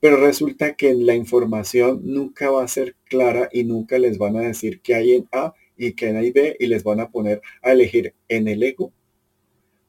pero 0.00 0.16
resulta 0.16 0.74
que 0.74 0.94
la 0.94 1.14
información 1.14 2.00
nunca 2.04 2.50
va 2.50 2.62
a 2.62 2.68
ser 2.68 2.94
clara 3.04 3.48
y 3.52 3.64
nunca 3.64 3.98
les 3.98 4.18
van 4.18 4.36
a 4.36 4.42
decir 4.42 4.80
que 4.80 4.94
hay 4.94 5.14
en 5.14 5.28
A 5.32 5.54
y 5.76 5.92
que 5.92 6.08
hay 6.08 6.30
B 6.30 6.56
y 6.58 6.66
les 6.66 6.84
van 6.84 7.00
a 7.00 7.10
poner 7.10 7.40
a 7.62 7.72
elegir 7.72 8.14
en 8.28 8.48
el 8.48 8.62
ego 8.62 8.92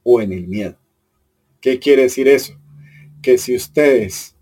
o 0.03 0.21
en 0.21 0.33
el 0.33 0.47
miedo. 0.47 0.77
¿Qué 1.61 1.79
quiere 1.79 2.03
decir 2.03 2.27
eso? 2.27 2.53
Que 3.21 3.37
si 3.37 3.55
ustedes 3.55 4.35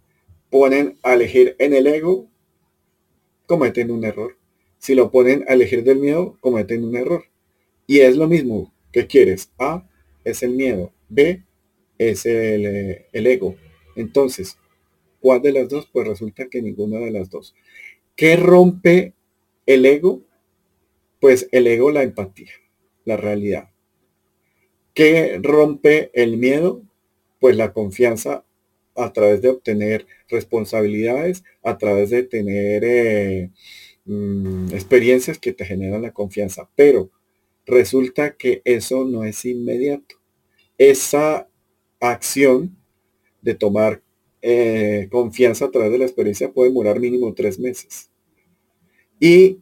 ponen 0.50 0.98
a 1.04 1.14
elegir 1.14 1.56
en 1.60 1.74
el 1.74 1.88
ego, 1.88 2.30
cometen 3.46 3.92
un 3.92 4.06
error. 4.06 4.38
Si 4.78 4.94
lo 4.94 5.12
ponen 5.12 5.44
a 5.48 5.54
elegir 5.54 5.84
del 5.84 5.98
miedo, 6.00 6.38
cometen 6.40 6.84
un 6.84 6.96
error. 6.96 7.26
Y 7.88 8.00
es 8.00 8.16
lo 8.16 8.28
mismo. 8.28 8.72
¿Qué 8.92 9.08
quieres? 9.08 9.52
A 9.58 9.88
es 10.24 10.44
el 10.44 10.52
miedo. 10.52 10.94
B 11.10 11.44
es 11.98 12.26
el, 12.26 12.66
eh, 12.66 13.08
el 13.12 13.28
ego. 13.28 13.56
Entonces, 13.96 14.58
¿cuál 15.20 15.42
de 15.42 15.52
las 15.52 15.70
dos? 15.70 15.88
Pues 15.92 16.08
resulta 16.08 16.48
que 16.50 16.62
ninguna 16.62 17.00
de 17.00 17.12
las 17.12 17.30
dos. 17.30 17.56
¿Qué 18.16 18.36
rompe 18.36 19.14
el 19.66 19.86
ego? 19.86 20.22
Pues 21.20 21.48
el 21.52 21.68
ego, 21.68 21.92
la 21.92 22.04
empatía, 22.04 22.52
la 23.06 23.18
realidad. 23.18 23.70
¿Qué 24.94 25.40
rompe 25.42 26.10
el 26.14 26.38
miedo? 26.38 26.82
Pues 27.40 27.56
la 27.56 27.74
confianza 27.74 28.44
a 28.96 29.14
través 29.14 29.42
de 29.42 29.50
obtener 29.50 30.08
responsabilidades, 30.28 31.44
a 31.62 31.78
través 31.78 32.10
de 32.10 32.24
tener 32.24 32.84
eh, 32.84 33.52
mm, 34.06 34.74
experiencias 34.74 35.38
que 35.38 35.54
te 35.54 35.66
generan 35.66 36.02
la 36.02 36.14
confianza. 36.14 36.70
Pero 36.76 37.12
resulta 37.66 38.36
que 38.36 38.62
eso 38.66 39.06
no 39.06 39.24
es 39.24 39.46
inmediato. 39.46 40.16
Esa 40.78 41.48
acción 42.00 42.76
de 43.42 43.54
tomar 43.54 44.02
eh, 44.50 45.10
confianza 45.12 45.66
a 45.66 45.72
través 45.72 45.92
de 45.92 45.98
la 45.98 46.06
experiencia 46.06 46.54
puede 46.54 46.70
demorar 46.70 47.02
mínimo 47.02 47.34
tres 47.34 47.60
meses. 47.60 48.10
Y 49.20 49.60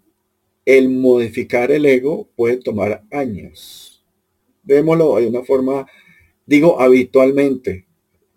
el 0.63 0.89
modificar 0.89 1.71
el 1.71 1.87
ego 1.87 2.29
puede 2.35 2.57
tomar 2.57 3.03
años. 3.09 4.05
Vémoslo 4.61 5.15
de 5.15 5.25
una 5.25 5.43
forma, 5.43 5.87
digo 6.45 6.79
habitualmente, 6.79 7.87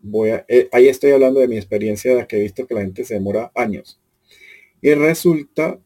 voy 0.01 0.31
a, 0.31 0.47
eh, 0.49 0.71
ahí 0.73 0.89
estoy 0.89 1.11
hablando 1.11 1.41
de 1.41 1.49
mi 1.49 1.57
experiencia 1.59 2.15
de 2.15 2.27
que 2.27 2.39
he 2.39 2.41
visto 2.41 2.67
que 2.67 2.75
la 2.75 2.81
gente 2.81 3.05
se 3.05 3.13
demora 3.13 3.53
años. 3.55 4.01
Y 4.81 4.95
resulta 4.95 5.79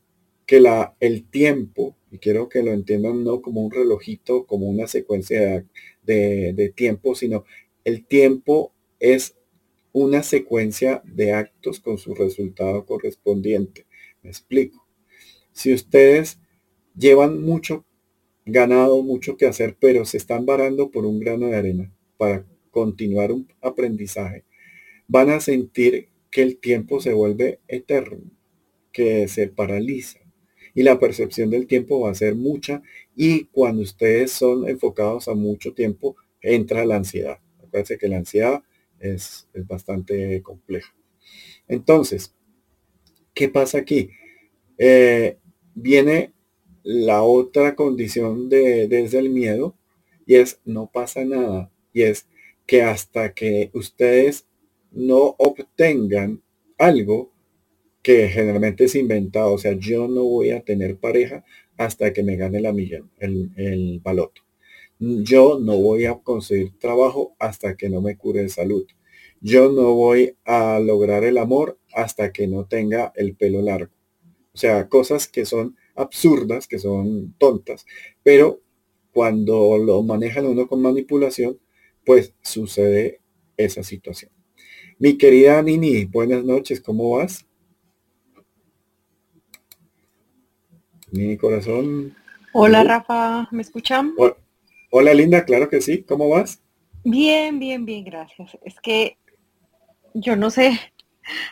que 0.46 0.60
la, 0.60 0.94
el 1.00 1.28
tiempo, 1.28 1.96
y 2.12 2.18
quiero 2.18 2.48
que 2.48 2.62
lo 2.62 2.70
entiendan 2.70 3.24
no 3.24 3.42
como 3.42 3.62
un 3.62 3.72
relojito, 3.72 4.46
como 4.46 4.68
una 4.68 4.86
secuencia 4.86 5.66
de, 6.04 6.52
de 6.52 6.68
tiempo, 6.68 7.16
sino 7.16 7.44
el 7.82 8.06
tiempo 8.06 8.72
es 9.00 9.34
una 9.92 10.22
secuencia 10.22 11.02
de 11.04 11.32
actos 11.32 11.80
con 11.80 11.98
su 11.98 12.14
resultado 12.14 12.84
correspondiente. 12.86 13.86
Me 14.22 14.30
explico. 14.30 14.86
Si 15.52 15.72
ustedes 15.72 16.38
llevan 16.96 17.42
mucho 17.42 17.84
ganado, 18.44 19.02
mucho 19.02 19.36
que 19.36 19.46
hacer, 19.46 19.76
pero 19.78 20.04
se 20.04 20.16
están 20.16 20.46
varando 20.46 20.90
por 20.90 21.06
un 21.06 21.20
grano 21.20 21.46
de 21.46 21.56
arena 21.56 21.92
para 22.16 22.46
continuar 22.70 23.32
un 23.32 23.48
aprendizaje, 23.60 24.44
van 25.06 25.30
a 25.30 25.40
sentir 25.40 26.08
que 26.30 26.42
el 26.42 26.58
tiempo 26.58 27.00
se 27.00 27.12
vuelve 27.12 27.60
eterno, 27.68 28.22
que 28.90 29.28
se 29.28 29.48
paraliza. 29.48 30.18
Y 30.74 30.82
la 30.82 30.98
percepción 30.98 31.50
del 31.50 31.66
tiempo 31.66 32.00
va 32.00 32.10
a 32.10 32.14
ser 32.14 32.34
mucha 32.34 32.82
y 33.14 33.44
cuando 33.44 33.82
ustedes 33.82 34.32
son 34.32 34.66
enfocados 34.66 35.28
a 35.28 35.34
mucho 35.34 35.74
tiempo, 35.74 36.16
entra 36.40 36.86
la 36.86 36.96
ansiedad. 36.96 37.38
Acuérdense 37.58 37.98
que 37.98 38.08
la 38.08 38.16
ansiedad 38.16 38.62
es, 39.02 39.48
bastante 39.68 40.40
compleja. 40.42 40.94
Entonces, 41.68 42.34
¿qué 43.34 43.48
pasa 43.48 43.78
aquí? 43.78 44.10
Eh, 44.78 45.38
viene 45.74 46.32
la 46.82 47.22
otra 47.22 47.74
condición 47.74 48.48
de, 48.48 48.88
desde 48.88 49.18
el 49.18 49.30
miedo 49.30 49.76
y 50.26 50.36
es 50.36 50.60
no 50.64 50.90
pasa 50.90 51.24
nada. 51.24 51.70
Y 51.92 52.02
es 52.02 52.26
que 52.66 52.82
hasta 52.82 53.34
que 53.34 53.70
ustedes 53.74 54.46
no 54.90 55.34
obtengan 55.38 56.42
algo 56.78 57.32
que 58.02 58.28
generalmente 58.28 58.84
es 58.84 58.94
inventado, 58.96 59.52
o 59.52 59.58
sea, 59.58 59.72
yo 59.74 60.08
no 60.08 60.24
voy 60.24 60.50
a 60.50 60.62
tener 60.62 60.96
pareja 60.96 61.44
hasta 61.76 62.12
que 62.12 62.22
me 62.22 62.36
gane 62.36 62.60
la 62.60 62.72
millón, 62.72 63.10
el, 63.18 63.50
el 63.56 64.00
baloto. 64.00 64.42
Yo 65.04 65.58
no 65.58 65.78
voy 65.78 66.04
a 66.04 66.14
conseguir 66.14 66.78
trabajo 66.78 67.34
hasta 67.40 67.76
que 67.76 67.88
no 67.88 68.00
me 68.00 68.16
cure 68.16 68.42
de 68.42 68.48
salud. 68.48 68.86
Yo 69.40 69.72
no 69.72 69.94
voy 69.94 70.36
a 70.44 70.78
lograr 70.78 71.24
el 71.24 71.38
amor 71.38 71.76
hasta 71.92 72.32
que 72.32 72.46
no 72.46 72.66
tenga 72.66 73.12
el 73.16 73.34
pelo 73.34 73.62
largo. 73.62 73.92
O 74.54 74.56
sea, 74.56 74.88
cosas 74.88 75.26
que 75.26 75.44
son 75.44 75.76
absurdas, 75.96 76.68
que 76.68 76.78
son 76.78 77.34
tontas, 77.36 77.84
pero 78.22 78.60
cuando 79.12 79.76
lo 79.76 80.04
manejan 80.04 80.46
uno 80.46 80.68
con 80.68 80.80
manipulación, 80.80 81.58
pues 82.06 82.34
sucede 82.40 83.20
esa 83.56 83.82
situación. 83.82 84.30
Mi 85.00 85.18
querida 85.18 85.60
Nini, 85.62 86.04
buenas 86.04 86.44
noches, 86.44 86.80
¿cómo 86.80 87.16
vas? 87.16 87.44
Mi 91.10 91.36
corazón. 91.36 92.14
Hola 92.52 92.84
Rafa, 92.84 93.48
¿me 93.50 93.62
escuchan? 93.62 94.14
Hola 94.16 94.36
Linda, 95.00 95.44
claro 95.44 95.68
que 95.68 95.80
sí, 95.80 96.02
¿cómo 96.02 96.28
vas? 96.28 96.60
Bien, 97.04 97.58
bien, 97.58 97.84
bien, 97.84 98.04
gracias. 98.04 98.56
Es 98.62 98.78
que 98.80 99.16
yo 100.14 100.36
no 100.36 100.50
sé, 100.50 100.78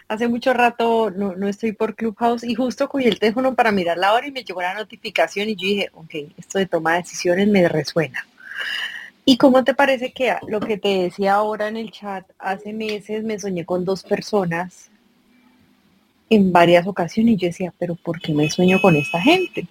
hace 0.09 0.29
mucho 0.29 0.53
rato 0.53 1.11
no, 1.11 1.35
no, 1.35 1.48
estoy 1.48 1.72
por 1.72 1.96
Clubhouse 1.96 2.44
y 2.44 2.55
justo 2.55 2.88
cogí 2.88 3.07
el 3.07 3.18
teléfono 3.18 3.55
para 3.55 3.72
mirar 3.72 3.98
la 3.98 4.12
hora 4.12 4.26
y 4.26 4.33
me 4.33 4.44
llegó 4.44 4.61
la 4.61 4.74
notificación 4.74 5.48
y 5.48 5.57
yo 5.57 5.66
dije, 5.66 5.90
ok, 5.94 6.14
esto 6.37 6.59
de 6.59 6.66
toma 6.66 6.92
de 6.92 6.98
decisiones 6.98 7.48
me 7.48 7.66
resuena. 7.68 8.26
¿Y 9.24 9.37
cómo 9.37 9.64
te 9.64 9.74
parece 9.74 10.12
que 10.12 10.35
lo 10.48 10.61
que 10.61 10.76
te 10.76 11.03
decía 11.03 11.35
ahora 11.35 11.68
en 11.68 11.76
el 11.76 11.90
chat, 11.90 12.29
hace 12.38 12.72
meses 12.72 13.22
me 13.22 13.38
soñé 13.38 13.64
con 13.64 13.85
dos 13.85 14.03
personas 14.03 14.90
en 16.29 16.53
varias 16.53 16.87
ocasiones 16.87 17.35
y 17.35 17.37
yo 17.37 17.46
decía, 17.48 17.74
pero 17.79 17.96
¿por 17.96 18.20
qué 18.20 18.33
me 18.33 18.48
sueño 18.50 18.81
con 18.81 18.96
esta 18.96 19.20
gente? 19.20 19.66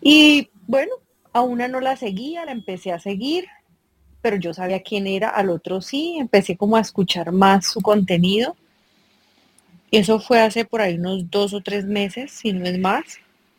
Y 0.00 0.48
bueno, 0.66 0.92
a 1.32 1.42
una 1.42 1.68
no 1.68 1.80
la 1.80 1.96
seguía, 1.96 2.44
la 2.44 2.52
empecé 2.52 2.92
a 2.92 2.98
seguir, 2.98 3.46
pero 4.20 4.36
yo 4.36 4.52
sabía 4.52 4.82
quién 4.82 5.06
era, 5.06 5.28
al 5.28 5.50
otro 5.50 5.80
sí, 5.80 6.16
empecé 6.18 6.56
como 6.56 6.76
a 6.76 6.80
escuchar 6.80 7.32
más 7.32 7.66
su 7.66 7.80
contenido. 7.80 8.56
Eso 9.90 10.20
fue 10.20 10.40
hace 10.40 10.64
por 10.64 10.80
ahí 10.80 10.96
unos 10.96 11.30
dos 11.30 11.52
o 11.52 11.60
tres 11.60 11.84
meses, 11.84 12.30
si 12.32 12.52
no 12.52 12.64
es 12.66 12.78
más. 12.78 13.02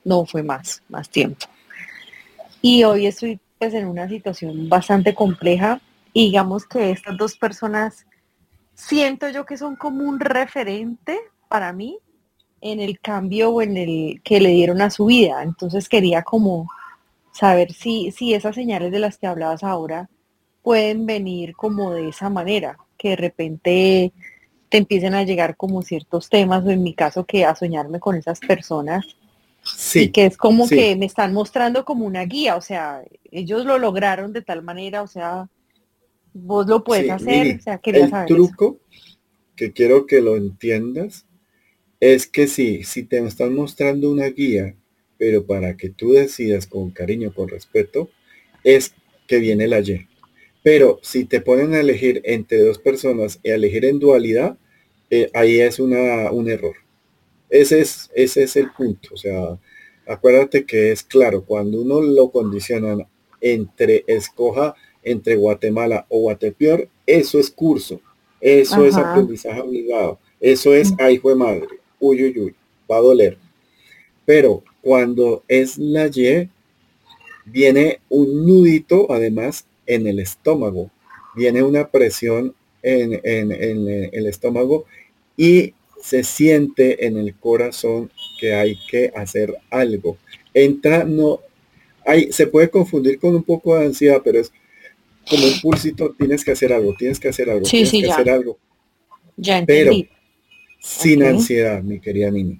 No 0.03 0.25
fue 0.25 0.43
más, 0.43 0.81
más 0.89 1.09
tiempo. 1.09 1.45
Y 2.61 2.83
hoy 2.83 3.07
estoy 3.07 3.39
pues 3.59 3.73
en 3.73 3.85
una 3.85 4.07
situación 4.07 4.69
bastante 4.69 5.13
compleja 5.13 5.81
y 6.13 6.25
digamos 6.25 6.65
que 6.65 6.91
estas 6.91 7.17
dos 7.17 7.37
personas 7.37 8.05
siento 8.73 9.29
yo 9.29 9.45
que 9.45 9.57
son 9.57 9.75
como 9.75 10.03
un 10.03 10.19
referente 10.19 11.19
para 11.47 11.71
mí 11.71 11.99
en 12.61 12.79
el 12.79 12.99
cambio 12.99 13.51
o 13.51 13.61
en 13.61 13.77
el 13.77 14.21
que 14.23 14.39
le 14.39 14.49
dieron 14.49 14.81
a 14.81 14.89
su 14.89 15.05
vida. 15.05 15.43
Entonces 15.43 15.89
quería 15.89 16.23
como 16.23 16.67
saber 17.31 17.73
si, 17.73 18.11
si 18.11 18.33
esas 18.33 18.55
señales 18.55 18.91
de 18.91 18.99
las 18.99 19.17
que 19.17 19.27
hablabas 19.27 19.63
ahora 19.63 20.09
pueden 20.61 21.05
venir 21.05 21.55
como 21.55 21.93
de 21.93 22.09
esa 22.09 22.29
manera, 22.29 22.77
que 22.97 23.09
de 23.09 23.15
repente 23.15 24.13
te 24.69 24.77
empiecen 24.77 25.15
a 25.15 25.23
llegar 25.23 25.57
como 25.57 25.81
ciertos 25.81 26.29
temas, 26.29 26.63
o 26.65 26.69
en 26.69 26.83
mi 26.83 26.93
caso 26.93 27.25
que 27.25 27.45
a 27.45 27.55
soñarme 27.55 27.99
con 27.99 28.15
esas 28.15 28.39
personas 28.39 29.05
Sí. 29.63 30.11
que 30.11 30.25
es 30.25 30.37
como 30.37 30.67
que 30.67 30.95
me 30.95 31.05
están 31.05 31.33
mostrando 31.33 31.85
como 31.85 32.05
una 32.05 32.25
guía, 32.25 32.55
o 32.55 32.61
sea, 32.61 33.03
ellos 33.31 33.65
lo 33.65 33.77
lograron 33.77 34.33
de 34.33 34.41
tal 34.41 34.63
manera, 34.63 35.03
o 35.03 35.07
sea, 35.07 35.49
vos 36.33 36.65
lo 36.67 36.83
puedes 36.83 37.09
hacer, 37.11 37.59
o 37.59 37.61
sea, 37.61 37.79
el 37.83 38.25
truco 38.25 38.79
que 39.55 39.71
quiero 39.71 40.07
que 40.07 40.21
lo 40.21 40.35
entiendas 40.35 41.27
es 41.99 42.25
que 42.25 42.47
sí, 42.47 42.83
si 42.83 43.03
te 43.03 43.19
están 43.19 43.53
mostrando 43.53 44.09
una 44.09 44.25
guía, 44.27 44.75
pero 45.21 45.45
para 45.45 45.77
que 45.77 45.91
tú 45.91 46.13
decidas 46.13 46.65
con 46.65 46.89
cariño, 46.89 47.31
con 47.31 47.47
respeto, 47.47 48.09
es 48.63 48.95
que 49.27 49.37
viene 49.37 49.67
la 49.67 49.79
Y. 49.81 50.07
Pero 50.63 50.97
si 51.03 51.25
te 51.25 51.41
ponen 51.41 51.75
a 51.75 51.79
elegir 51.79 52.23
entre 52.25 52.57
dos 52.63 52.79
personas 52.79 53.39
y 53.43 53.51
a 53.51 53.55
elegir 53.55 53.85
en 53.85 53.99
dualidad, 53.99 54.57
eh, 55.11 55.29
ahí 55.35 55.59
es 55.59 55.77
una, 55.77 56.31
un 56.31 56.49
error. 56.49 56.73
Ese 57.51 57.81
es, 57.81 58.09
ese 58.15 58.41
es 58.41 58.55
el 58.55 58.71
punto. 58.71 59.09
O 59.13 59.17
sea, 59.17 59.59
acuérdate 60.07 60.65
que 60.65 60.91
es 60.91 61.03
claro, 61.03 61.45
cuando 61.45 61.83
uno 61.83 62.01
lo 62.01 62.31
condiciona 62.31 63.07
entre 63.41 64.03
escoja 64.07 64.73
entre 65.03 65.35
Guatemala 65.35 66.07
o 66.09 66.21
Guatepeor, 66.21 66.89
eso 67.05 67.39
es 67.39 67.51
curso, 67.51 68.01
eso 68.39 68.83
es 68.85 68.95
aprendizaje 68.95 69.61
obligado, 69.61 70.17
eso 70.39 70.73
es, 70.73 70.91
ay, 70.97 71.19
fue 71.19 71.35
madre, 71.35 71.67
uy, 71.99 72.23
uy, 72.23 72.39
uy, 72.39 72.55
va 72.89 72.97
a 72.97 73.01
doler. 73.01 73.37
Pero 74.25 74.63
cuando 74.81 75.43
es 75.47 75.77
la 75.77 76.07
Y, 76.07 76.49
viene 77.45 77.99
un 78.09 78.45
nudito, 78.45 79.11
además, 79.11 79.65
en 79.85 80.07
el 80.07 80.19
estómago, 80.19 80.91
viene 81.35 81.63
una 81.63 81.89
presión 81.89 82.55
en, 82.83 83.19
en 83.23 83.51
el 84.13 84.25
estómago 84.27 84.85
y 85.37 85.73
se 86.01 86.23
siente 86.23 87.05
en 87.05 87.17
el 87.17 87.35
corazón 87.35 88.11
que 88.39 88.53
hay 88.53 88.77
que 88.89 89.11
hacer 89.15 89.55
algo. 89.69 90.17
Entra, 90.53 91.03
no, 91.03 91.39
hay, 92.05 92.31
se 92.31 92.47
puede 92.47 92.69
confundir 92.69 93.19
con 93.19 93.35
un 93.35 93.43
poco 93.43 93.77
de 93.77 93.85
ansiedad, 93.85 94.21
pero 94.23 94.39
es 94.39 94.51
como 95.29 95.45
un 95.45 95.61
pulsito, 95.61 96.13
tienes 96.17 96.43
que 96.43 96.51
hacer 96.51 96.73
algo, 96.73 96.95
tienes 96.97 97.19
que 97.19 97.29
hacer 97.29 97.49
algo, 97.49 97.63
tienes 97.63 97.91
que 97.91 98.11
hacer 98.11 98.29
algo. 98.29 98.57
Ya 99.37 99.59
entendí. 99.59 100.03
Pero 100.03 100.21
sin 100.79 101.23
ansiedad, 101.23 101.81
mi 101.83 101.99
querida 101.99 102.31
Nini. 102.31 102.59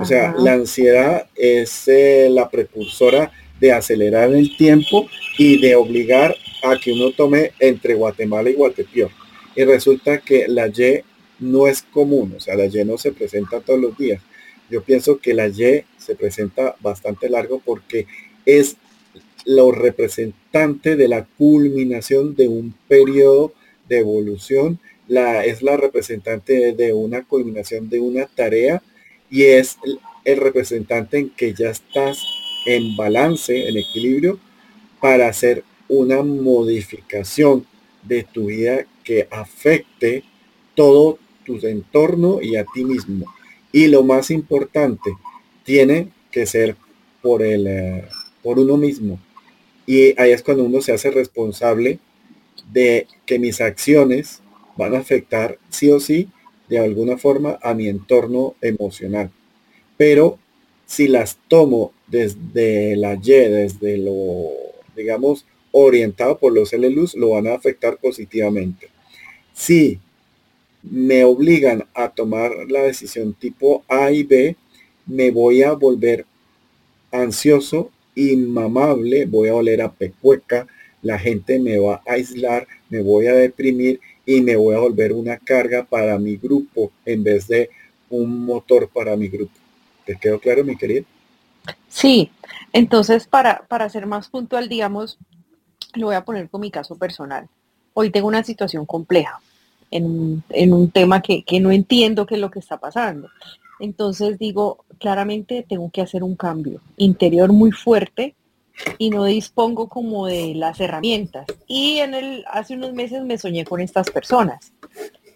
O 0.00 0.04
sea, 0.06 0.34
la 0.38 0.54
ansiedad 0.54 1.26
es 1.36 1.86
eh, 1.86 2.28
la 2.30 2.48
precursora 2.48 3.30
de 3.60 3.72
acelerar 3.72 4.32
el 4.32 4.56
tiempo 4.56 5.06
y 5.36 5.60
de 5.60 5.76
obligar 5.76 6.34
a 6.62 6.78
que 6.82 6.92
uno 6.92 7.12
tome 7.12 7.52
entre 7.60 7.94
Guatemala 7.94 8.48
y 8.48 8.54
Guatepeor. 8.54 9.10
Y 9.54 9.64
resulta 9.64 10.18
que 10.18 10.48
la 10.48 10.68
Y 10.68 11.02
no 11.38 11.66
es 11.66 11.82
común, 11.82 12.34
o 12.36 12.40
sea, 12.40 12.56
la 12.56 12.64
Y 12.64 12.84
no 12.84 12.96
se 12.96 13.12
presenta 13.12 13.60
todos 13.60 13.78
los 13.78 13.98
días. 13.98 14.22
Yo 14.70 14.82
pienso 14.82 15.18
que 15.18 15.34
la 15.34 15.48
Y 15.48 15.84
se 15.98 16.14
presenta 16.16 16.76
bastante 16.80 17.28
largo 17.28 17.60
porque 17.62 18.06
es 18.46 18.78
lo 19.44 19.70
representante 19.70 20.96
de 20.96 21.08
la 21.08 21.26
culminación 21.36 22.34
de 22.36 22.48
un 22.48 22.74
periodo 22.88 23.52
de 23.86 23.98
evolución, 23.98 24.78
la, 25.08 25.44
es 25.44 25.62
la 25.62 25.76
representante 25.76 26.72
de 26.72 26.92
una 26.94 27.24
culminación 27.24 27.90
de 27.90 28.00
una 28.00 28.26
tarea 28.26 28.82
y 29.30 29.44
es 29.44 29.78
el, 30.24 30.36
representante 30.38 31.18
en 31.18 31.30
que 31.30 31.54
ya 31.54 31.70
estás 31.70 32.22
en 32.66 32.94
balance, 32.96 33.68
en 33.68 33.76
equilibrio, 33.76 34.38
para 35.00 35.28
hacer 35.28 35.64
una 35.88 36.22
modificación 36.22 37.66
de 38.02 38.22
tu 38.22 38.46
vida 38.46 38.86
que 39.02 39.26
afecte 39.30 40.22
todo 40.74 41.18
tu 41.44 41.58
entorno 41.66 42.40
y 42.42 42.56
a 42.56 42.64
ti 42.64 42.84
mismo. 42.84 43.26
Y 43.72 43.86
lo 43.88 44.02
más 44.02 44.30
importante, 44.30 45.10
tiene 45.64 46.08
que 46.30 46.46
ser 46.46 46.76
por, 47.22 47.42
el, 47.42 47.66
eh, 47.66 48.04
por 48.42 48.58
uno 48.58 48.76
mismo. 48.76 49.18
Y 49.86 50.20
ahí 50.20 50.32
es 50.32 50.42
cuando 50.42 50.64
uno 50.64 50.80
se 50.80 50.92
hace 50.92 51.10
responsable 51.10 51.98
de 52.72 53.06
que 53.26 53.38
mis 53.38 53.60
acciones 53.60 54.42
van 54.76 54.94
a 54.94 54.98
afectar 54.98 55.58
sí 55.70 55.90
o 55.90 56.00
sí 56.00 56.28
de 56.70 56.78
alguna 56.78 57.18
forma 57.18 57.58
a 57.60 57.74
mi 57.74 57.88
entorno 57.88 58.54
emocional. 58.62 59.30
Pero 59.96 60.38
si 60.86 61.08
las 61.08 61.36
tomo 61.48 61.92
desde 62.06 62.96
la 62.96 63.14
Y, 63.14 63.48
desde 63.48 63.98
lo, 63.98 64.50
digamos, 64.96 65.44
orientado 65.72 66.38
por 66.38 66.52
los 66.52 66.72
LLUs, 66.72 67.14
lo 67.16 67.30
van 67.30 67.48
a 67.48 67.54
afectar 67.54 67.98
positivamente. 67.98 68.88
Si 69.52 69.98
me 70.82 71.24
obligan 71.24 71.84
a 71.92 72.08
tomar 72.08 72.52
la 72.68 72.82
decisión 72.82 73.34
tipo 73.34 73.84
A 73.88 74.12
y 74.12 74.22
B, 74.22 74.56
me 75.06 75.30
voy 75.30 75.62
a 75.62 75.72
volver 75.72 76.24
ansioso, 77.10 77.90
inmamable, 78.14 79.26
voy 79.26 79.48
a 79.48 79.54
oler 79.54 79.82
a 79.82 79.92
pecueca, 79.92 80.68
la 81.02 81.18
gente 81.18 81.58
me 81.58 81.78
va 81.78 82.02
a 82.06 82.12
aislar, 82.12 82.66
me 82.88 83.02
voy 83.02 83.26
a 83.26 83.34
deprimir 83.34 84.00
y 84.26 84.40
me 84.40 84.56
voy 84.56 84.74
a 84.74 84.80
volver 84.80 85.12
una 85.12 85.38
carga 85.38 85.84
para 85.84 86.18
mi 86.18 86.36
grupo 86.36 86.90
en 87.04 87.24
vez 87.24 87.48
de 87.48 87.70
un 88.08 88.44
motor 88.44 88.88
para 88.88 89.16
mi 89.16 89.28
grupo. 89.28 89.52
¿Te 90.04 90.16
quedó 90.16 90.38
claro, 90.38 90.64
mi 90.64 90.76
querida? 90.76 91.04
Sí, 91.88 92.30
entonces 92.72 93.26
para, 93.26 93.64
para 93.68 93.88
ser 93.88 94.06
más 94.06 94.28
puntual, 94.28 94.68
digamos, 94.68 95.18
lo 95.94 96.06
voy 96.06 96.14
a 96.14 96.24
poner 96.24 96.48
con 96.48 96.60
mi 96.60 96.70
caso 96.70 96.96
personal. 96.96 97.48
Hoy 97.94 98.10
tengo 98.10 98.28
una 98.28 98.44
situación 98.44 98.86
compleja 98.86 99.40
en, 99.90 100.42
un 100.72 100.90
tema 100.90 101.20
que, 101.20 101.42
que 101.42 101.60
no 101.60 101.70
entiendo 101.70 102.26
qué 102.26 102.36
es 102.36 102.40
lo 102.40 102.50
que 102.50 102.60
está 102.60 102.78
pasando. 102.78 103.28
Entonces 103.80 104.38
digo, 104.38 104.84
claramente 104.98 105.64
tengo 105.68 105.90
que 105.90 106.02
hacer 106.02 106.22
un 106.22 106.36
cambio 106.36 106.80
interior 106.96 107.52
muy 107.52 107.72
fuerte 107.72 108.34
y 108.98 109.10
no 109.10 109.24
dispongo 109.24 109.88
como 109.88 110.26
de 110.26 110.54
las 110.54 110.80
herramientas. 110.80 111.46
Y 111.66 111.98
en 111.98 112.14
el, 112.14 112.44
hace 112.50 112.74
unos 112.74 112.92
meses 112.92 113.22
me 113.22 113.38
soñé 113.38 113.64
con 113.64 113.80
estas 113.80 114.10
personas. 114.10 114.72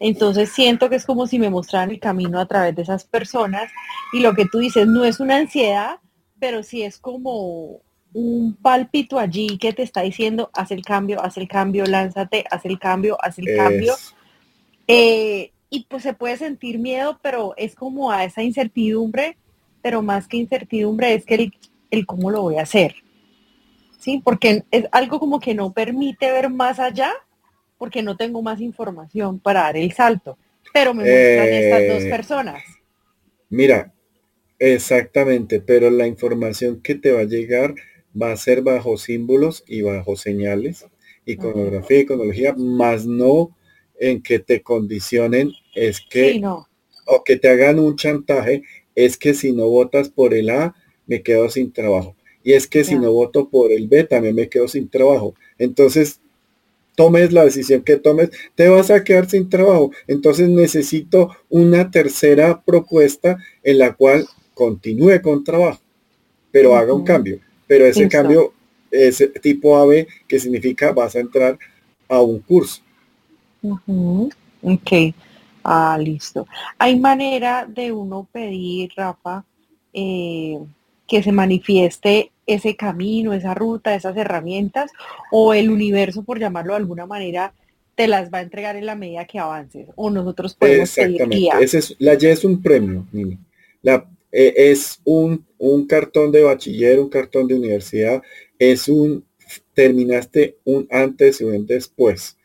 Entonces 0.01 0.51
siento 0.51 0.91
que 0.91 0.97
es 0.97 1.05
como 1.05 1.27
si 1.27 1.39
me 1.39 1.51
mostraran 1.51 1.91
el 1.91 2.01
camino 2.01 2.41
a 2.41 2.47
través 2.47 2.75
de 2.75 2.83
esas 2.83 3.05
personas 3.05 3.71
y 4.13 4.21
lo 4.21 4.35
que 4.35 4.47
tú 4.47 4.59
dices 4.59 4.87
no 4.87 5.05
es 5.05 5.21
una 5.21 5.37
ansiedad, 5.37 5.99
pero 6.39 6.63
sí 6.63 6.83
es 6.83 6.99
como 6.99 7.81
un 8.13 8.57
pálpito 8.61 9.19
allí 9.19 9.59
que 9.59 9.73
te 9.73 9.83
está 9.83 10.03
diciendo, 10.03 10.51
haz 10.53 10.71
el 10.71 10.83
cambio, 10.83 11.23
haz 11.23 11.37
el 11.37 11.49
cambio, 11.49 11.85
lánzate, 11.85 12.45
haz 12.51 12.65
el 12.65 12.79
cambio, 12.79 13.17
haz 13.21 13.39
el 13.39 13.57
cambio. 13.57 13.95
Eh, 14.87 15.53
y 15.71 15.87
pues 15.89 16.05
se 16.05 16.15
puede 16.15 16.37
sentir 16.37 16.79
miedo, 16.79 17.19
pero 17.23 17.55
es 17.57 17.75
como 17.75 18.11
a 18.13 18.25
esa 18.25 18.43
incertidumbre, 18.43 19.37
pero 19.83 20.03
más 20.03 20.29
que 20.29 20.37
incertidumbre 20.37 21.15
es 21.15 21.25
que 21.25 21.35
el, 21.35 21.55
el 21.91 22.07
cómo 22.07 22.31
lo 22.31 22.43
voy 22.43 22.57
a 22.57 22.63
hacer. 22.63 22.95
¿Sí? 24.05 24.21
Porque 24.23 24.65
es 24.71 24.85
algo 24.93 25.19
como 25.19 25.41
que 25.41 25.55
no 25.55 25.73
permite 25.73 26.31
ver 26.31 26.51
más 26.51 26.79
allá, 26.79 27.11
porque 27.79 28.03
no 28.03 28.17
tengo 28.17 28.43
más 28.43 28.61
información 28.61 29.39
para 29.39 29.63
dar 29.63 29.79
el 29.79 29.93
salto. 29.93 30.37
Pero 30.75 30.93
me 30.93 31.05
muestran 31.05 31.49
estas 31.49 31.89
dos 31.89 32.03
eh, 32.03 32.11
personas. 32.11 32.63
Mira, 33.49 33.95
exactamente, 34.59 35.61
pero 35.61 35.91
la 35.91 36.07
información 36.07 36.83
que 36.83 36.95
te 36.97 37.13
va 37.13 37.21
a 37.21 37.25
llegar 37.25 37.75
va 38.21 38.33
a 38.33 38.37
ser 38.37 38.61
bajo 38.61 38.99
símbolos 38.99 39.65
y 39.67 39.81
bajo 39.81 40.17
señales, 40.17 40.87
iconografía, 41.25 42.01
iconología, 42.01 42.55
más 42.55 43.07
no 43.07 43.57
en 43.99 44.23
que 44.23 44.39
te 44.39 44.63
condicionen, 44.63 45.53
es 45.75 46.01
que, 46.01 46.43
o 47.07 47.25
que 47.25 47.37
te 47.37 47.49
hagan 47.49 47.79
un 47.79 47.97
chantaje, 47.97 48.63
es 48.95 49.17
que 49.17 49.33
si 49.33 49.53
no 49.53 49.69
votas 49.69 50.11
por 50.11 50.35
el 50.35 50.51
A, 50.51 50.75
me 51.07 51.23
quedo 51.23 51.49
sin 51.49 51.73
trabajo. 51.73 52.17
Y 52.45 52.53
es 52.53 52.69
que 52.69 52.85
si 52.85 52.95
no 52.97 53.11
voto 53.11 53.49
por 53.49 53.73
el 53.73 53.89
B, 53.89 54.05
también 54.05 54.37
me 54.37 54.49
quedo 54.49 54.69
sin 54.69 54.89
trabajo. 54.89 55.35
Entonces, 55.59 56.21
tomes 56.95 57.33
la 57.33 57.45
decisión 57.45 57.83
que 57.83 57.97
tomes, 57.97 58.31
te 58.55 58.69
vas 58.69 58.91
a 58.91 59.03
quedar 59.03 59.29
sin 59.29 59.49
trabajo. 59.49 59.91
Entonces 60.07 60.49
necesito 60.49 61.31
una 61.49 61.91
tercera 61.91 62.63
propuesta 62.63 63.39
en 63.63 63.79
la 63.79 63.95
cual 63.95 64.27
continúe 64.55 65.21
con 65.23 65.45
trabajo, 65.45 65.81
pero 66.53 66.77
haga 66.77 66.95
un 66.95 67.05
cambio. 67.05 67.41
Pero 67.67 67.87
ese 67.87 68.09
cambio 68.09 68.53
es 68.91 69.27
tipo 69.41 69.77
AB, 69.77 70.07
que 70.29 70.39
significa 70.39 70.93
vas 70.93 71.17
a 71.17 71.21
entrar 71.21 71.59
a 72.09 72.21
un 72.21 72.39
curso. 72.41 72.83
Ok, 73.63 75.15
ah, 75.65 75.99
listo. 76.01 76.47
¿Hay 76.79 76.99
manera 77.01 77.67
de 77.67 77.91
uno 77.91 78.29
pedir, 78.31 78.91
Rafa, 78.95 79.45
eh, 79.93 80.59
que 81.07 81.23
se 81.23 81.33
manifieste 81.33 82.31
ese 82.47 82.77
camino, 82.77 83.33
esa 83.33 83.55
ruta, 83.55 83.95
esas 83.95 84.17
herramientas, 84.17 84.91
o 85.31 85.55
el 85.55 85.71
universo, 85.71 86.23
por 86.23 86.39
llamarlo 86.39 86.73
de 86.73 86.79
alguna 86.79 87.07
manera, 87.07 87.55
te 87.95 88.09
las 88.09 88.31
va 88.33 88.39
a 88.39 88.43
entregar 88.43 88.77
en 88.77 88.87
la 88.87 88.97
medida 88.97 89.25
que 89.27 89.39
avances, 89.39 89.87
o 89.95 90.11
nosotros 90.11 90.55
podemos 90.55 90.93
pedir 90.95 91.29
guía. 91.29 91.55
es, 91.61 91.95
la 91.99 92.15
Y 92.15 92.27
es 92.27 92.45
un 92.45 92.61
premio, 92.61 93.07
La, 93.83 94.09
eh, 94.33 94.53
es 94.57 95.01
un, 95.05 95.45
un 95.59 95.87
cartón 95.87 96.33
de 96.33 96.43
bachiller, 96.43 96.99
un 96.99 97.09
cartón 97.09 97.47
de 97.47 97.55
universidad, 97.55 98.23
es 98.59 98.89
un, 98.89 99.25
terminaste 99.75 100.57
un 100.65 100.89
antes 100.91 101.41
y 101.41 101.45
un 101.45 101.67
después. 101.67 102.37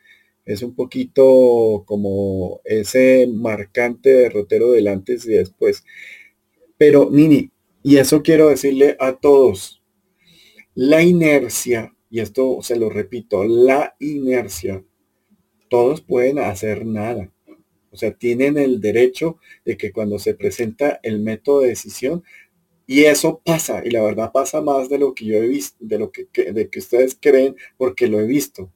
Es 0.44 0.62
un 0.62 0.74
poquito 0.74 1.84
como 1.86 2.60
ese 2.64 3.28
marcante 3.32 4.10
derrotero 4.10 4.72
del 4.72 4.88
antes 4.88 5.26
y 5.26 5.32
después. 5.32 5.84
Pero, 6.76 7.08
Nini, 7.10 7.50
y 7.82 7.98
eso 7.98 8.22
quiero 8.22 8.48
decirle 8.48 8.96
a 8.98 9.12
todos, 9.12 9.79
la 10.74 11.02
inercia, 11.02 11.94
y 12.10 12.20
esto 12.20 12.58
se 12.62 12.76
lo 12.76 12.90
repito, 12.90 13.44
la 13.44 13.94
inercia, 13.98 14.84
todos 15.68 16.00
pueden 16.00 16.38
hacer 16.38 16.86
nada. 16.86 17.32
O 17.92 17.96
sea, 17.96 18.12
tienen 18.12 18.56
el 18.56 18.80
derecho 18.80 19.38
de 19.64 19.76
que 19.76 19.92
cuando 19.92 20.18
se 20.18 20.34
presenta 20.34 21.00
el 21.02 21.20
método 21.20 21.60
de 21.60 21.68
decisión, 21.68 22.22
y 22.86 23.04
eso 23.04 23.40
pasa, 23.44 23.82
y 23.84 23.90
la 23.90 24.02
verdad 24.02 24.32
pasa 24.32 24.60
más 24.60 24.88
de 24.88 24.98
lo 24.98 25.14
que 25.14 25.24
yo 25.24 25.36
he 25.36 25.46
visto, 25.46 25.76
de 25.80 25.98
lo 25.98 26.10
que, 26.10 26.26
de 26.52 26.68
que 26.68 26.78
ustedes 26.80 27.16
creen, 27.20 27.56
porque 27.76 28.08
lo 28.08 28.18
he 28.18 28.26
visto. 28.26 28.72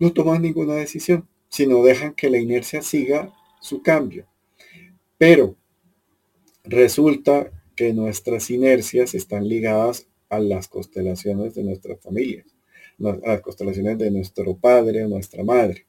No 0.00 0.12
toman 0.12 0.42
ninguna 0.42 0.74
decisión, 0.74 1.28
sino 1.48 1.82
dejan 1.82 2.14
que 2.14 2.30
la 2.30 2.38
inercia 2.38 2.82
siga 2.82 3.32
su 3.60 3.82
cambio. 3.82 4.26
Pero 5.16 5.56
resulta 6.64 7.52
que 7.76 7.92
nuestras 7.92 8.50
inercias 8.50 9.14
están 9.14 9.48
ligadas 9.48 10.07
a 10.28 10.38
las 10.40 10.68
constelaciones 10.68 11.54
de 11.54 11.64
nuestras 11.64 12.00
familias, 12.00 12.46
a 13.02 13.28
las 13.28 13.40
constelaciones 13.40 13.98
de 13.98 14.10
nuestro 14.10 14.56
padre 14.56 15.04
o 15.04 15.08
nuestra 15.08 15.44
madre. 15.44 15.86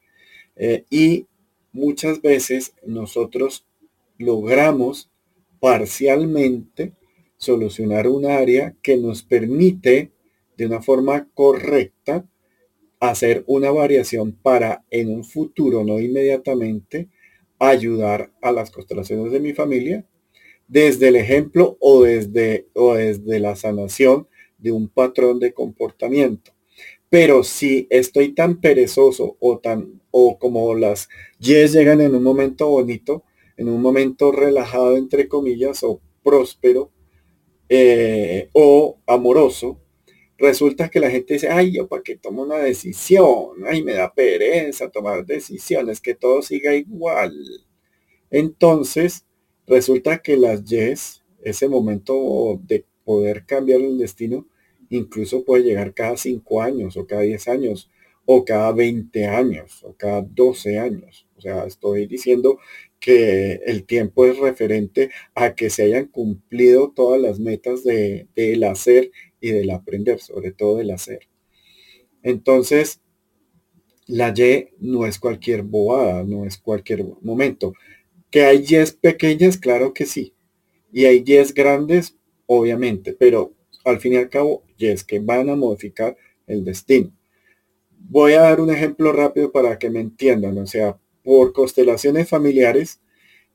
Eh, 0.55 0.85
y 0.89 1.27
muchas 1.71 2.21
veces 2.21 2.73
nosotros 2.85 3.65
logramos 4.17 5.09
parcialmente 5.59 6.93
solucionar 7.37 8.07
un 8.07 8.25
área 8.25 8.75
que 8.81 8.97
nos 8.97 9.23
permite 9.23 10.11
de 10.57 10.65
una 10.65 10.81
forma 10.81 11.27
correcta 11.33 12.25
hacer 12.99 13.45
una 13.47 13.71
variación 13.71 14.33
para 14.33 14.83
en 14.89 15.09
un 15.09 15.23
futuro, 15.23 15.85
no 15.85 15.99
inmediatamente, 15.99 17.07
ayudar 17.57 18.31
a 18.41 18.51
las 18.51 18.71
constelaciones 18.71 19.31
de 19.31 19.39
mi 19.39 19.53
familia 19.53 20.05
desde 20.69 21.09
el 21.09 21.17
ejemplo 21.17 21.75
o 21.81 22.03
desde, 22.03 22.67
o 22.73 22.93
desde 22.93 23.39
la 23.39 23.55
sanación 23.57 24.27
de 24.57 24.71
un 24.71 24.87
patrón 24.87 25.39
de 25.39 25.51
comportamiento. 25.51 26.51
Pero 27.09 27.43
si 27.43 27.87
estoy 27.89 28.33
tan 28.33 28.61
perezoso 28.61 29.35
o 29.39 29.57
tan 29.57 29.99
o 30.11 30.37
como 30.37 30.73
las 30.75 31.09
yes 31.39 31.73
llegan 31.73 32.01
en 32.01 32.15
un 32.15 32.23
momento 32.23 32.69
bonito, 32.69 33.23
en 33.57 33.67
un 33.67 33.81
momento 33.81 34.31
relajado 34.31 34.95
entre 34.95 35.27
comillas 35.27 35.83
o 35.83 35.99
próspero 36.23 36.91
eh, 37.67 38.49
o 38.53 38.99
amoroso, 39.07 39.79
resulta 40.37 40.89
que 40.89 40.99
la 40.99 41.09
gente 41.09 41.33
dice, 41.33 41.49
ay, 41.49 41.71
yo 41.73 41.87
para 41.87 42.03
qué 42.03 42.15
tomo 42.15 42.43
una 42.43 42.57
decisión, 42.57 43.65
ay, 43.67 43.83
me 43.83 43.93
da 43.93 44.13
pereza 44.13 44.89
tomar 44.89 45.25
decisiones, 45.25 45.99
que 45.99 46.13
todo 46.13 46.41
siga 46.43 46.75
igual. 46.75 47.33
Entonces, 48.29 49.25
resulta 49.69 50.19
que 50.19 50.37
las 50.37 50.65
yes, 50.65 51.23
ese 51.43 51.69
momento 51.69 52.59
de 52.63 52.85
poder 53.05 53.45
cambiar 53.45 53.81
el 53.81 53.97
destino, 53.97 54.47
incluso 54.89 55.45
puede 55.45 55.63
llegar 55.63 55.93
cada 55.93 56.17
cinco 56.17 56.61
años 56.61 56.97
o 56.97 57.07
cada 57.07 57.21
diez 57.21 57.47
años 57.47 57.89
o 58.25 58.45
cada 58.45 58.71
20 58.73 59.25
años 59.25 59.83
o 59.83 59.95
cada 59.95 60.21
12 60.21 60.77
años. 60.77 61.27
O 61.37 61.41
sea, 61.41 61.65
estoy 61.65 62.05
diciendo 62.05 62.59
que 62.99 63.61
el 63.65 63.85
tiempo 63.85 64.25
es 64.25 64.37
referente 64.37 65.09
a 65.33 65.55
que 65.55 65.69
se 65.69 65.83
hayan 65.83 66.05
cumplido 66.07 66.91
todas 66.95 67.19
las 67.19 67.39
metas 67.39 67.83
de, 67.83 68.27
del 68.35 68.63
hacer 68.65 69.11
y 69.39 69.51
del 69.51 69.71
aprender, 69.71 70.19
sobre 70.19 70.51
todo 70.51 70.77
del 70.77 70.91
hacer. 70.91 71.21
Entonces, 72.21 73.01
la 74.05 74.33
Y 74.35 74.69
no 74.79 75.05
es 75.05 75.19
cualquier 75.19 75.63
bobada, 75.63 76.23
no 76.23 76.45
es 76.45 76.57
cualquier 76.57 77.05
momento. 77.21 77.73
Que 78.31 78.43
hay 78.43 78.63
Y's 78.63 78.93
pequeñas, 78.93 79.57
claro 79.57 79.93
que 79.93 80.05
sí. 80.05 80.33
Y 80.91 81.05
hay 81.05 81.23
Y's 81.23 81.53
grandes, 81.53 82.15
obviamente, 82.45 83.13
pero 83.13 83.53
al 83.85 83.99
fin 83.99 84.13
y 84.13 84.17
al 84.17 84.29
cabo, 84.29 84.63
Y's 84.77 85.03
que 85.03 85.19
van 85.19 85.49
a 85.49 85.55
modificar 85.55 86.15
el 86.47 86.63
destino. 86.63 87.11
Voy 87.97 88.33
a 88.33 88.41
dar 88.41 88.61
un 88.61 88.71
ejemplo 88.71 89.11
rápido 89.11 89.51
para 89.51 89.77
que 89.77 89.89
me 89.89 89.99
entiendan. 89.99 90.57
O 90.57 90.65
sea, 90.65 90.97
por 91.23 91.53
constelaciones 91.53 92.27
familiares, 92.29 93.01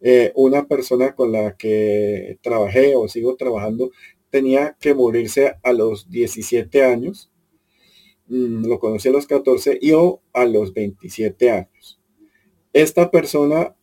eh, 0.01 0.33
una 0.35 0.66
persona 0.66 1.14
con 1.14 1.33
la 1.33 1.57
que 1.57 2.39
trabajé 2.43 2.95
o 2.95 3.09
sigo 3.09 3.37
trabajando 3.37 3.91
tenía 4.31 4.77
que 4.81 4.95
morirse 4.95 5.55
a 5.62 5.72
los 5.72 6.11
17 6.11 6.85
años. 6.85 7.31
Mm, 8.27 8.66
lo 8.66 8.79
conocí 8.79 9.09
a 9.09 9.12
los 9.12 9.27
14 9.27 9.79
y 9.81 9.93
o 9.93 10.20
a 10.33 10.45
los 10.45 10.75
27 10.75 11.51
años. 11.51 12.01
Esta 12.72 13.11
persona, 13.11 13.77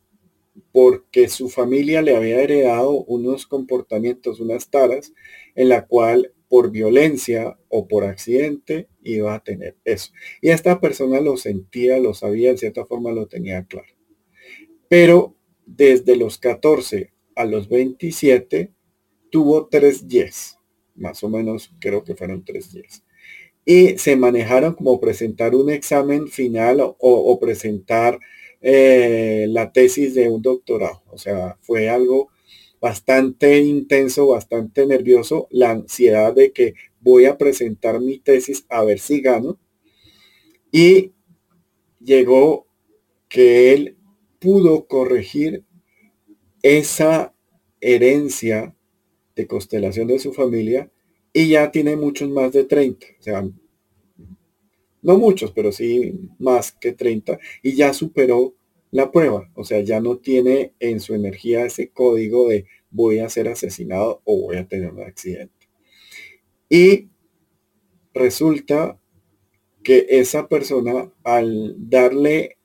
porque 0.71 1.29
su 1.29 1.49
familia 1.49 2.01
le 2.01 2.15
había 2.15 2.41
heredado 2.41 2.91
unos 3.05 3.47
comportamientos, 3.47 4.39
unas 4.39 4.69
taras, 4.69 5.13
en 5.55 5.69
la 5.69 5.85
cual 5.85 6.33
por 6.49 6.71
violencia 6.71 7.57
o 7.69 7.87
por 7.87 8.03
accidente 8.03 8.89
iba 9.03 9.33
a 9.33 9.43
tener 9.43 9.77
eso. 9.85 10.11
Y 10.41 10.49
esta 10.49 10.81
persona 10.81 11.21
lo 11.21 11.37
sentía, 11.37 11.97
lo 11.99 12.13
sabía, 12.13 12.51
en 12.51 12.57
cierta 12.57 12.85
forma 12.85 13.11
lo 13.11 13.27
tenía 13.27 13.63
claro. 13.63 13.93
Pero 14.89 15.35
desde 15.65 16.17
los 16.17 16.37
14 16.37 17.13
a 17.35 17.45
los 17.45 17.69
27 17.69 18.73
tuvo 19.29 19.67
tres 19.67 20.05
yes, 20.07 20.57
más 20.95 21.23
o 21.23 21.29
menos 21.29 21.73
creo 21.79 22.03
que 22.03 22.15
fueron 22.15 22.43
tres 22.43 22.71
yes. 22.71 23.03
Y 23.63 23.97
se 23.97 24.15
manejaron 24.15 24.73
como 24.73 24.99
presentar 24.99 25.55
un 25.55 25.69
examen 25.69 26.27
final 26.27 26.79
o, 26.81 27.39
presentar 27.39 28.19
eh, 28.61 29.47
la 29.49 29.71
tesis 29.71 30.13
de 30.15 30.29
un 30.29 30.41
doctorado. 30.41 31.03
O 31.09 31.17
sea, 31.17 31.57
fue 31.61 31.89
algo 31.89 32.29
bastante 32.79 33.59
intenso, 33.59 34.27
bastante 34.27 34.85
nervioso, 34.85 35.47
la 35.51 35.71
ansiedad 35.71 36.33
de 36.33 36.51
que 36.51 36.73
voy 36.99 37.25
a 37.25 37.37
presentar 37.37 37.99
mi 37.99 38.19
tesis 38.19 38.65
a 38.69 38.83
ver 38.83 38.99
si 38.99 39.21
gano. 39.21 39.59
Y 40.71 41.11
llegó 41.99 42.67
que 43.27 43.73
él 43.73 43.97
pudo 44.39 44.87
corregir 44.87 45.63
esa 46.63 47.33
herencia 47.79 48.75
de 49.35 49.47
constelación 49.47 50.07
de 50.07 50.19
su 50.19 50.33
familia 50.33 50.91
y 51.33 51.49
ya 51.49 51.71
tiene 51.71 51.95
muchos 51.95 52.29
más 52.29 52.51
de 52.51 52.65
30, 52.65 53.05
o 53.19 53.23
sea, 53.23 53.49
no 55.01 55.17
muchos, 55.17 55.51
pero 55.51 55.71
sí 55.71 56.13
más 56.39 56.71
que 56.71 56.93
30 56.93 57.39
y 57.61 57.75
ya 57.75 57.93
superó 57.93 58.55
la 58.91 59.11
prueba, 59.11 59.49
o 59.55 59.63
sea, 59.63 59.79
ya 59.81 60.01
no 60.01 60.17
tiene 60.17 60.73
en 60.79 60.99
su 60.99 61.15
energía 61.15 61.65
ese 61.65 61.89
código 61.89 62.49
de 62.49 62.65
voy 62.89 63.19
a 63.19 63.29
ser 63.29 63.47
asesinado 63.47 64.21
o 64.25 64.41
voy 64.41 64.57
a 64.57 64.67
tener 64.67 64.91
un 64.91 65.01
accidente. 65.01 65.69
Y 66.69 67.07
resulta 68.13 68.99
que 69.83 70.05
esa 70.09 70.47
persona 70.47 71.11
al 71.23 71.75
darle 71.77 72.57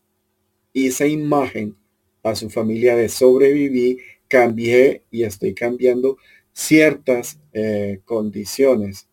esa 0.74 1.06
imagen 1.06 1.76
a 2.22 2.34
su 2.34 2.50
familia 2.50 2.96
de 2.96 3.08
sobrevivir, 3.08 3.98
cambié 4.28 5.04
y 5.10 5.22
estoy 5.22 5.54
cambiando 5.54 6.18
ciertas 6.52 7.38
eh, 7.52 8.00
condiciones 8.04 9.08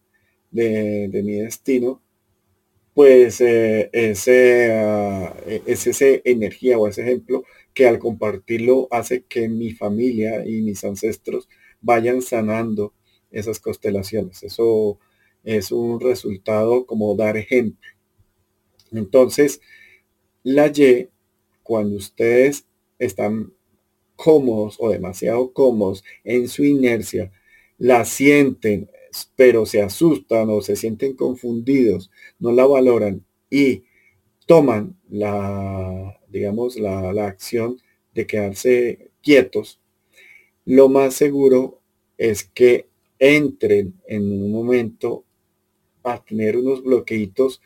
de, 0.51 1.09
mi 1.23 1.33
destino, 1.33 2.01
pues 2.93 3.41
eh, 3.41 3.89
ese, 3.91 4.67
e, 5.47 5.61
es 5.65 5.87
esa 5.87 6.05
energía 6.23 6.77
o 6.77 6.87
ese 6.87 7.01
ejemplo 7.01 7.43
que 7.73 7.87
al 7.87 7.99
compartirlo 7.99 8.87
hace 8.91 9.23
que 9.23 9.49
mi 9.49 9.71
familia 9.71 10.45
y 10.45 10.61
mis 10.61 10.83
ancestros 10.83 11.49
vayan 11.81 12.21
sanando 12.21 12.93
esas 13.31 13.59
constelaciones. 13.59 14.43
Eso 14.43 14.99
es 15.43 15.71
un 15.71 15.99
resultado 15.99 16.85
como 16.85 17.15
dar 17.15 17.35
ejemplo. 17.37 17.89
Entonces, 18.91 19.59
la 20.43 20.67
Y, 20.67 21.09
cuando 21.63 21.97
ustedes 21.97 22.65
están 22.99 23.53
cómodos 24.15 24.77
o 24.79 24.89
demasiado 24.89 25.51
cómodos 25.53 26.03
en 26.23 26.47
su 26.47 26.63
inercia, 26.63 27.31
la 27.77 28.05
sienten, 28.05 28.89
pero 29.35 29.65
se 29.65 29.81
asustan 29.81 30.49
o 30.49 30.61
se 30.61 30.75
sienten 30.75 31.15
confundidos, 31.15 32.11
no 32.39 32.51
la 32.51 32.65
valoran 32.65 33.25
y 33.49 33.83
toman 34.47 34.97
la, 35.09 36.19
digamos, 36.29 36.77
la, 36.77 37.13
la 37.13 37.27
acción 37.27 37.77
de 38.13 38.27
quedarse 38.27 39.11
quietos, 39.21 39.79
lo 40.65 40.89
más 40.89 41.13
seguro 41.15 41.81
es 42.17 42.43
que 42.43 42.87
entren 43.19 43.95
en 44.07 44.23
un 44.31 44.51
momento 44.51 45.25
a 46.03 46.23
tener 46.23 46.57
unos 46.57 46.83
bloqueitos 46.83 47.61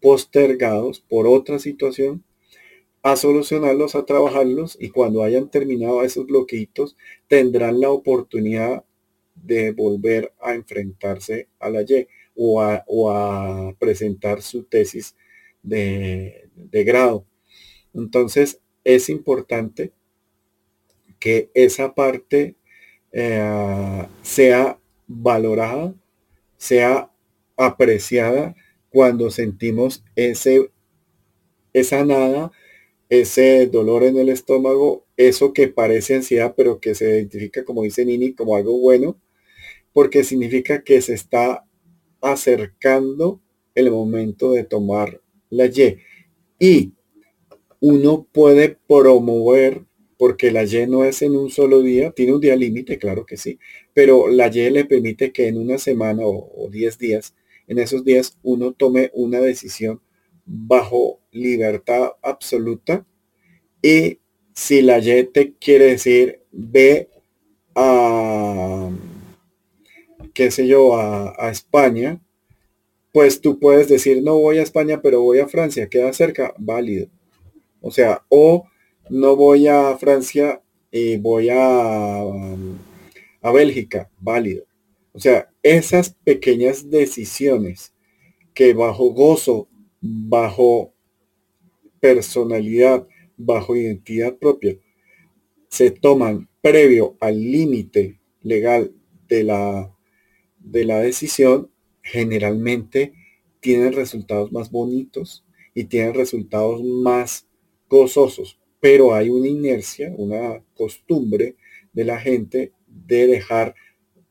postergados 0.00 1.00
por 1.00 1.26
otra 1.26 1.58
situación 1.58 2.24
a 3.02 3.16
solucionarlos, 3.16 3.94
a 3.94 4.04
trabajarlos 4.06 4.76
y 4.80 4.90
cuando 4.90 5.22
hayan 5.24 5.50
terminado 5.50 6.02
esos 6.04 6.26
bloqueitos 6.26 6.96
tendrán 7.28 7.80
la 7.80 7.90
oportunidad 7.90 8.84
de 9.42 9.72
volver 9.72 10.32
a 10.40 10.54
enfrentarse 10.54 11.48
a 11.58 11.68
la 11.68 11.82
Y 11.82 12.06
o 12.34 12.60
a, 12.62 13.74
presentar 13.78 14.40
su 14.42 14.64
tesis 14.64 15.14
de, 15.62 16.48
grado. 16.70 17.26
Entonces 17.94 18.60
es 18.84 19.08
importante 19.08 19.92
que 21.18 21.50
esa 21.54 21.94
parte 21.94 22.56
eh, 23.12 24.06
sea 24.22 24.78
valorada, 25.06 25.94
sea 26.56 27.10
apreciada 27.56 28.56
cuando 28.88 29.30
sentimos 29.30 30.02
ese, 30.16 30.70
esa 31.72 32.04
nada 32.04 32.50
ese 33.20 33.66
dolor 33.66 34.04
en 34.04 34.16
el 34.16 34.30
estómago, 34.30 35.04
eso 35.18 35.52
que 35.52 35.68
parece 35.68 36.14
ansiedad, 36.14 36.54
pero 36.56 36.80
que 36.80 36.94
se 36.94 37.10
identifica, 37.10 37.62
como 37.62 37.82
dice 37.82 38.06
Nini, 38.06 38.32
como 38.32 38.56
algo 38.56 38.78
bueno, 38.78 39.20
porque 39.92 40.24
significa 40.24 40.82
que 40.82 41.00
se 41.00 41.14
está 41.14 41.64
acercando 42.20 43.40
el 43.74 43.90
momento 43.90 44.52
de 44.52 44.64
tomar 44.64 45.20
la 45.50 45.66
Y. 45.66 45.98
Y 46.58 46.92
uno 47.80 48.26
puede 48.30 48.78
promover, 48.86 49.84
porque 50.16 50.52
la 50.52 50.64
Y 50.64 50.86
no 50.86 51.04
es 51.04 51.22
en 51.22 51.36
un 51.36 51.50
solo 51.50 51.82
día, 51.82 52.12
tiene 52.12 52.34
un 52.34 52.40
día 52.40 52.54
límite, 52.56 52.98
claro 52.98 53.26
que 53.26 53.36
sí, 53.36 53.58
pero 53.92 54.28
la 54.28 54.48
Y 54.48 54.70
le 54.70 54.84
permite 54.84 55.32
que 55.32 55.48
en 55.48 55.58
una 55.58 55.78
semana 55.78 56.22
o 56.24 56.68
10 56.70 56.98
días, 56.98 57.34
en 57.66 57.78
esos 57.78 58.04
días 58.04 58.38
uno 58.42 58.72
tome 58.72 59.10
una 59.14 59.40
decisión 59.40 60.00
bajo 60.44 61.20
libertad 61.30 62.12
absoluta. 62.22 63.06
Y 63.82 64.18
si 64.54 64.82
la 64.82 64.98
Y 64.98 65.24
te 65.24 65.54
quiere 65.54 65.86
decir, 65.86 66.40
ve 66.52 67.08
a, 67.74 68.81
qué 70.34 70.50
sé 70.50 70.66
yo, 70.66 70.96
a, 70.96 71.50
España, 71.50 72.20
pues 73.12 73.40
tú 73.40 73.58
puedes 73.58 73.88
decir, 73.88 74.22
no 74.22 74.38
voy 74.38 74.58
a 74.58 74.62
España, 74.62 75.02
pero 75.02 75.22
voy 75.22 75.40
a 75.40 75.48
Francia, 75.48 75.88
queda 75.88 76.12
cerca, 76.12 76.54
válido. 76.58 77.08
O 77.80 77.90
sea, 77.90 78.24
o 78.28 78.66
no 79.10 79.36
voy 79.36 79.68
a 79.68 79.96
Francia 79.98 80.62
y 80.90 81.16
voy 81.18 81.48
a, 81.50 82.22
a 83.42 83.52
Bélgica, 83.52 84.10
válido. 84.18 84.64
O 85.12 85.20
sea, 85.20 85.50
esas 85.62 86.10
pequeñas 86.24 86.90
decisiones 86.90 87.92
que 88.54 88.74
bajo 88.74 89.10
gozo 89.12 89.68
bajo 90.02 90.92
personalidad, 92.00 93.06
bajo 93.36 93.76
identidad 93.76 94.36
propia, 94.36 94.76
se 95.68 95.90
toman 95.90 96.48
previo 96.60 97.16
al 97.20 97.40
límite 97.40 98.20
legal 98.42 98.92
de 99.28 99.44
la, 99.44 99.91
de 100.64 100.84
la 100.84 101.00
decisión, 101.00 101.70
generalmente 102.02 103.12
tienen 103.60 103.92
resultados 103.92 104.52
más 104.52 104.70
bonitos 104.70 105.44
y 105.74 105.84
tienen 105.84 106.14
resultados 106.14 106.82
más 106.82 107.46
gozosos, 107.88 108.58
pero 108.80 109.14
hay 109.14 109.30
una 109.30 109.48
inercia, 109.48 110.12
una 110.16 110.62
costumbre 110.74 111.56
de 111.92 112.04
la 112.04 112.18
gente 112.18 112.72
de 112.86 113.26
dejar 113.26 113.74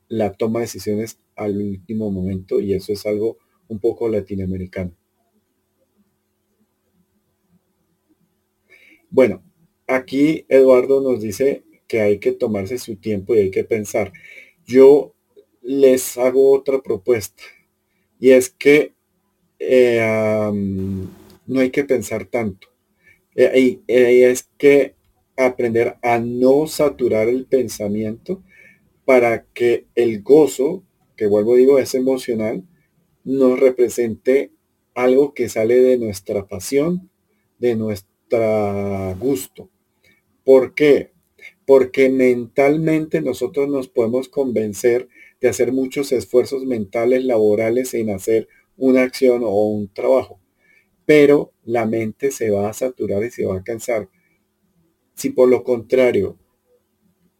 la 0.08 0.32
toma 0.32 0.60
de 0.60 0.66
decisiones 0.66 1.18
al 1.36 1.56
último 1.56 2.10
momento 2.10 2.60
y 2.60 2.74
eso 2.74 2.92
es 2.92 3.06
algo 3.06 3.38
un 3.68 3.78
poco 3.78 4.08
latinoamericano. 4.08 4.92
Bueno, 9.10 9.42
aquí 9.86 10.44
Eduardo 10.48 11.00
nos 11.00 11.20
dice 11.20 11.64
que 11.86 12.00
hay 12.00 12.18
que 12.18 12.32
tomarse 12.32 12.78
su 12.78 12.96
tiempo 12.96 13.34
y 13.34 13.40
hay 13.40 13.50
que 13.50 13.64
pensar. 13.64 14.12
Yo 14.66 15.14
les 15.62 16.18
hago 16.18 16.52
otra 16.52 16.82
propuesta 16.82 17.42
y 18.20 18.30
es 18.30 18.50
que 18.50 18.94
eh, 19.58 20.50
no 21.46 21.60
hay 21.60 21.70
que 21.70 21.84
pensar 21.84 22.26
tanto. 22.26 22.68
Eh, 23.34 23.80
y 23.86 24.22
es 24.22 24.48
que 24.58 24.94
aprender 25.36 25.96
a 26.02 26.18
no 26.18 26.66
saturar 26.66 27.28
el 27.28 27.46
pensamiento 27.46 28.42
para 29.04 29.44
que 29.44 29.86
el 29.94 30.22
gozo, 30.22 30.84
que 31.16 31.26
vuelvo 31.26 31.56
digo 31.56 31.78
es 31.78 31.94
emocional, 31.94 32.64
nos 33.24 33.58
represente 33.58 34.52
algo 34.94 35.34
que 35.34 35.48
sale 35.48 35.76
de 35.76 35.98
nuestra 35.98 36.46
pasión, 36.46 37.10
de 37.58 37.76
nuestro 37.76 39.16
gusto. 39.18 39.70
¿Por 40.44 40.74
qué? 40.74 41.12
Porque 41.66 42.08
mentalmente 42.08 43.20
nosotros 43.20 43.68
nos 43.68 43.88
podemos 43.88 44.28
convencer 44.28 45.08
de 45.42 45.48
hacer 45.48 45.72
muchos 45.72 46.12
esfuerzos 46.12 46.64
mentales, 46.64 47.24
laborales 47.24 47.92
en 47.94 48.10
hacer 48.10 48.48
una 48.76 49.02
acción 49.02 49.42
o 49.44 49.66
un 49.66 49.92
trabajo. 49.92 50.40
Pero 51.04 51.52
la 51.64 51.84
mente 51.84 52.30
se 52.30 52.50
va 52.50 52.70
a 52.70 52.72
saturar 52.72 53.24
y 53.24 53.30
se 53.30 53.44
va 53.44 53.58
a 53.58 53.64
cansar. 53.64 54.08
Si 55.14 55.30
por 55.30 55.48
lo 55.48 55.64
contrario 55.64 56.38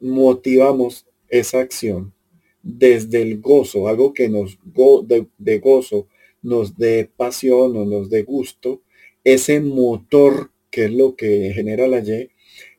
motivamos 0.00 1.06
esa 1.28 1.60
acción 1.60 2.12
desde 2.60 3.22
el 3.22 3.40
gozo, 3.40 3.86
algo 3.86 4.12
que 4.12 4.28
nos 4.28 4.58
go 4.64 5.06
de, 5.06 5.58
gozo, 5.60 6.08
nos 6.42 6.76
dé 6.76 7.08
pasión 7.16 7.76
o 7.76 7.84
nos 7.84 8.10
dé 8.10 8.24
gusto, 8.24 8.82
ese 9.22 9.60
motor 9.60 10.50
que 10.70 10.86
es 10.86 10.92
lo 10.92 11.14
que 11.14 11.52
genera 11.54 11.86
la 11.86 12.00
Y, 12.00 12.30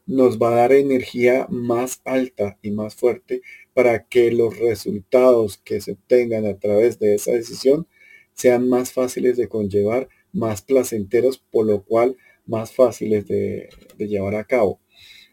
nos 0.05 0.37
va 0.37 0.49
a 0.49 0.55
dar 0.55 0.73
energía 0.73 1.47
más 1.49 2.01
alta 2.03 2.59
y 2.61 2.71
más 2.71 2.95
fuerte 2.95 3.41
para 3.73 4.05
que 4.07 4.31
los 4.31 4.57
resultados 4.57 5.57
que 5.57 5.81
se 5.81 5.93
obtengan 5.93 6.45
a 6.45 6.57
través 6.59 6.99
de 6.99 7.15
esa 7.15 7.31
decisión 7.31 7.87
sean 8.33 8.67
más 8.69 8.91
fáciles 8.93 9.37
de 9.37 9.47
conllevar, 9.47 10.09
más 10.31 10.61
placenteros, 10.61 11.37
por 11.51 11.65
lo 11.65 11.83
cual 11.83 12.17
más 12.45 12.73
fáciles 12.73 13.27
de, 13.27 13.69
de 13.97 14.07
llevar 14.07 14.35
a 14.35 14.45
cabo. 14.45 14.79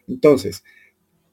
Entonces, 0.07 0.63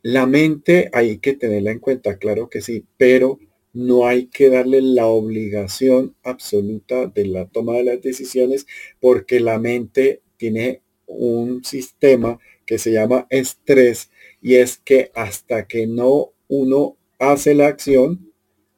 la 0.02 0.26
mente 0.26 0.90
hay 0.92 1.18
que 1.18 1.34
tenerla 1.34 1.72
en 1.72 1.80
cuenta, 1.80 2.18
claro 2.18 2.48
que 2.48 2.61
sí, 2.61 2.84
pero 2.96 3.38
no 3.72 4.06
hay 4.06 4.26
que 4.26 4.48
darle 4.50 4.80
la 4.82 5.06
obligación 5.06 6.16
absoluta 6.22 7.06
de 7.06 7.26
la 7.26 7.46
toma 7.46 7.74
de 7.74 7.84
las 7.84 8.02
decisiones 8.02 8.66
porque 9.00 9.40
la 9.40 9.59
mente 9.59 10.22
tiene 10.36 10.82
un 11.06 11.64
sistema 11.64 12.38
que 12.66 12.78
se 12.78 12.92
llama 12.92 13.26
estrés 13.30 14.11
y 14.40 14.56
es 14.56 14.78
que 14.78 15.11
hasta 15.14 15.66
que 15.66 15.86
no 15.86 16.32
uno 16.48 16.96
hace 17.19 17.55
la 17.55 17.66
acción, 17.66 18.33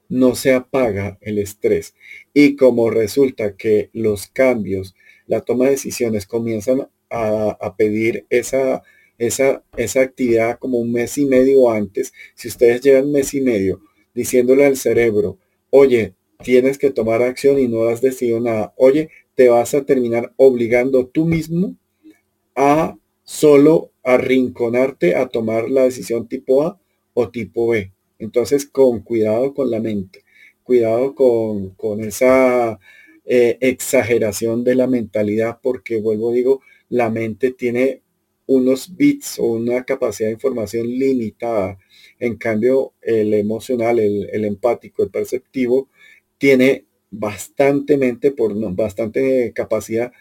no 0.08 0.34
se 0.34 0.52
apaga 0.52 1.18
el 1.20 1.38
estrés. 1.38 1.94
Y 2.34 2.56
como 2.56 2.90
resulta 2.90 3.56
que 3.56 3.90
los 3.92 4.26
cambios, 4.26 4.94
la 5.26 5.40
toma 5.42 5.66
de 5.66 5.72
decisiones 5.72 6.26
comienzan 6.26 6.88
a, 7.10 7.74
pedir 7.76 8.26
esa 8.30 8.82
esa, 9.18 9.62
esa 9.76 10.00
actividad 10.00 10.58
como 10.58 10.78
un 10.78 10.92
mes 10.92 11.18
y 11.18 11.26
medio 11.26 11.70
antes, 11.70 12.12
si 12.34 12.48
ustedes 12.48 12.80
llevan 12.80 13.12
mes 13.12 13.34
y 13.34 13.42
medio 13.42 13.82
diciéndole 14.14 14.64
al 14.64 14.76
cerebro, 14.76 15.38
oye, 15.68 16.14
tienes 16.42 16.78
que 16.78 16.90
tomar 16.90 17.22
acción 17.22 17.58
y 17.58 17.68
no 17.68 17.84
has 17.84 18.00
decidido 18.00 18.40
nada, 18.40 18.72
oye, 18.76 19.10
te 19.34 19.48
vas 19.48 19.74
a 19.74 19.84
terminar 19.84 20.32
obligando 20.36 21.06
tú 21.06 21.26
mismo 21.26 21.76
a 22.56 22.96
solo 23.22 23.92
arrinconarte 24.02 25.14
a 25.14 25.28
tomar 25.28 25.70
la 25.70 25.84
decisión 25.84 26.26
tipo 26.26 26.62
A 26.62 26.80
o 27.14 27.28
tipo 27.28 27.68
B. 27.68 27.92
Entonces, 28.20 28.66
con 28.66 29.00
cuidado 29.02 29.54
con 29.54 29.70
la 29.70 29.80
mente, 29.80 30.24
cuidado 30.62 31.14
con, 31.14 31.70
con 31.70 32.00
esa 32.02 32.78
eh, 33.24 33.58
exageración 33.60 34.64
de 34.64 34.74
la 34.76 34.86
mentalidad, 34.86 35.58
porque 35.62 36.00
vuelvo, 36.00 36.32
digo, 36.32 36.60
la 36.88 37.10
mente 37.10 37.52
tiene 37.52 38.02
unos 38.46 38.96
bits 38.96 39.38
o 39.38 39.44
una 39.44 39.84
capacidad 39.84 40.28
de 40.28 40.34
información 40.34 40.86
limitada. 40.88 41.78
En 42.18 42.36
cambio, 42.36 42.94
el 43.00 43.32
emocional, 43.34 43.98
el, 44.00 44.44
empático, 44.44 45.02
el 45.04 45.10
perceptivo, 45.10 45.88
tiene 46.38 46.86
bastante 47.10 47.96
mente, 47.96 48.32
por 48.32 48.52
bastante 48.74 49.52
capacidad. 49.54 50.12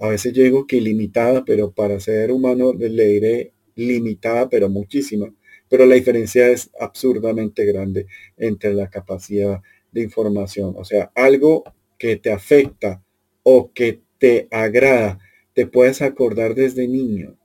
A 0.00 0.08
veces 0.08 0.32
yo 0.32 0.42
digo 0.44 0.66
que 0.66 0.76
ilimitada, 0.76 1.44
pero 1.44 1.72
para 1.72 2.00
ser 2.00 2.30
humano 2.32 2.72
le 2.74 3.06
diré 3.06 3.52
limitada, 3.74 4.48
pero 4.48 4.68
muchísima. 4.68 5.34
Pero 5.68 5.86
la 5.86 5.94
diferencia 5.94 6.48
es 6.48 6.70
absurdamente 6.78 7.64
grande 7.64 8.06
entre 8.36 8.74
la 8.74 8.88
capacidad 8.88 9.60
de 9.92 10.02
información. 10.02 10.74
O 10.76 10.84
sea, 10.84 11.10
algo 11.14 11.64
que 11.98 12.16
te 12.16 12.32
afecta 12.32 13.02
o 13.42 13.72
que 13.72 14.00
te 14.18 14.48
agrada, 14.50 15.18
te 15.54 15.66
puedes 15.66 16.02
acordar 16.02 16.54
desde 16.54 16.86
niño 16.86 17.36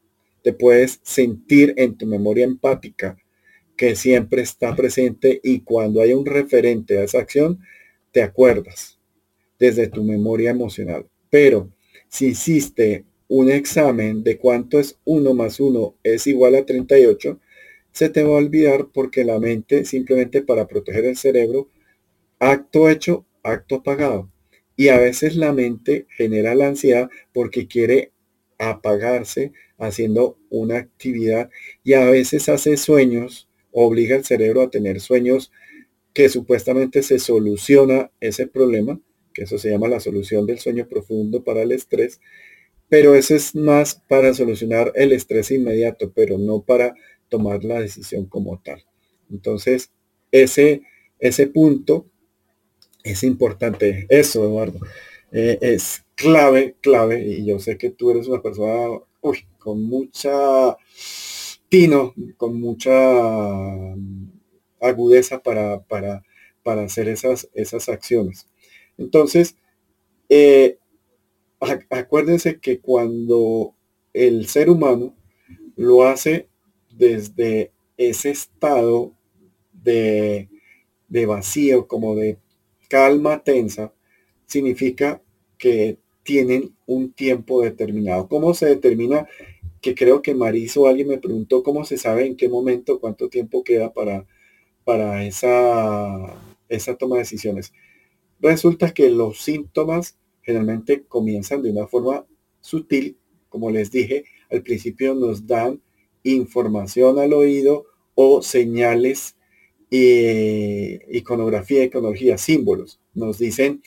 te 0.43 0.53
puedes 0.53 0.99
sentir 1.03 1.73
en 1.77 1.97
tu 1.97 2.05
memoria 2.05 2.45
empática 2.45 3.17
que 3.77 3.95
siempre 3.95 4.41
está 4.41 4.75
presente 4.75 5.39
y 5.43 5.61
cuando 5.61 6.01
hay 6.01 6.13
un 6.13 6.25
referente 6.25 6.97
a 6.97 7.03
esa 7.03 7.19
acción, 7.19 7.59
te 8.11 8.21
acuerdas 8.21 8.99
desde 9.59 9.87
tu 9.87 10.03
memoria 10.03 10.51
emocional. 10.51 11.07
Pero 11.29 11.71
si 12.09 12.27
hiciste 12.27 13.05
un 13.27 13.49
examen 13.49 14.23
de 14.23 14.37
cuánto 14.37 14.79
es 14.79 14.99
1 15.05 15.33
más 15.33 15.59
1 15.59 15.95
es 16.03 16.27
igual 16.27 16.55
a 16.55 16.65
38, 16.65 17.39
se 17.91 18.09
te 18.09 18.23
va 18.23 18.29
a 18.29 18.37
olvidar 18.37 18.87
porque 18.93 19.23
la 19.23 19.39
mente 19.39 19.85
simplemente 19.85 20.41
para 20.41 20.67
proteger 20.67 21.05
el 21.05 21.17
cerebro, 21.17 21.69
acto 22.39 22.89
hecho, 22.89 23.25
acto 23.43 23.75
apagado. 23.75 24.31
Y 24.75 24.89
a 24.89 24.97
veces 24.97 25.35
la 25.35 25.53
mente 25.53 26.07
genera 26.17 26.55
la 26.55 26.67
ansiedad 26.67 27.09
porque 27.33 27.67
quiere 27.67 28.11
apagarse 28.57 29.51
haciendo 29.77 30.37
una 30.49 30.77
actividad 30.77 31.49
y 31.83 31.93
a 31.93 32.05
veces 32.05 32.47
hace 32.49 32.77
sueños, 32.77 33.49
obliga 33.71 34.15
al 34.15 34.25
cerebro 34.25 34.61
a 34.61 34.69
tener 34.69 34.99
sueños 34.99 35.51
que 36.13 36.29
supuestamente 36.29 37.03
se 37.03 37.19
soluciona 37.19 38.11
ese 38.19 38.47
problema, 38.47 38.99
que 39.33 39.43
eso 39.43 39.57
se 39.57 39.71
llama 39.71 39.87
la 39.87 39.99
solución 39.99 40.45
del 40.45 40.59
sueño 40.59 40.87
profundo 40.87 41.43
para 41.43 41.61
el 41.61 41.71
estrés, 41.71 42.19
pero 42.89 43.15
eso 43.15 43.35
es 43.35 43.55
más 43.55 43.95
para 44.07 44.33
solucionar 44.33 44.91
el 44.95 45.13
estrés 45.13 45.51
inmediato, 45.51 46.11
pero 46.13 46.37
no 46.37 46.61
para 46.61 46.93
tomar 47.31 47.63
la 47.63 47.79
decisión 47.79 48.25
como 48.25 48.59
tal. 48.61 48.83
Entonces, 49.31 49.91
ese, 50.31 50.83
ese 51.17 51.47
punto 51.47 52.05
es 53.03 53.23
importante. 53.23 54.05
Eso, 54.09 54.43
Eduardo, 54.43 54.79
eh, 55.31 55.57
es 55.61 56.03
clave, 56.15 56.75
clave, 56.81 57.23
y 57.25 57.45
yo 57.45 57.57
sé 57.57 57.77
que 57.77 57.89
tú 57.89 58.11
eres 58.11 58.27
una 58.27 58.41
persona 58.41 58.99
con 59.57 59.83
mucha 59.83 60.75
tino, 61.69 62.13
con 62.37 62.59
mucha 62.59 62.91
agudeza 64.81 65.41
para, 65.41 65.81
para, 65.83 66.23
para 66.63 66.83
hacer 66.83 67.07
esas, 67.07 67.49
esas 67.53 67.87
acciones. 67.87 68.47
Entonces, 68.97 69.55
eh, 70.27 70.79
acuérdense 71.89 72.59
que 72.59 72.79
cuando 72.79 73.75
el 74.13 74.47
ser 74.47 74.69
humano 74.69 75.15
lo 75.75 76.03
hace 76.03 76.50
desde 76.97 77.71
ese 77.97 78.31
estado 78.31 79.13
de, 79.71 80.49
de 81.07 81.25
vacío, 81.25 81.87
como 81.87 82.15
de 82.15 82.37
calma 82.89 83.43
tensa, 83.43 83.93
significa 84.45 85.21
que 85.57 85.97
tienen 86.23 86.75
un 86.85 87.13
tiempo 87.13 87.61
determinado. 87.61 88.27
¿Cómo 88.27 88.53
se 88.53 88.65
determina? 88.67 89.27
Que 89.81 89.95
creo 89.95 90.21
que 90.21 90.35
Mariso 90.35 90.87
alguien 90.87 91.07
me 91.07 91.17
preguntó 91.17 91.63
cómo 91.63 91.85
se 91.85 91.97
sabe 91.97 92.25
en 92.25 92.35
qué 92.35 92.49
momento, 92.49 92.99
cuánto 92.99 93.29
tiempo 93.29 93.63
queda 93.63 93.93
para, 93.93 94.27
para 94.83 95.25
esa, 95.25 96.35
esa 96.69 96.95
toma 96.95 97.15
de 97.15 97.21
decisiones. 97.21 97.73
Resulta 98.39 98.93
que 98.93 99.09
los 99.09 99.41
síntomas 99.41 100.17
generalmente 100.43 101.03
comienzan 101.03 101.61
de 101.61 101.71
una 101.71 101.87
forma 101.87 102.25
sutil, 102.59 103.17
como 103.49 103.69
les 103.69 103.91
dije, 103.91 104.25
al 104.49 104.63
principio 104.63 105.13
nos 105.13 105.45
dan 105.45 105.81
información 106.23 107.19
al 107.19 107.33
oído 107.33 107.85
o 108.15 108.41
señales, 108.41 109.35
eh, 109.89 110.99
iconografía, 111.11 111.83
iconología, 111.83 112.37
símbolos. 112.37 112.99
Nos 113.13 113.37
dicen 113.37 113.81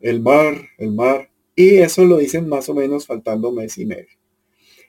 el 0.00 0.20
mar, 0.20 0.68
el 0.78 0.92
mar, 0.92 1.30
y 1.54 1.76
eso 1.78 2.04
lo 2.04 2.18
dicen 2.18 2.48
más 2.48 2.68
o 2.68 2.74
menos 2.74 3.06
faltando 3.06 3.52
mes 3.52 3.78
y 3.78 3.86
medio. 3.86 4.16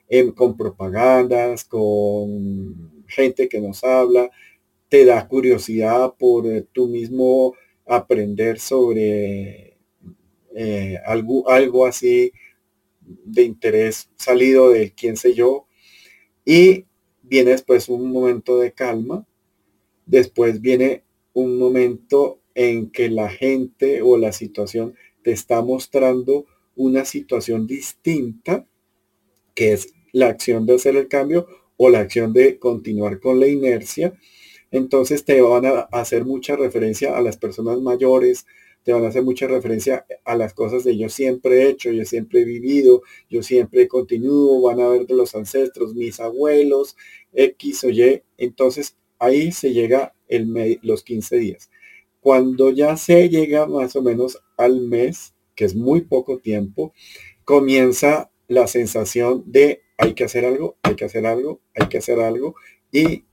Em, 0.10 0.32
con 0.32 0.56
propagandas, 0.58 1.66
con 1.66 3.04
gente 3.08 3.50
que 3.50 3.60
nos 3.62 3.84
habla, 3.84 4.30
te 4.90 5.06
da 5.06 5.28
curiosidad 5.28 6.14
por 6.18 6.48
eh, 6.48 6.66
tú 6.72 6.88
mismo 6.88 7.56
aprender 7.86 8.60
sobre 8.60 9.78
eh, 10.56 10.98
algo, 11.06 11.50
algo 11.50 11.86
así 11.86 12.32
de 13.02 13.44
interés 13.44 14.10
salido 14.16 14.70
de 14.72 14.92
quién 14.94 15.18
sé 15.18 15.34
yo. 15.34 15.68
Y 16.46 16.86
viene 17.30 17.52
después 17.52 17.90
un 17.90 18.12
momento 18.12 18.60
de 18.60 18.72
calma. 18.72 19.26
Después 20.06 20.62
viene 20.62 21.04
un 21.34 21.58
momento 21.58 22.40
en 22.56 22.90
que 22.90 23.10
la 23.10 23.30
gente 23.30 24.02
o 24.02 24.18
la 24.18 24.32
situación 24.32 24.96
te 25.22 25.32
está 25.32 25.62
mostrando 25.62 26.46
una 26.76 27.06
situación 27.06 27.68
distinta, 27.68 28.66
que 29.54 29.74
es 29.74 29.94
la 30.14 30.28
acción 30.28 30.66
de 30.66 30.76
hacer 30.76 30.96
el 30.96 31.08
cambio 31.08 31.48
o 31.76 31.90
la 31.90 32.00
acción 32.00 32.34
de 32.34 32.58
continuar 32.58 33.20
con 33.20 33.40
la 33.40 33.48
inercia. 33.48 34.18
Entonces 34.72 35.26
te 35.26 35.42
van 35.42 35.66
a 35.66 35.80
hacer 35.92 36.26
mucha 36.26 36.56
referencia 36.56 37.18
a 37.18 37.22
las 37.22 37.38
personas 37.38 37.80
mayores, 37.82 38.46
te 38.88 38.94
van 38.94 39.04
a 39.04 39.10
hacer 39.10 39.24
mucha 39.24 39.48
referencia 39.48 40.06
a 40.24 40.38
las 40.38 40.54
cosas 40.54 40.86
de 40.86 40.96
yo 40.96 41.10
siempre 41.10 41.64
he 41.64 41.70
hecho, 41.72 41.92
yo 41.92 42.06
siempre 42.06 42.44
he 42.44 42.46
vivido, 42.46 43.02
yo 43.30 43.44
siempre 43.44 43.86
continúo, 43.90 44.62
van 44.62 44.80
a 44.80 44.88
ver 44.88 45.06
de 45.06 45.14
los 45.14 45.36
ancestros, 45.36 45.94
mis 45.94 46.22
abuelos, 46.22 46.96
X 47.34 47.84
o 47.84 47.90
Y. 47.90 48.24
Entonces 48.38 48.96
ahí 49.20 49.52
se 49.52 49.74
llega 49.74 50.14
el 50.30 50.80
los 50.84 51.04
15 51.04 51.36
días. 51.36 51.70
Cuando 52.22 52.72
ya 52.72 52.96
se 52.96 53.28
llega 53.28 53.66
más 53.66 53.98
o 53.98 54.02
menos 54.02 54.42
al 54.56 54.80
mes, 54.80 55.34
que 55.54 55.66
es 55.66 55.76
muy 55.76 56.04
poco 56.04 56.38
tiempo, 56.38 56.94
comienza 57.44 58.32
la 58.48 58.68
sensación 58.68 59.44
de 59.48 59.82
hay 59.98 60.14
que 60.14 60.24
hacer 60.24 60.46
algo, 60.46 60.78
hay 60.82 60.96
que 60.96 61.04
hacer 61.04 61.26
algo, 61.26 61.60
hay 61.76 61.90
que 61.90 61.98
hacer 61.98 62.22
algo 62.22 62.56
y 62.90 63.26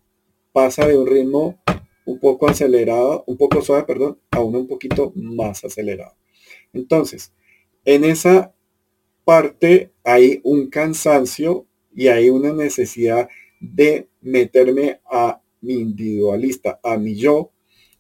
pasa 0.52 0.88
de 0.88 0.98
un 0.98 1.06
ritmo 1.06 1.62
un 2.04 2.18
poco 2.18 2.48
acelerado, 2.48 3.24
un 3.26 3.36
poco 3.36 3.62
suave, 3.62 3.84
perdón, 3.84 4.18
a 4.30 4.40
uno 4.40 4.60
un 4.60 4.66
poquito 4.66 5.12
más 5.14 5.64
acelerado. 5.64 6.14
Entonces, 6.72 7.32
en 7.84 8.04
esa 8.04 8.54
parte 9.24 9.92
hay 10.04 10.40
un 10.44 10.68
cansancio 10.68 11.66
y 11.94 12.08
hay 12.08 12.30
una 12.30 12.52
necesidad 12.52 13.28
de 13.60 14.08
meterme 14.20 15.00
a 15.10 15.40
mi 15.60 15.74
individualista, 15.74 16.80
a 16.82 16.98
mi 16.98 17.14
yo. 17.14 17.52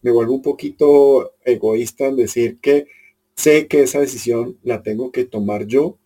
Me 0.02 0.10
vuelvo 0.10 0.34
un 0.34 0.42
poquito 0.42 1.34
egoísta 1.44 2.06
en 2.06 2.16
decir 2.16 2.58
que 2.60 2.86
sé 3.34 3.68
que 3.68 3.82
esa 3.82 4.00
decisión 4.00 4.58
la 4.62 4.82
tengo 4.82 5.10
que 5.12 5.24
tomar 5.24 5.66
yo 5.66 5.98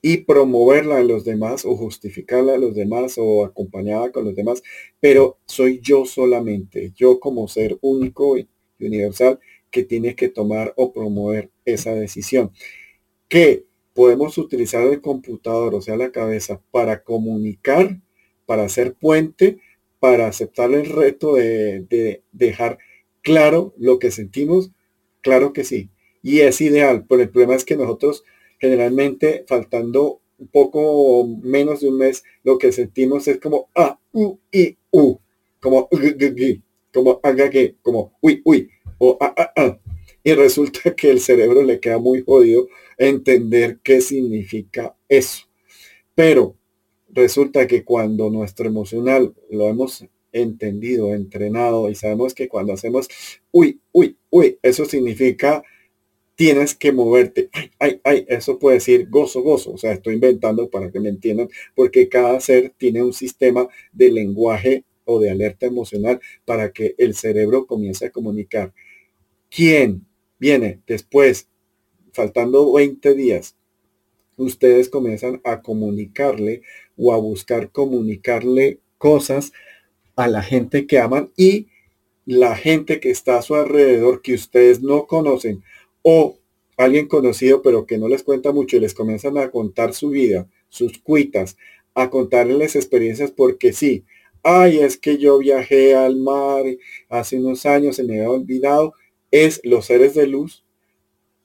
y 0.00 0.18
promoverla 0.18 1.00
en 1.00 1.08
los 1.08 1.24
demás 1.24 1.64
o 1.64 1.76
justificarla 1.76 2.54
a 2.54 2.58
los 2.58 2.74
demás 2.74 3.14
o 3.18 3.44
acompañada 3.44 4.12
con 4.12 4.24
los 4.24 4.34
demás, 4.36 4.62
pero 5.00 5.38
soy 5.46 5.80
yo 5.82 6.04
solamente, 6.04 6.92
yo 6.94 7.18
como 7.20 7.48
ser 7.48 7.78
único 7.80 8.38
y 8.38 8.48
universal 8.80 9.40
que 9.70 9.84
tiene 9.84 10.14
que 10.14 10.28
tomar 10.28 10.72
o 10.76 10.92
promover 10.92 11.50
esa 11.64 11.94
decisión. 11.94 12.52
Que 13.28 13.64
podemos 13.94 14.38
utilizar 14.38 14.86
el 14.86 15.00
computador, 15.00 15.74
o 15.74 15.82
sea, 15.82 15.96
la 15.96 16.12
cabeza, 16.12 16.62
para 16.70 17.02
comunicar, 17.02 18.00
para 18.46 18.64
hacer 18.64 18.94
puente, 18.94 19.58
para 20.00 20.28
aceptar 20.28 20.72
el 20.72 20.86
reto 20.86 21.34
de, 21.34 21.80
de 21.90 22.22
dejar 22.32 22.78
claro 23.22 23.74
lo 23.76 23.98
que 23.98 24.10
sentimos, 24.10 24.70
claro 25.22 25.52
que 25.52 25.64
sí, 25.64 25.90
y 26.22 26.40
es 26.40 26.60
ideal, 26.60 27.04
pero 27.08 27.22
el 27.22 27.30
problema 27.30 27.54
es 27.56 27.64
que 27.64 27.76
nosotros 27.76 28.24
generalmente 28.58 29.44
faltando 29.46 30.20
un 30.38 30.48
poco 30.48 31.26
menos 31.42 31.80
de 31.80 31.88
un 31.88 31.98
mes, 31.98 32.22
lo 32.44 32.58
que 32.58 32.72
sentimos 32.72 33.26
es 33.28 33.38
como 33.40 33.68
a, 33.74 33.98
u, 34.12 34.38
i, 34.52 34.76
u, 34.90 35.16
como 35.60 35.88
como 36.92 37.20
haga 37.22 37.50
que, 37.50 37.76
como 37.82 38.12
uy, 38.20 38.40
uy, 38.44 38.68
o 38.98 39.16
a, 39.20 39.26
a, 39.36 39.52
a. 39.56 39.80
Y 40.22 40.34
resulta 40.34 40.94
que 40.94 41.10
el 41.10 41.20
cerebro 41.20 41.62
le 41.62 41.80
queda 41.80 41.98
muy 41.98 42.22
jodido 42.22 42.68
entender 42.96 43.78
qué 43.82 44.00
significa 44.00 44.94
eso. 45.08 45.46
Pero 46.14 46.56
resulta 47.10 47.66
que 47.66 47.84
cuando 47.84 48.30
nuestro 48.30 48.66
emocional 48.68 49.34
lo 49.50 49.68
hemos 49.68 50.04
entendido, 50.32 51.14
entrenado 51.14 51.88
y 51.88 51.94
sabemos 51.94 52.34
que 52.34 52.48
cuando 52.48 52.72
hacemos 52.72 53.08
uy, 53.50 53.80
uy, 53.92 54.16
uy, 54.30 54.58
eso 54.62 54.84
significa 54.84 55.62
tienes 56.38 56.76
que 56.76 56.92
moverte. 56.92 57.50
Ay, 57.52 57.72
ay, 57.80 58.00
ay, 58.04 58.24
eso 58.28 58.60
puede 58.60 58.76
decir 58.76 59.08
gozo, 59.10 59.42
gozo. 59.42 59.72
O 59.72 59.76
sea, 59.76 59.90
estoy 59.90 60.14
inventando 60.14 60.70
para 60.70 60.92
que 60.92 61.00
me 61.00 61.08
entiendan, 61.08 61.48
porque 61.74 62.08
cada 62.08 62.38
ser 62.38 62.72
tiene 62.78 63.02
un 63.02 63.12
sistema 63.12 63.66
de 63.92 64.12
lenguaje 64.12 64.84
o 65.04 65.18
de 65.18 65.30
alerta 65.30 65.66
emocional 65.66 66.20
para 66.44 66.72
que 66.72 66.94
el 66.96 67.16
cerebro 67.16 67.66
comience 67.66 68.06
a 68.06 68.12
comunicar. 68.12 68.72
¿Quién 69.50 70.06
viene 70.38 70.80
después, 70.86 71.48
faltando 72.12 72.72
20 72.72 73.14
días? 73.16 73.56
Ustedes 74.36 74.88
comienzan 74.90 75.40
a 75.42 75.60
comunicarle 75.60 76.62
o 76.96 77.12
a 77.12 77.16
buscar 77.16 77.72
comunicarle 77.72 78.78
cosas 78.96 79.52
a 80.14 80.28
la 80.28 80.42
gente 80.44 80.86
que 80.86 81.00
aman 81.00 81.32
y 81.36 81.66
la 82.26 82.54
gente 82.54 83.00
que 83.00 83.10
está 83.10 83.38
a 83.38 83.42
su 83.42 83.56
alrededor 83.56 84.22
que 84.22 84.34
ustedes 84.34 84.82
no 84.82 85.08
conocen 85.08 85.64
o 86.10 86.38
alguien 86.78 87.06
conocido 87.06 87.60
pero 87.60 87.84
que 87.84 87.98
no 87.98 88.08
les 88.08 88.22
cuenta 88.22 88.50
mucho 88.50 88.78
y 88.78 88.80
les 88.80 88.94
comienzan 88.94 89.36
a 89.36 89.50
contar 89.50 89.92
su 89.92 90.08
vida, 90.08 90.48
sus 90.70 90.98
cuitas, 90.98 91.58
a 91.94 92.08
contarles 92.08 92.76
experiencias 92.76 93.30
porque 93.30 93.74
sí, 93.74 94.06
ay, 94.42 94.78
es 94.78 94.96
que 94.96 95.18
yo 95.18 95.38
viajé 95.38 95.94
al 95.94 96.16
mar 96.16 96.64
hace 97.10 97.38
unos 97.38 97.66
años, 97.66 97.96
se 97.96 98.04
me 98.04 98.14
había 98.14 98.30
olvidado, 98.30 98.94
es 99.30 99.60
los 99.64 99.84
seres 99.84 100.14
de 100.14 100.28
luz 100.28 100.64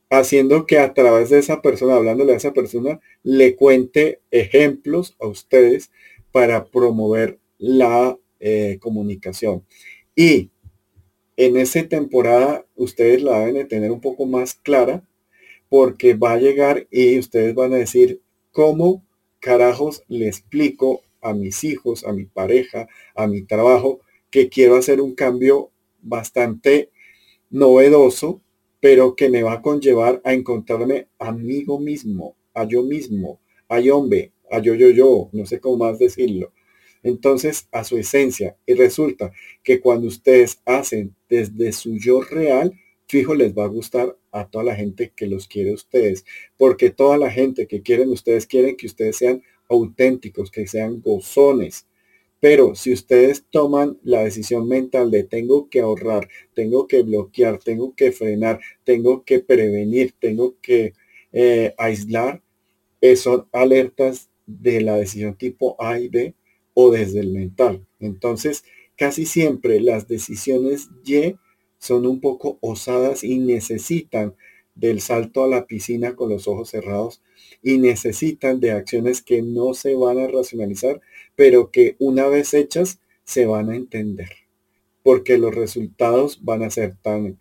haciendo 0.09 0.65
que 0.65 0.79
a 0.79 0.93
través 0.93 1.29
de 1.29 1.39
esa 1.39 1.61
persona, 1.61 1.95
hablándole 1.95 2.31
a 2.31 2.37
esa 2.37 2.53
persona, 2.53 3.01
le 3.21 3.57
cuente 3.57 4.21
ejemplos 4.31 5.17
a 5.19 5.27
ustedes 5.27 5.91
para 6.31 6.63
promover 6.63 7.37
la 7.57 8.17
eh, 8.39 8.77
comunicación. 8.79 9.65
Y 10.15 10.51
en 11.37 11.57
esa 11.57 11.87
temporada 11.87 12.65
ustedes 12.75 13.21
la 13.23 13.39
deben 13.39 13.55
de 13.55 13.65
tener 13.65 13.91
un 13.91 14.01
poco 14.01 14.25
más 14.25 14.55
clara 14.55 15.03
porque 15.69 16.13
va 16.13 16.33
a 16.33 16.37
llegar 16.37 16.87
y 16.91 17.17
ustedes 17.17 17.55
van 17.55 17.73
a 17.73 17.77
decir, 17.77 18.21
¿cómo 18.51 19.03
carajos 19.39 20.03
le 20.07 20.27
explico 20.27 21.01
a 21.21 21.33
mis 21.33 21.63
hijos, 21.63 22.05
a 22.05 22.13
mi 22.13 22.25
pareja, 22.25 22.87
a 23.15 23.27
mi 23.27 23.41
trabajo, 23.41 24.01
que 24.29 24.49
quiero 24.49 24.75
hacer 24.75 25.01
un 25.01 25.15
cambio 25.15 25.71
bastante 26.01 26.91
novedoso, 27.49 28.41
pero 28.79 29.15
que 29.15 29.29
me 29.29 29.41
va 29.41 29.53
a 29.53 29.61
conllevar 29.61 30.21
a 30.23 30.33
encontrarme 30.33 31.07
amigo 31.17 31.79
mismo, 31.79 32.35
a 32.53 32.65
yo 32.65 32.83
mismo, 32.83 33.39
a 33.69 33.79
hombre, 33.93 34.31
a 34.51 34.59
yo, 34.59 34.75
yo, 34.75 34.89
yo, 34.89 35.29
no 35.31 35.45
sé 35.45 35.59
cómo 35.59 35.77
más 35.77 35.97
decirlo 35.97 36.51
entonces 37.03 37.67
a 37.71 37.83
su 37.83 37.97
esencia. 37.97 38.57
Y 38.65 38.73
resulta 38.73 39.31
que 39.63 39.79
cuando 39.79 40.07
ustedes 40.07 40.59
hacen 40.65 41.15
desde 41.29 41.71
su 41.73 41.97
yo 41.97 42.21
real, 42.21 42.73
fijo 43.07 43.35
les 43.35 43.53
va 43.53 43.65
a 43.65 43.67
gustar 43.67 44.17
a 44.31 44.49
toda 44.49 44.63
la 44.63 44.75
gente 44.75 45.11
que 45.15 45.27
los 45.27 45.47
quiere 45.47 45.71
a 45.71 45.75
ustedes, 45.75 46.25
porque 46.57 46.89
toda 46.89 47.17
la 47.17 47.29
gente 47.29 47.67
que 47.67 47.81
quieren 47.81 48.09
ustedes 48.09 48.47
quieren 48.47 48.75
que 48.75 48.87
ustedes 48.87 49.17
sean 49.17 49.43
auténticos, 49.69 50.49
que 50.49 50.65
sean 50.65 51.01
gozones. 51.01 51.85
Pero 52.39 52.75
si 52.75 52.91
ustedes 52.91 53.45
toman 53.51 53.97
la 54.03 54.23
decisión 54.23 54.67
mental 54.67 55.11
de 55.11 55.23
tengo 55.23 55.69
que 55.69 55.79
ahorrar, 55.79 56.27
tengo 56.53 56.87
que 56.87 57.01
bloquear, 57.03 57.59
tengo 57.59 57.95
que 57.95 58.11
frenar, 58.11 58.59
tengo 58.83 59.23
que 59.23 59.39
prevenir, 59.39 60.13
tengo 60.19 60.55
que 60.61 60.93
eh, 61.31 61.73
aislar, 61.77 62.41
eh, 62.99 63.15
son 63.15 63.47
alertas 63.51 64.29
de 64.45 64.81
la 64.81 64.97
decisión 64.97 65.37
tipo 65.37 65.75
A 65.81 65.99
y 65.99 66.09
B 66.09 66.33
o 66.73 66.91
desde 66.91 67.19
el 67.19 67.31
mental. 67.31 67.85
Entonces, 67.99 68.63
casi 68.97 69.25
siempre 69.25 69.79
las 69.79 70.07
decisiones 70.07 70.89
Y 71.05 71.35
son 71.77 72.05
un 72.05 72.21
poco 72.21 72.57
osadas 72.61 73.23
y 73.23 73.39
necesitan 73.39 74.35
del 74.75 75.01
salto 75.01 75.43
a 75.43 75.47
la 75.47 75.67
piscina 75.67 76.15
con 76.15 76.29
los 76.29 76.47
ojos 76.47 76.69
cerrados 76.69 77.21
y 77.61 77.77
necesitan 77.77 78.59
de 78.59 78.71
acciones 78.71 79.21
que 79.21 79.41
no 79.41 79.73
se 79.73 79.95
van 79.95 80.17
a 80.19 80.27
racionalizar, 80.27 81.01
pero 81.35 81.71
que 81.71 81.95
una 81.99 82.27
vez 82.27 82.53
hechas 82.53 82.99
se 83.23 83.45
van 83.45 83.69
a 83.69 83.75
entender, 83.75 84.29
porque 85.03 85.37
los 85.37 85.53
resultados 85.53 86.43
van 86.43 86.63
a 86.63 86.69
ser 86.69 86.95
tan 87.01 87.37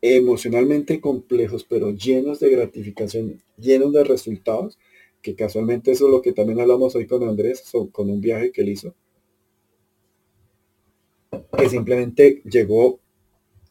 emocionalmente 0.00 1.00
complejos, 1.00 1.64
pero 1.64 1.90
llenos 1.90 2.40
de 2.40 2.50
gratificación, 2.50 3.42
llenos 3.56 3.92
de 3.92 4.04
resultados, 4.04 4.78
que 5.22 5.34
casualmente 5.34 5.92
eso 5.92 6.06
es 6.06 6.12
lo 6.12 6.22
que 6.22 6.32
también 6.32 6.60
hablamos 6.60 6.94
hoy 6.94 7.06
con 7.06 7.22
Andrés, 7.22 7.62
con 7.92 8.10
un 8.10 8.20
viaje 8.20 8.52
que 8.52 8.62
él 8.62 8.68
hizo, 8.70 8.94
que 11.56 11.68
simplemente 11.68 12.42
llegó 12.44 13.00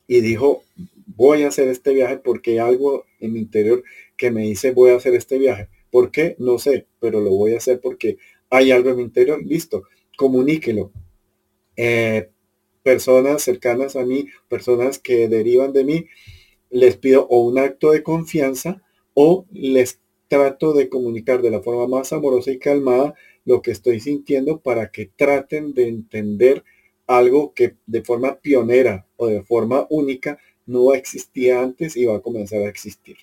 y 0.07 0.21
dijo, 0.21 0.63
voy 1.05 1.43
a 1.43 1.47
hacer 1.49 1.67
este 1.67 1.93
viaje 1.93 2.17
porque 2.17 2.51
hay 2.51 2.57
algo 2.59 3.05
en 3.19 3.33
mi 3.33 3.39
interior 3.39 3.83
que 4.15 4.31
me 4.31 4.43
dice 4.43 4.71
voy 4.71 4.91
a 4.91 4.95
hacer 4.95 5.13
este 5.15 5.37
viaje. 5.37 5.69
¿Por 5.91 6.11
qué? 6.11 6.35
No 6.39 6.59
sé, 6.59 6.87
pero 6.99 7.21
lo 7.21 7.31
voy 7.31 7.53
a 7.53 7.57
hacer 7.57 7.79
porque 7.81 8.17
hay 8.49 8.71
algo 8.71 8.89
en 8.89 8.97
mi 8.97 9.03
interior. 9.03 9.43
Listo, 9.43 9.83
comuníquelo. 10.17 10.91
Eh, 11.75 12.29
personas 12.83 13.41
cercanas 13.41 13.95
a 13.95 14.05
mí, 14.05 14.27
personas 14.47 14.99
que 14.99 15.27
derivan 15.27 15.73
de 15.73 15.83
mí, 15.83 16.05
les 16.69 16.97
pido 16.97 17.27
o 17.29 17.41
un 17.41 17.57
acto 17.57 17.91
de 17.91 18.03
confianza 18.03 18.81
o 19.13 19.45
les 19.51 19.99
trato 20.27 20.73
de 20.73 20.89
comunicar 20.89 21.41
de 21.41 21.51
la 21.51 21.61
forma 21.61 21.87
más 21.87 22.13
amorosa 22.13 22.51
y 22.51 22.59
calmada 22.59 23.13
lo 23.45 23.61
que 23.61 23.71
estoy 23.71 23.99
sintiendo 23.99 24.59
para 24.59 24.91
que 24.91 25.09
traten 25.15 25.73
de 25.73 25.87
entender 25.87 26.63
algo 27.07 27.53
que 27.53 27.75
de 27.85 28.03
forma 28.03 28.35
pionera 28.35 29.07
o 29.15 29.27
de 29.27 29.41
forma 29.43 29.87
única 29.89 30.37
no 30.65 30.93
existía 30.93 31.61
antes 31.61 31.95
y 31.95 32.05
va 32.05 32.17
a 32.17 32.21
comenzar 32.21 32.61
a 32.61 32.69
existir. 32.69 33.17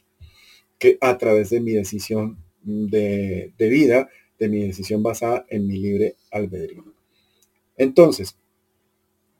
Que 0.78 0.96
a 1.00 1.18
través 1.18 1.50
de 1.50 1.60
mi 1.60 1.72
decisión 1.72 2.38
de, 2.62 3.52
vida, 3.58 4.08
de 4.38 4.48
mi 4.48 4.66
decisión 4.66 5.02
basada 5.02 5.44
en 5.48 5.66
mi 5.66 5.78
libre 5.78 6.16
albedrío. 6.30 6.84
Entonces, 7.76 8.36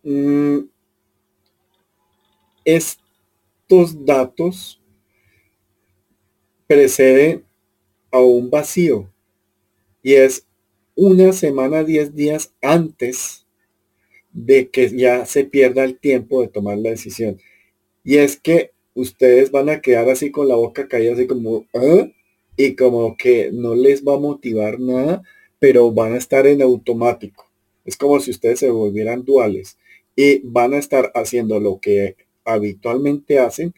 mm, 0.03 0.59
estos 2.65 4.05
datos 4.05 4.83
preceden 6.67 7.45
a 8.15 8.21
un 8.21 8.49
vacío 8.49 9.11
y 10.05 10.15
es 10.15 10.47
una 10.95 11.33
semana, 11.33 11.83
diez 11.83 12.15
días 12.15 12.55
antes 12.62 13.45
de 14.33 14.71
que 14.71 14.89
ya 14.97 15.27
se 15.27 15.45
pierda 15.45 15.83
el 15.83 15.99
tiempo 15.99 16.41
de 16.41 16.47
tomar 16.47 16.79
la 16.79 16.91
decisión. 16.91 17.41
Y 18.05 18.19
es 18.19 18.37
que 18.37 18.71
ustedes 18.95 19.51
van 19.51 19.69
a 19.69 19.81
quedar 19.81 20.09
así 20.09 20.31
con 20.31 20.47
la 20.47 20.55
boca 20.55 20.87
caída, 20.87 21.15
así 21.15 21.27
como, 21.27 21.67
¿Ah? 21.75 22.09
y 22.57 22.77
como 22.77 23.17
que 23.17 23.51
no 23.53 23.75
les 23.75 24.05
va 24.05 24.15
a 24.15 24.21
motivar 24.21 24.79
nada, 24.79 25.23
pero 25.59 25.91
van 25.91 26.12
a 26.12 26.19
estar 26.19 26.47
en 26.47 26.62
automático. 26.62 27.51
Es 27.85 27.97
como 27.97 28.21
si 28.21 28.31
ustedes 28.31 28.61
se 28.61 28.71
volvieran 28.71 29.25
duales 29.25 29.77
y 30.15 30.39
van 30.45 30.75
a 30.75 30.79
estar 30.79 31.11
haciendo 31.17 31.59
lo 31.59 31.81
que 31.81 32.15
habitualmente 32.45 33.41
hacen, 33.41 33.75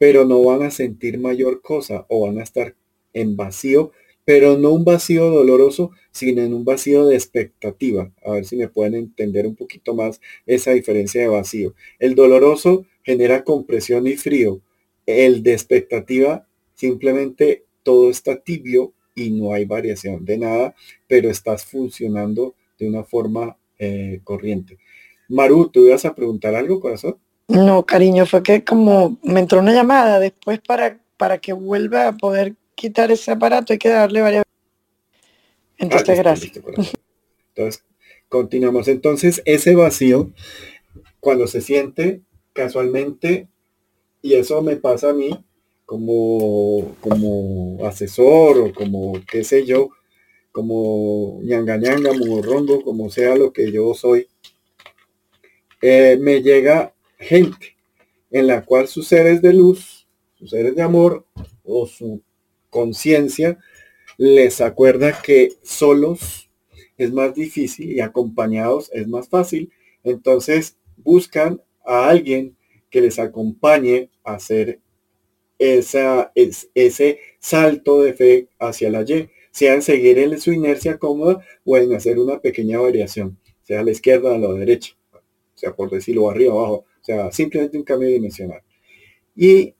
pero 0.00 0.24
no 0.24 0.42
van 0.42 0.62
a 0.62 0.72
sentir 0.72 1.18
mayor 1.20 1.62
cosa 1.62 2.04
o 2.08 2.26
van 2.26 2.38
a 2.40 2.42
estar 2.42 2.74
en 3.12 3.36
vacío 3.36 3.92
pero 4.30 4.56
no 4.56 4.70
un 4.70 4.84
vacío 4.84 5.28
doloroso, 5.28 5.90
sino 6.12 6.42
en 6.42 6.54
un 6.54 6.64
vacío 6.64 7.04
de 7.06 7.16
expectativa. 7.16 8.12
A 8.24 8.30
ver 8.30 8.44
si 8.44 8.54
me 8.54 8.68
pueden 8.68 8.94
entender 8.94 9.44
un 9.44 9.56
poquito 9.56 9.92
más 9.92 10.20
esa 10.46 10.70
diferencia 10.70 11.20
de 11.20 11.26
vacío. 11.26 11.74
El 11.98 12.14
doloroso 12.14 12.86
genera 13.02 13.42
compresión 13.42 14.06
y 14.06 14.16
frío. 14.16 14.60
El 15.04 15.42
de 15.42 15.54
expectativa, 15.54 16.46
simplemente 16.74 17.64
todo 17.82 18.08
está 18.08 18.36
tibio 18.36 18.92
y 19.16 19.30
no 19.30 19.52
hay 19.52 19.64
variación 19.64 20.24
de 20.24 20.38
nada, 20.38 20.76
pero 21.08 21.28
estás 21.28 21.64
funcionando 21.64 22.54
de 22.78 22.88
una 22.88 23.02
forma 23.02 23.56
eh, 23.80 24.20
corriente. 24.22 24.78
Maru, 25.28 25.70
¿tú 25.70 25.86
ibas 25.86 26.04
a 26.04 26.14
preguntar 26.14 26.54
algo, 26.54 26.78
corazón? 26.78 27.16
No, 27.48 27.84
cariño, 27.84 28.26
fue 28.26 28.44
que 28.44 28.62
como 28.62 29.18
me 29.24 29.40
entró 29.40 29.58
una 29.58 29.72
llamada 29.72 30.20
después 30.20 30.60
para, 30.60 31.00
para 31.16 31.38
que 31.38 31.52
vuelva 31.52 32.06
a 32.06 32.16
poder 32.16 32.54
quitar 32.80 33.10
ese 33.10 33.30
aparato, 33.30 33.74
hay 33.74 33.78
que 33.78 33.90
darle 33.90 34.22
varias... 34.22 34.44
Entonces, 35.76 36.18
ah, 36.18 36.22
gracias. 36.22 36.60
Entonces, 37.54 37.84
continuamos. 38.28 38.88
Entonces, 38.88 39.42
ese 39.44 39.74
vacío, 39.74 40.30
cuando 41.20 41.46
se 41.46 41.60
siente 41.60 42.22
casualmente, 42.54 43.48
y 44.22 44.34
eso 44.34 44.62
me 44.62 44.76
pasa 44.76 45.10
a 45.10 45.12
mí 45.12 45.30
como, 45.84 46.96
como 47.00 47.84
asesor 47.86 48.58
o 48.58 48.72
como, 48.72 49.12
qué 49.30 49.44
sé 49.44 49.66
yo, 49.66 49.90
como 50.52 51.40
ñanga 51.42 51.76
ñanga, 51.76 52.12
morrongo, 52.14 52.82
como 52.82 53.10
sea 53.10 53.36
lo 53.36 53.52
que 53.52 53.70
yo 53.70 53.92
soy, 53.92 54.26
eh, 55.82 56.16
me 56.18 56.42
llega 56.42 56.94
gente 57.18 57.76
en 58.30 58.46
la 58.46 58.64
cual 58.64 58.88
sus 58.88 59.06
seres 59.06 59.42
de 59.42 59.52
luz, 59.52 60.06
sus 60.38 60.50
seres 60.50 60.74
de 60.74 60.82
amor 60.82 61.26
o 61.64 61.86
su 61.86 62.22
conciencia 62.70 63.58
les 64.16 64.60
acuerda 64.60 65.20
que 65.22 65.52
solos 65.62 66.50
es 66.96 67.12
más 67.12 67.34
difícil 67.34 67.92
y 67.92 68.00
acompañados 68.00 68.90
es 68.92 69.08
más 69.08 69.28
fácil. 69.28 69.72
Entonces 70.04 70.76
buscan 70.98 71.62
a 71.84 72.08
alguien 72.08 72.56
que 72.90 73.00
les 73.00 73.18
acompañe 73.18 74.10
a 74.24 74.34
hacer 74.34 74.80
esa, 75.58 76.32
ese 76.34 77.20
salto 77.38 78.02
de 78.02 78.14
fe 78.14 78.48
hacia 78.58 78.90
la 78.90 79.02
Y, 79.02 79.30
sea 79.50 79.74
en 79.74 79.82
seguir 79.82 80.18
en 80.18 80.40
su 80.40 80.52
inercia 80.52 80.98
cómoda 80.98 81.44
o 81.64 81.76
en 81.76 81.94
hacer 81.94 82.18
una 82.18 82.40
pequeña 82.40 82.78
variación, 82.78 83.38
sea 83.62 83.80
a 83.80 83.84
la 83.84 83.90
izquierda 83.90 84.30
o 84.30 84.34
a 84.34 84.38
la 84.38 84.52
derecha, 84.52 84.94
o 85.12 85.58
sea, 85.58 85.74
por 85.74 85.90
decirlo 85.90 86.30
arriba, 86.30 86.52
abajo, 86.52 86.84
o 87.00 87.04
sea, 87.04 87.30
simplemente 87.32 87.76
un 87.76 87.84
cambio 87.84 88.08
dimensional. 88.08 88.62
Y 89.36 89.74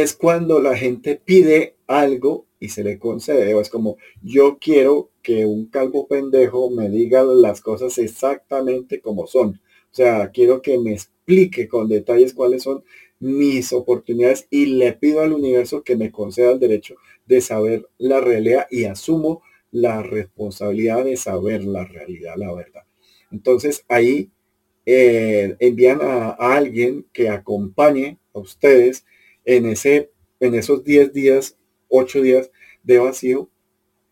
es 0.00 0.14
cuando 0.14 0.60
la 0.60 0.76
gente 0.76 1.20
pide 1.22 1.76
algo 1.86 2.46
y 2.58 2.70
se 2.70 2.82
le 2.82 2.98
concede. 2.98 3.52
O 3.54 3.60
es 3.60 3.68
como, 3.68 3.98
yo 4.22 4.58
quiero 4.58 5.10
que 5.22 5.44
un 5.44 5.66
calvo 5.66 6.06
pendejo 6.06 6.70
me 6.70 6.88
diga 6.88 7.22
las 7.24 7.60
cosas 7.60 7.98
exactamente 7.98 9.00
como 9.00 9.26
son. 9.26 9.60
O 9.90 9.94
sea, 9.94 10.30
quiero 10.30 10.62
que 10.62 10.78
me 10.78 10.92
explique 10.92 11.68
con 11.68 11.88
detalles 11.88 12.32
cuáles 12.32 12.62
son 12.62 12.84
mis 13.20 13.72
oportunidades 13.72 14.46
y 14.50 14.66
le 14.66 14.94
pido 14.94 15.20
al 15.20 15.32
universo 15.32 15.82
que 15.82 15.96
me 15.96 16.10
conceda 16.10 16.52
el 16.52 16.58
derecho 16.58 16.96
de 17.26 17.40
saber 17.40 17.86
la 17.98 18.20
realidad 18.20 18.66
y 18.70 18.84
asumo 18.84 19.42
la 19.70 20.02
responsabilidad 20.02 21.04
de 21.04 21.16
saber 21.16 21.64
la 21.64 21.84
realidad, 21.84 22.34
la 22.36 22.52
verdad. 22.52 22.82
Entonces 23.30 23.84
ahí 23.88 24.30
eh, 24.86 25.56
envían 25.60 26.00
a, 26.02 26.30
a, 26.30 26.56
alguien 26.56 27.06
que 27.12 27.28
acompañe 27.28 28.18
a 28.34 28.40
ustedes 28.40 29.04
en, 29.44 29.66
ese, 29.66 30.10
en 30.40 30.54
esos 30.54 30.84
10 30.84 31.12
días, 31.12 31.56
8 31.88 32.22
días 32.22 32.50
de 32.82 32.98
vacío, 32.98 33.50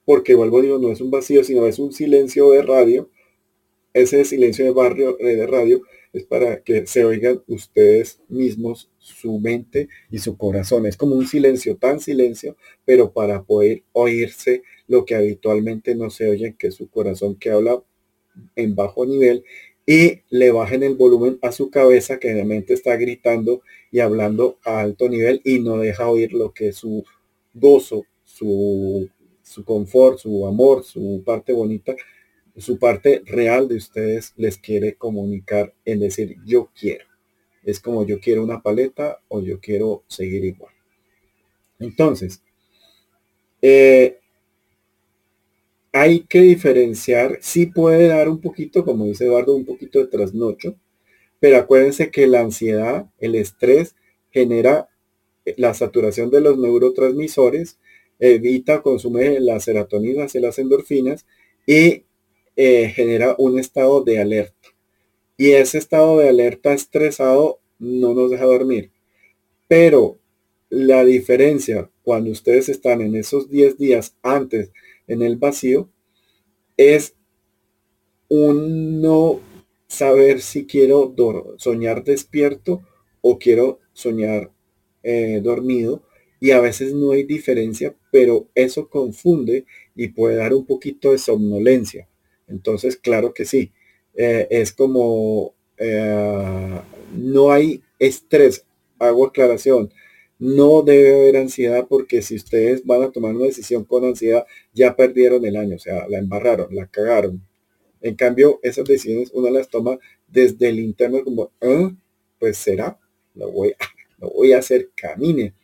porque 0.04 0.34
vuelvo 0.34 0.62
digo, 0.62 0.78
no 0.78 0.90
es 0.90 1.00
un 1.00 1.10
vacío, 1.10 1.44
sino 1.44 1.66
es 1.66 1.78
un 1.78 1.92
silencio 1.92 2.50
de 2.50 2.62
radio. 2.62 3.10
Ese 3.92 4.24
silencio 4.24 4.64
de 4.64 4.70
barrio 4.72 5.18
eh, 5.20 5.36
de 5.36 5.46
radio 5.46 5.82
es 6.12 6.24
para 6.24 6.62
que 6.62 6.86
se 6.86 7.04
oigan 7.04 7.42
ustedes 7.46 8.20
mismos 8.28 8.90
su 8.98 9.38
mente 9.38 9.88
y 10.10 10.18
su 10.18 10.36
corazón. 10.36 10.86
Es 10.86 10.96
como 10.96 11.14
un 11.14 11.26
silencio, 11.26 11.76
tan 11.76 12.00
silencio, 12.00 12.56
pero 12.84 13.12
para 13.12 13.42
poder 13.44 13.82
oírse 13.92 14.62
lo 14.88 15.04
que 15.04 15.14
habitualmente 15.14 15.94
no 15.94 16.10
se 16.10 16.28
oye, 16.28 16.56
que 16.58 16.68
es 16.68 16.74
su 16.74 16.88
corazón 16.90 17.36
que 17.36 17.50
habla 17.50 17.82
en 18.56 18.74
bajo 18.74 19.06
nivel 19.06 19.44
y 19.86 20.20
le 20.30 20.52
bajen 20.52 20.82
el 20.82 20.94
volumen 20.94 21.38
a 21.42 21.52
su 21.52 21.70
cabeza 21.70 22.18
que 22.18 22.32
realmente 22.32 22.74
está 22.74 22.96
gritando 22.96 23.62
y 23.90 24.00
hablando 24.00 24.58
a 24.64 24.80
alto 24.80 25.08
nivel 25.08 25.40
y 25.44 25.60
no 25.60 25.78
deja 25.78 26.08
oír 26.08 26.32
lo 26.32 26.52
que 26.52 26.68
es 26.68 26.76
su 26.76 27.04
gozo, 27.54 28.04
su, 28.24 29.08
su 29.42 29.64
confort, 29.64 30.18
su 30.18 30.46
amor, 30.46 30.84
su 30.84 31.22
parte 31.24 31.52
bonita, 31.52 31.94
su 32.56 32.78
parte 32.78 33.22
real 33.26 33.68
de 33.68 33.76
ustedes 33.76 34.32
les 34.36 34.58
quiere 34.58 34.94
comunicar 34.96 35.74
en 35.84 36.00
decir 36.00 36.36
yo 36.44 36.70
quiero. 36.78 37.04
Es 37.64 37.80
como 37.80 38.06
yo 38.06 38.20
quiero 38.20 38.42
una 38.44 38.62
paleta 38.62 39.20
o 39.28 39.40
yo 39.42 39.60
quiero 39.60 40.04
seguir 40.08 40.44
igual. 40.44 40.72
Entonces, 41.80 42.42
eh, 43.62 44.18
hay 45.92 46.20
que 46.20 46.40
diferenciar, 46.40 47.38
sí 47.40 47.66
puede 47.66 48.08
dar 48.08 48.28
un 48.28 48.40
poquito, 48.40 48.84
como 48.84 49.06
dice 49.06 49.24
Eduardo, 49.24 49.54
un 49.56 49.64
poquito 49.64 49.98
de 49.98 50.06
trasnocho, 50.06 50.76
pero 51.40 51.56
acuérdense 51.56 52.10
que 52.10 52.26
la 52.26 52.40
ansiedad, 52.40 53.06
el 53.18 53.34
estrés, 53.34 53.96
genera 54.30 54.88
eh, 55.44 55.54
la 55.56 55.74
saturación 55.74 56.30
de 56.30 56.40
los 56.40 56.58
neurotransmisores, 56.58 57.78
evita, 58.18 58.82
consume 58.82 59.40
la 59.40 59.58
serotonina 59.58 60.26
y 60.32 60.38
las 60.38 60.58
endorfinas 60.58 61.26
y 61.66 62.04
eh, 62.56 62.92
genera 62.94 63.34
un 63.38 63.58
estado 63.58 64.04
de 64.04 64.20
alerta. 64.20 64.68
Y 65.38 65.52
ese 65.52 65.78
estado 65.78 66.18
de 66.18 66.28
alerta 66.28 66.74
estresado 66.74 67.60
no 67.78 68.12
nos 68.12 68.30
deja 68.30 68.44
dormir. 68.44 68.90
Pero 69.66 70.18
la 70.68 71.04
diferencia 71.04 71.90
cuando 72.02 72.30
ustedes 72.30 72.68
están 72.68 73.00
en 73.00 73.16
esos 73.16 73.48
10 73.48 73.78
días 73.78 74.14
antes 74.22 74.70
en 75.06 75.22
el 75.22 75.36
vacío 75.36 75.88
es 76.76 77.14
un 78.28 79.00
no 79.00 79.40
saber 79.90 80.40
si 80.40 80.66
quiero 80.66 81.14
soñar 81.58 82.04
despierto 82.04 82.82
o 83.20 83.38
quiero 83.38 83.80
soñar 83.92 84.50
eh, 85.02 85.40
dormido 85.42 86.02
y 86.38 86.52
a 86.52 86.60
veces 86.60 86.94
no 86.94 87.12
hay 87.12 87.24
diferencia, 87.24 87.94
pero 88.10 88.48
eso 88.54 88.88
confunde 88.88 89.66
y 89.94 90.08
puede 90.08 90.36
dar 90.36 90.54
un 90.54 90.64
poquito 90.64 91.10
de 91.10 91.18
somnolencia. 91.18 92.08
Entonces, 92.46 92.96
claro 92.96 93.34
que 93.34 93.44
sí, 93.44 93.72
eh, 94.14 94.46
es 94.50 94.72
como 94.72 95.54
eh, 95.76 96.80
no 97.16 97.50
hay 97.50 97.82
estrés, 97.98 98.64
hago 98.98 99.26
aclaración, 99.26 99.92
no 100.38 100.82
debe 100.82 101.14
haber 101.14 101.36
ansiedad 101.36 101.86
porque 101.88 102.22
si 102.22 102.36
ustedes 102.36 102.84
van 102.86 103.02
a 103.02 103.10
tomar 103.10 103.34
una 103.34 103.46
decisión 103.46 103.84
con 103.84 104.04
ansiedad, 104.04 104.46
ya 104.72 104.94
perdieron 104.96 105.44
el 105.44 105.56
año, 105.56 105.76
o 105.76 105.80
sea, 105.80 106.06
la 106.08 106.18
embarraron, 106.18 106.74
la 106.74 106.86
cagaron. 106.86 107.42
En 108.00 108.14
cambio, 108.14 108.60
esas 108.62 108.84
decisiones 108.84 109.30
uno 109.34 109.50
las 109.50 109.68
toma 109.68 109.98
desde 110.28 110.68
el 110.68 110.80
interno 110.80 111.22
como, 111.24 111.50
ah, 111.60 111.92
pues 112.38 112.56
será, 112.56 112.98
lo 113.34 113.50
voy, 113.50 113.70
a, 113.70 113.76
lo 114.20 114.30
voy 114.30 114.52
a 114.52 114.58
hacer, 114.58 114.90
camine. 114.94 115.54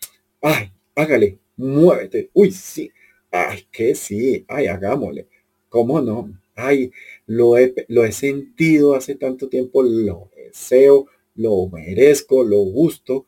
Ay, 0.43 0.71
hágale, 0.95 1.39
muévete. 1.57 2.31
Uy, 2.35 2.51
sí. 2.53 2.91
Ay, 3.31 3.67
que 3.73 3.95
sí. 3.95 4.45
Ay, 4.49 4.67
hagámosle. 4.67 5.27
¿Cómo 5.69 6.01
no? 6.01 6.31
Ay, 6.55 6.91
lo 7.27 7.59
he, 7.59 7.75
lo 7.89 8.05
he 8.05 8.13
sentido 8.13 8.95
hace 8.95 9.15
tanto 9.15 9.49
tiempo, 9.49 9.83
lo 9.83 10.31
deseo, 10.37 11.07
lo 11.35 11.69
merezco, 11.69 12.45
lo 12.45 12.59
gusto 12.61 13.27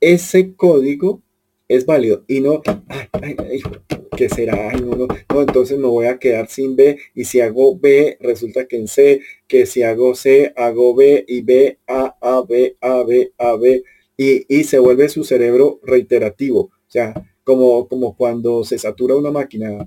ese 0.00 0.54
código 0.54 1.22
es 1.68 1.86
válido. 1.86 2.24
Y 2.28 2.40
no, 2.40 2.62
ay, 3.12 3.36
ay, 3.38 3.60
¿qué 4.16 4.28
será? 4.28 4.72
no, 4.72 4.96
no, 4.96 5.06
no, 5.06 5.40
entonces 5.40 5.78
me 5.78 5.86
voy 5.86 6.06
a 6.06 6.18
quedar 6.18 6.48
sin 6.48 6.76
B. 6.76 6.98
Y 7.14 7.24
si 7.24 7.40
hago 7.40 7.78
B, 7.78 8.16
resulta 8.20 8.66
que 8.66 8.76
en 8.76 8.88
C, 8.88 9.20
que 9.46 9.66
si 9.66 9.82
hago 9.82 10.14
C, 10.14 10.52
hago 10.56 10.94
B 10.94 11.24
y 11.26 11.42
B, 11.42 11.78
A, 11.86 12.16
A, 12.20 12.42
B, 12.48 12.76
A, 12.80 13.02
B, 13.04 13.32
A, 13.38 13.56
B. 13.56 13.82
Y, 14.16 14.44
y 14.48 14.64
se 14.64 14.78
vuelve 14.78 15.08
su 15.10 15.24
cerebro 15.24 15.78
reiterativo, 15.82 16.60
o 16.60 16.90
sea, 16.90 17.12
como, 17.44 17.86
como 17.86 18.16
cuando 18.16 18.64
se 18.64 18.78
satura 18.78 19.14
una 19.14 19.30
máquina 19.30 19.86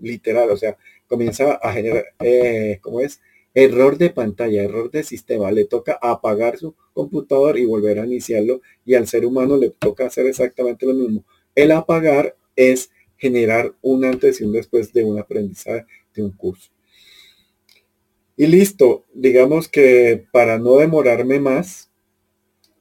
literal, 0.00 0.50
o 0.50 0.56
sea, 0.56 0.76
comienza 1.06 1.54
a 1.54 1.72
generar, 1.72 2.04
eh, 2.20 2.78
¿cómo 2.82 3.00
es? 3.00 3.20
Error 3.56 3.96
de 3.96 4.10
pantalla, 4.10 4.62
error 4.62 4.90
de 4.90 5.02
sistema. 5.02 5.50
Le 5.50 5.64
toca 5.64 5.98
apagar 6.02 6.58
su 6.58 6.74
computador 6.92 7.58
y 7.58 7.64
volver 7.64 7.98
a 7.98 8.04
iniciarlo. 8.04 8.60
Y 8.84 8.92
al 8.94 9.08
ser 9.08 9.24
humano 9.24 9.56
le 9.56 9.70
toca 9.70 10.04
hacer 10.04 10.26
exactamente 10.26 10.84
lo 10.84 10.92
mismo. 10.92 11.24
El 11.54 11.72
apagar 11.72 12.36
es 12.54 12.90
generar 13.16 13.74
un 13.80 14.04
antes 14.04 14.42
y 14.42 14.44
un 14.44 14.52
después 14.52 14.92
de 14.92 15.04
un 15.04 15.18
aprendizaje 15.18 15.86
de 16.14 16.22
un 16.22 16.32
curso. 16.32 16.70
Y 18.36 18.46
listo, 18.46 19.06
digamos 19.14 19.70
que 19.70 20.26
para 20.32 20.58
no 20.58 20.76
demorarme 20.76 21.40
más, 21.40 21.90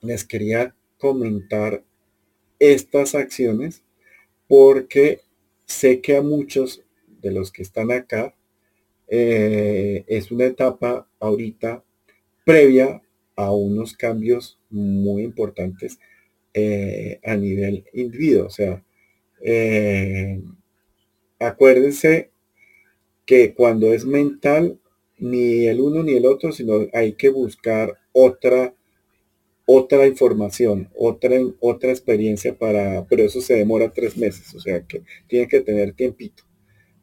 les 0.01 0.25
quería 0.25 0.75
comentar 0.97 1.85
estas 2.59 3.15
acciones 3.15 3.81
porque 4.49 5.21
sé 5.65 6.01
que 6.01 6.17
a 6.17 6.21
muchos 6.21 6.83
de 7.21 7.31
los 7.31 7.53
que 7.53 7.61
están 7.61 7.93
acá 7.93 8.35
eh, 9.07 10.03
es 10.07 10.31
una 10.31 10.45
etapa 10.45 11.07
ahorita 11.19 11.83
previa 12.45 13.01
a 13.35 13.51
unos 13.53 13.95
cambios 13.95 14.59
muy 14.69 15.23
importantes 15.23 15.99
eh, 16.53 17.19
a 17.23 17.35
nivel 17.35 17.85
individuo. 17.93 18.47
O 18.47 18.49
sea, 18.49 18.83
eh, 19.41 20.41
acuérdense 21.39 22.31
que 23.25 23.53
cuando 23.53 23.93
es 23.93 24.05
mental, 24.05 24.79
ni 25.17 25.65
el 25.67 25.81
uno 25.81 26.03
ni 26.03 26.13
el 26.13 26.25
otro, 26.25 26.51
sino 26.51 26.87
hay 26.93 27.13
que 27.13 27.29
buscar 27.29 27.97
otra 28.13 28.73
otra 29.67 30.07
información, 30.07 30.89
otra, 30.95 31.37
otra 31.59 31.89
experiencia 31.91 32.57
para, 32.57 33.05
pero 33.07 33.23
eso 33.23 33.41
se 33.41 33.55
demora 33.55 33.91
tres 33.91 34.15
meses, 34.17 34.53
o 34.53 34.59
sea 34.59 34.81
que 34.85 35.03
tiene 35.27 35.47
que 35.47 35.61
tener 35.61 35.93
tiempito 35.93 36.43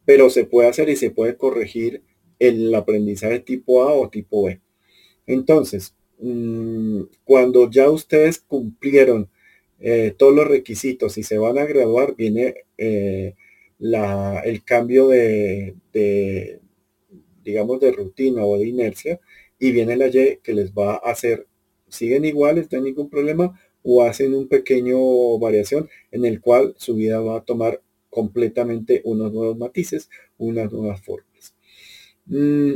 pero 0.04 0.30
se 0.30 0.44
puede 0.44 0.68
hacer 0.68 0.88
y 0.88 0.96
se 0.96 1.10
puede 1.10 1.36
corregir 1.36 2.02
el 2.38 2.74
aprendizaje 2.74 3.40
tipo 3.40 3.82
A 3.84 3.94
o 3.94 4.10
tipo 4.10 4.44
B. 4.44 4.60
Entonces, 5.26 5.94
mm, 6.18 7.02
cuando 7.24 7.70
ya 7.70 7.90
ustedes 7.90 8.40
cumplieron 8.40 9.30
eh, 9.80 10.14
todos 10.16 10.34
los 10.34 10.46
requisitos 10.48 11.18
y 11.18 11.22
se 11.24 11.38
van 11.38 11.58
a 11.58 11.64
graduar, 11.64 12.14
viene 12.16 12.54
eh, 12.78 13.34
el 13.78 14.64
cambio 14.64 15.08
de, 15.08 15.74
digamos, 17.44 17.80
de 17.80 17.92
rutina 17.92 18.44
o 18.44 18.58
de 18.58 18.68
inercia 18.68 19.20
y 19.58 19.72
viene 19.72 19.96
la 19.96 20.06
Y 20.08 20.38
que 20.42 20.54
les 20.54 20.72
va 20.72 20.94
a 20.94 21.10
hacer, 21.10 21.46
siguen 21.88 22.24
iguales, 22.24 22.68
no 22.70 22.78
hay 22.78 22.84
ningún 22.84 23.10
problema, 23.10 23.58
o 23.82 24.02
hacen 24.02 24.34
un 24.34 24.48
pequeño 24.48 25.38
variación 25.38 25.88
en 26.12 26.24
el 26.24 26.40
cual 26.40 26.74
su 26.78 26.94
vida 26.94 27.20
va 27.20 27.38
a 27.38 27.44
tomar 27.44 27.82
completamente 28.12 29.00
unos 29.04 29.32
nuevos 29.32 29.56
matices, 29.56 30.10
unas 30.36 30.70
nuevas 30.70 31.00
formas. 31.00 31.54
Mm, 32.26 32.74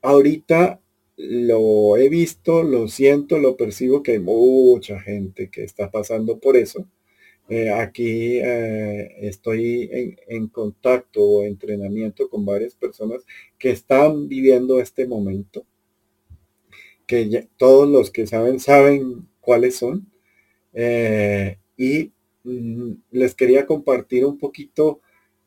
ahorita 0.00 0.80
lo 1.16 1.98
he 1.98 2.08
visto, 2.08 2.62
lo 2.62 2.88
siento, 2.88 3.38
lo 3.38 3.56
percibo 3.56 4.02
que 4.02 4.12
hay 4.12 4.18
mucha 4.18 4.98
gente 4.98 5.50
que 5.50 5.62
está 5.62 5.90
pasando 5.90 6.38
por 6.38 6.56
eso. 6.56 6.86
Eh, 7.50 7.70
aquí 7.70 8.38
eh, 8.38 9.14
estoy 9.20 10.16
en, 10.26 10.48
contacto 10.48 11.22
o 11.22 11.44
entrenamiento 11.44 12.30
con 12.30 12.46
varias 12.46 12.74
personas 12.74 13.26
que 13.58 13.70
están 13.70 14.26
viviendo 14.28 14.80
este 14.80 15.06
momento, 15.06 15.66
que 17.06 17.48
todos 17.58 17.88
los 17.88 18.10
que 18.10 18.26
saben 18.26 18.58
saben 18.58 19.28
cuáles 19.40 19.76
son. 19.76 20.10
Eh, 20.72 21.58
y 21.76 22.11
les 22.44 23.34
quería 23.34 23.66
compartir 23.66 24.24
un 24.24 24.38
poquito 24.38 25.00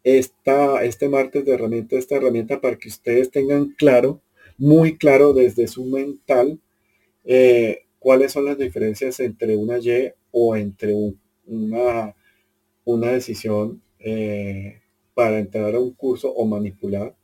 esta, 0.03 0.83
este 0.83 1.09
martes 1.09 1.45
de 1.45 1.53
herramienta, 1.53 1.97
esta 1.97 2.15
herramienta 2.15 2.61
para 2.61 2.77
que 2.77 2.89
ustedes 2.89 3.31
tengan 3.31 3.69
claro, 3.77 4.21
muy 4.57 4.97
claro 4.97 5.33
desde 5.33 5.67
su 5.67 5.85
mental, 5.85 6.59
eh, 7.25 7.85
cuáles 7.99 8.31
son 8.31 8.45
las 8.45 8.57
diferencias 8.57 9.19
entre 9.19 9.57
una 9.57 9.79
Y 9.79 10.11
o 10.31 10.55
entre 10.55 10.93
una, 11.47 12.15
una 12.85 13.11
decisión 13.11 13.81
eh, 13.99 14.81
para 15.15 15.39
entrar 15.39 15.73
a 15.75 15.79
un 15.79 15.93
curso 15.93 16.31
o 16.31 16.45
manipular 16.45 17.15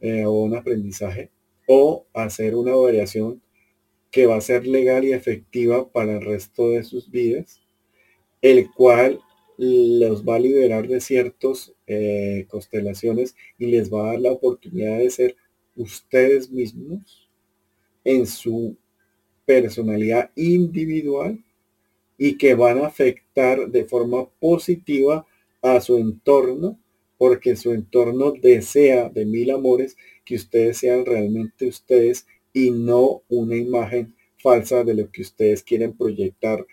eh, 0.00 0.24
o 0.24 0.44
un 0.44 0.54
aprendizaje 0.54 1.30
o 1.66 2.06
hacer 2.14 2.54
una 2.54 2.74
variación 2.74 3.42
que 4.10 4.26
va 4.26 4.36
a 4.36 4.40
ser 4.40 4.66
legal 4.66 5.04
y 5.04 5.12
efectiva 5.12 5.90
para 5.90 6.12
el 6.12 6.22
resto 6.24 6.70
de 6.70 6.84
sus 6.84 7.10
vidas 7.10 7.60
el 8.42 8.70
cual 8.72 9.20
los 9.56 10.24
va 10.24 10.36
a 10.36 10.40
liberar 10.40 10.86
de 10.86 11.00
ciertas 11.00 11.72
eh, 11.86 12.46
constelaciones 12.48 13.34
y 13.58 13.66
les 13.66 13.92
va 13.92 14.04
a 14.04 14.12
dar 14.12 14.20
la 14.20 14.32
oportunidad 14.32 14.98
de 14.98 15.10
ser 15.10 15.36
ustedes 15.74 16.50
mismos 16.50 17.28
en 18.04 18.26
su 18.26 18.76
personalidad 19.44 20.30
individual 20.36 21.42
y 22.16 22.36
que 22.36 22.54
van 22.54 22.78
a 22.78 22.86
afectar 22.86 23.68
de 23.68 23.84
forma 23.84 24.28
positiva 24.40 25.26
a 25.62 25.80
su 25.80 25.96
entorno 25.96 26.78
porque 27.16 27.56
su 27.56 27.72
entorno 27.72 28.32
desea 28.32 29.08
de 29.08 29.26
mil 29.26 29.50
amores 29.50 29.96
que 30.24 30.36
ustedes 30.36 30.78
sean 30.78 31.04
realmente 31.04 31.66
ustedes 31.66 32.26
y 32.52 32.70
no 32.70 33.22
una 33.28 33.56
imagen 33.56 34.14
falsa 34.36 34.84
de 34.84 34.94
lo 34.94 35.10
que 35.10 35.22
ustedes 35.22 35.62
quieren 35.64 35.96
proyectar 35.96 36.64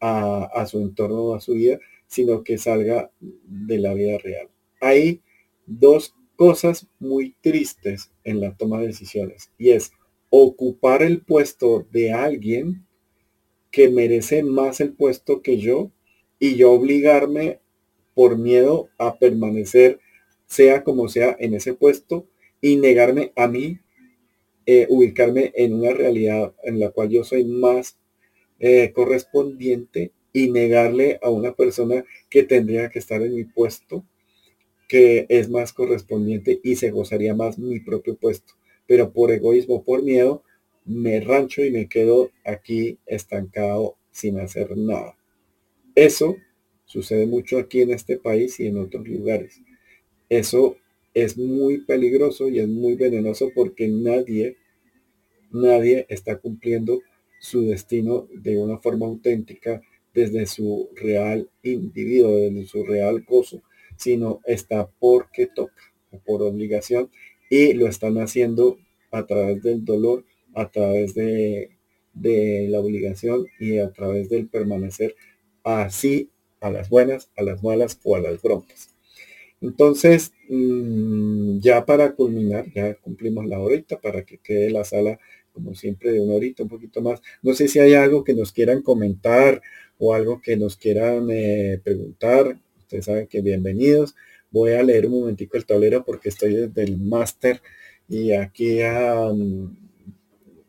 a, 0.00 0.66
su 0.66 0.80
entorno, 0.80 1.34
a 1.34 1.40
su 1.40 1.52
vida, 1.52 1.78
sino 2.06 2.42
que 2.42 2.58
salga 2.58 3.10
de 3.20 3.78
la 3.78 3.94
vida 3.94 4.18
real. 4.18 4.48
Hay 4.80 5.20
dos 5.66 6.14
cosas 6.36 6.86
muy 6.98 7.34
tristes 7.42 8.10
en 8.24 8.40
la 8.40 8.56
toma 8.56 8.80
de 8.80 8.88
decisiones 8.88 9.50
y 9.58 9.70
es 9.70 9.92
ocupar 10.30 11.02
el 11.02 11.20
puesto 11.20 11.86
de 11.92 12.12
alguien 12.12 12.86
que 13.70 13.90
merece 13.90 14.42
más 14.42 14.80
el 14.80 14.94
puesto 14.94 15.42
que 15.42 15.58
yo 15.58 15.90
y 16.38 16.56
yo 16.56 16.72
obligarme 16.72 17.60
por 18.14 18.38
miedo 18.38 18.88
a 18.98 19.18
permanecer, 19.18 20.00
sea 20.46 20.82
como 20.82 21.08
sea, 21.08 21.36
en 21.38 21.54
ese 21.54 21.74
puesto 21.74 22.26
y 22.60 22.76
negarme 22.76 23.32
a 23.36 23.46
mí, 23.46 23.78
eh, 24.66 24.86
ubicarme 24.88 25.52
en 25.54 25.74
una 25.74 25.92
realidad 25.92 26.54
en 26.64 26.80
la 26.80 26.90
cual 26.90 27.10
yo 27.10 27.24
soy 27.24 27.44
más 27.44 27.99
eh, 28.60 28.92
correspondiente 28.94 30.12
y 30.32 30.50
negarle 30.50 31.18
a 31.22 31.30
una 31.30 31.54
persona 31.54 32.04
que 32.28 32.44
tendría 32.44 32.90
que 32.90 33.00
estar 33.00 33.22
en 33.22 33.34
mi 33.34 33.44
puesto, 33.44 34.04
que 34.88 35.26
es 35.28 35.48
más 35.48 35.72
correspondiente 35.72 36.60
y 36.62 36.76
se 36.76 36.90
gozaría 36.90 37.34
más 37.34 37.58
mi 37.58 37.80
propio 37.80 38.16
puesto. 38.16 38.54
Pero 38.86 39.12
por 39.12 39.30
egoísmo, 39.30 39.84
por 39.84 40.02
miedo, 40.02 40.42
me 40.84 41.20
rancho 41.20 41.64
y 41.64 41.70
me 41.70 41.88
quedo 41.88 42.30
aquí 42.44 42.98
estancado 43.06 43.96
sin 44.10 44.38
hacer 44.40 44.76
nada. 44.76 45.16
Eso 45.94 46.36
sucede 46.86 47.26
mucho 47.26 47.58
aquí 47.58 47.82
en 47.82 47.92
este 47.92 48.16
país 48.18 48.58
y 48.60 48.66
en 48.66 48.78
otros 48.78 49.06
lugares. 49.08 49.60
Eso 50.28 50.76
es 51.14 51.36
muy 51.38 51.78
peligroso 51.78 52.48
y 52.48 52.58
es 52.60 52.68
muy 52.68 52.94
venenoso 52.96 53.50
porque 53.54 53.88
nadie, 53.88 54.56
nadie 55.50 56.06
está 56.08 56.38
cumpliendo 56.38 57.00
su 57.40 57.62
destino 57.62 58.28
de 58.32 58.58
una 58.58 58.78
forma 58.78 59.06
auténtica 59.06 59.82
desde 60.14 60.46
su 60.46 60.90
real 60.94 61.50
individuo, 61.64 62.36
desde 62.36 62.66
su 62.66 62.84
real 62.84 63.24
gozo, 63.28 63.62
sino 63.96 64.40
está 64.46 64.88
porque 65.00 65.48
toca, 65.48 65.82
por 66.24 66.42
obligación, 66.42 67.10
y 67.50 67.72
lo 67.74 67.88
están 67.88 68.18
haciendo 68.18 68.78
a 69.10 69.26
través 69.26 69.62
del 69.62 69.84
dolor, 69.84 70.24
a 70.54 70.70
través 70.70 71.14
de, 71.14 71.70
de 72.12 72.68
la 72.68 72.80
obligación 72.80 73.46
y 73.58 73.78
a 73.78 73.90
través 73.92 74.28
del 74.28 74.48
permanecer 74.48 75.16
así 75.64 76.30
a 76.60 76.70
las 76.70 76.88
buenas, 76.90 77.30
a 77.36 77.42
las 77.42 77.62
malas 77.62 77.98
o 78.04 78.16
a 78.16 78.20
las 78.20 78.40
broncas. 78.42 78.90
Entonces, 79.60 80.32
mm, 80.48 81.58
ya 81.60 81.84
para 81.84 82.14
culminar, 82.14 82.66
ya 82.74 82.94
cumplimos 82.94 83.46
la 83.46 83.60
horita 83.60 84.00
para 84.00 84.24
que 84.24 84.38
quede 84.38 84.70
la 84.70 84.84
sala, 84.84 85.18
como 85.60 85.74
siempre, 85.74 86.12
de 86.12 86.20
una 86.20 86.34
horita, 86.34 86.62
un 86.62 86.68
poquito 86.68 87.02
más. 87.02 87.20
No 87.42 87.54
sé 87.54 87.68
si 87.68 87.78
hay 87.78 87.94
algo 87.94 88.24
que 88.24 88.34
nos 88.34 88.52
quieran 88.52 88.82
comentar 88.82 89.60
o 89.98 90.14
algo 90.14 90.40
que 90.40 90.56
nos 90.56 90.76
quieran 90.76 91.28
eh, 91.30 91.80
preguntar. 91.84 92.58
Ustedes 92.78 93.04
saben 93.04 93.26
que 93.26 93.42
bienvenidos. 93.42 94.14
Voy 94.50 94.72
a 94.72 94.82
leer 94.82 95.06
un 95.06 95.20
momentico 95.20 95.56
el 95.56 95.66
tablero 95.66 96.04
porque 96.04 96.30
estoy 96.30 96.54
desde 96.54 96.82
el 96.82 96.98
máster 96.98 97.60
y 98.08 98.32
aquí, 98.32 98.80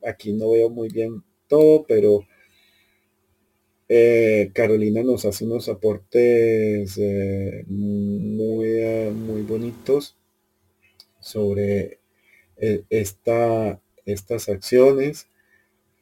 aquí 0.03 0.33
no 0.33 0.51
veo 0.51 0.69
muy 0.69 0.89
bien 0.89 1.23
todo, 1.47 1.85
pero 1.87 2.27
eh, 3.87 4.51
Carolina 4.53 5.01
nos 5.01 5.25
hace 5.25 5.45
unos 5.45 5.67
aportes 5.69 6.97
eh, 6.97 7.63
muy, 7.67 9.11
muy 9.13 9.41
bonitos 9.41 10.15
sobre 11.19 11.99
esta, 12.89 13.81
estas 14.05 14.49
acciones. 14.49 15.27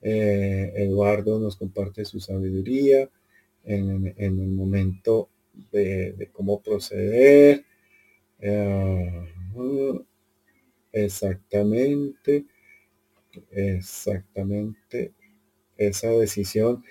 Eduardo 0.01 1.39
nos 1.39 1.57
comparte 1.57 2.05
su 2.05 2.21
sabiduría 2.21 3.09
en, 3.65 4.13
el 4.17 4.31
momento 4.31 5.29
de, 5.71 6.29
cómo 6.31 6.61
proceder. 6.61 7.65
exactamente, 10.93 12.45
exactamente 13.51 15.13
esa 15.77 16.09
decisión 16.09 16.83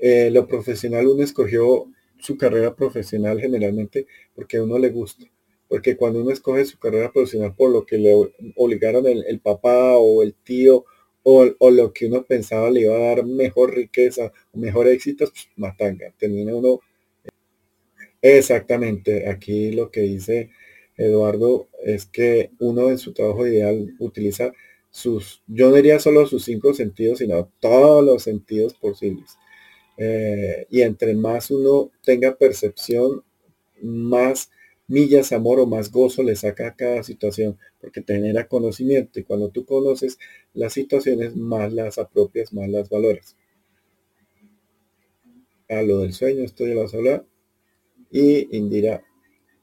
eh, 0.00 0.30
lo 0.30 0.46
profesional 0.46 1.06
uno 1.08 1.22
escogió 1.22 1.86
su 2.18 2.38
carrera 2.38 2.74
profesional 2.74 3.38
generalmente 3.38 4.06
porque 4.34 4.56
a 4.56 4.62
uno 4.62 4.78
le 4.78 4.88
gusta. 4.88 5.26
Porque 5.70 5.96
cuando 5.96 6.20
uno 6.20 6.32
escoge 6.32 6.64
su 6.64 6.80
carrera 6.80 7.12
profesional 7.12 7.54
por 7.54 7.70
lo 7.70 7.86
que 7.86 7.96
le 7.96 8.12
obligaron 8.56 9.06
el, 9.06 9.38
papá 9.38 9.96
o 9.98 10.20
el 10.20 10.34
tío 10.34 10.84
o, 11.22 11.70
lo 11.70 11.92
que 11.92 12.06
uno 12.06 12.24
pensaba 12.24 12.70
le 12.70 12.80
iba 12.80 12.96
a 12.96 13.14
dar 13.14 13.24
mejor 13.24 13.72
riqueza 13.76 14.32
o 14.50 14.58
mejor 14.58 14.88
éxito, 14.88 15.26
pues, 15.26 15.48
matanga. 15.54 16.12
Termina 16.18 16.56
uno. 16.56 16.80
Exactamente. 18.20 19.28
Aquí 19.28 19.70
lo 19.70 19.92
que 19.92 20.00
dice 20.00 20.50
Eduardo 20.96 21.68
es 21.84 22.04
que 22.04 22.50
uno 22.58 22.90
en 22.90 22.98
su 22.98 23.12
trabajo 23.12 23.46
ideal 23.46 23.94
utiliza 24.00 24.52
sus, 24.90 25.40
yo 25.46 25.70
no 25.70 25.76
diría 25.76 26.00
solo 26.00 26.26
sus 26.26 26.44
cinco 26.46 26.74
sentidos, 26.74 27.18
sino 27.18 27.48
todos 27.60 28.04
los 28.04 28.24
sentidos 28.24 28.74
posibles. 28.74 29.38
Eh, 29.98 30.66
y 30.68 30.82
entre 30.82 31.14
más 31.14 31.52
uno 31.52 31.92
tenga 32.02 32.34
percepción, 32.34 33.22
más 33.80 34.50
millas 34.90 35.30
amor 35.32 35.60
o 35.60 35.66
más 35.66 35.92
gozo 35.92 36.24
le 36.24 36.34
saca 36.34 36.66
a 36.66 36.74
cada 36.74 37.04
situación, 37.04 37.56
porque 37.80 38.00
te 38.00 38.14
genera 38.14 38.48
conocimiento 38.48 39.20
y 39.20 39.22
cuando 39.22 39.48
tú 39.50 39.64
conoces 39.64 40.18
las 40.52 40.72
situaciones, 40.72 41.36
más 41.36 41.72
las 41.72 41.96
apropias, 41.98 42.52
más 42.52 42.68
las 42.68 42.90
valoras. 42.90 43.36
A 45.68 45.82
lo 45.82 46.00
del 46.00 46.12
sueño 46.12 46.42
estoy 46.42 46.72
a 46.72 46.74
la 46.74 46.88
sola 46.88 47.24
y 48.10 48.56
Indira, 48.56 49.04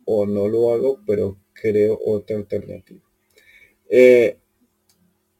o 0.05 0.25
no 0.25 0.47
lo 0.47 0.73
hago, 0.73 1.01
pero 1.05 1.37
creo 1.51 1.99
otra 2.05 2.37
alternativa. 2.37 3.01
Eh, 3.89 4.37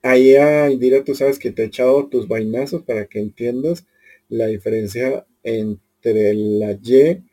ahí 0.01 0.35
a 0.35 0.69
Indira, 0.69 1.05
tú 1.05 1.15
sabes 1.15 1.39
que 1.39 1.51
te 1.51 1.63
he 1.63 1.67
echado 1.67 2.09
tus 2.09 2.27
vainazos 2.27 2.83
para 2.83 3.05
que 3.05 3.19
entiendas 3.19 3.87
la 4.27 4.47
diferencia 4.47 5.25
entre 5.43 6.33
la 6.33 6.73
Y 6.73 7.23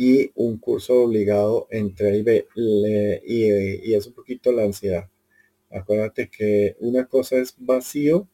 y 0.00 0.32
un 0.34 0.56
curso 0.56 0.94
obligado 1.02 1.66
entre 1.70 2.08
A 2.08 2.16
y 2.16 2.22
B. 2.22 2.46
y, 3.26 3.92
es 3.92 4.06
un 4.06 4.14
poquito 4.14 4.50
la 4.50 4.62
ansiedad. 4.62 5.10
Acuérdate 5.70 6.30
que 6.30 6.74
una 6.80 7.04
cosa 7.06 7.36
es 7.36 7.54
vacío, 7.58 8.26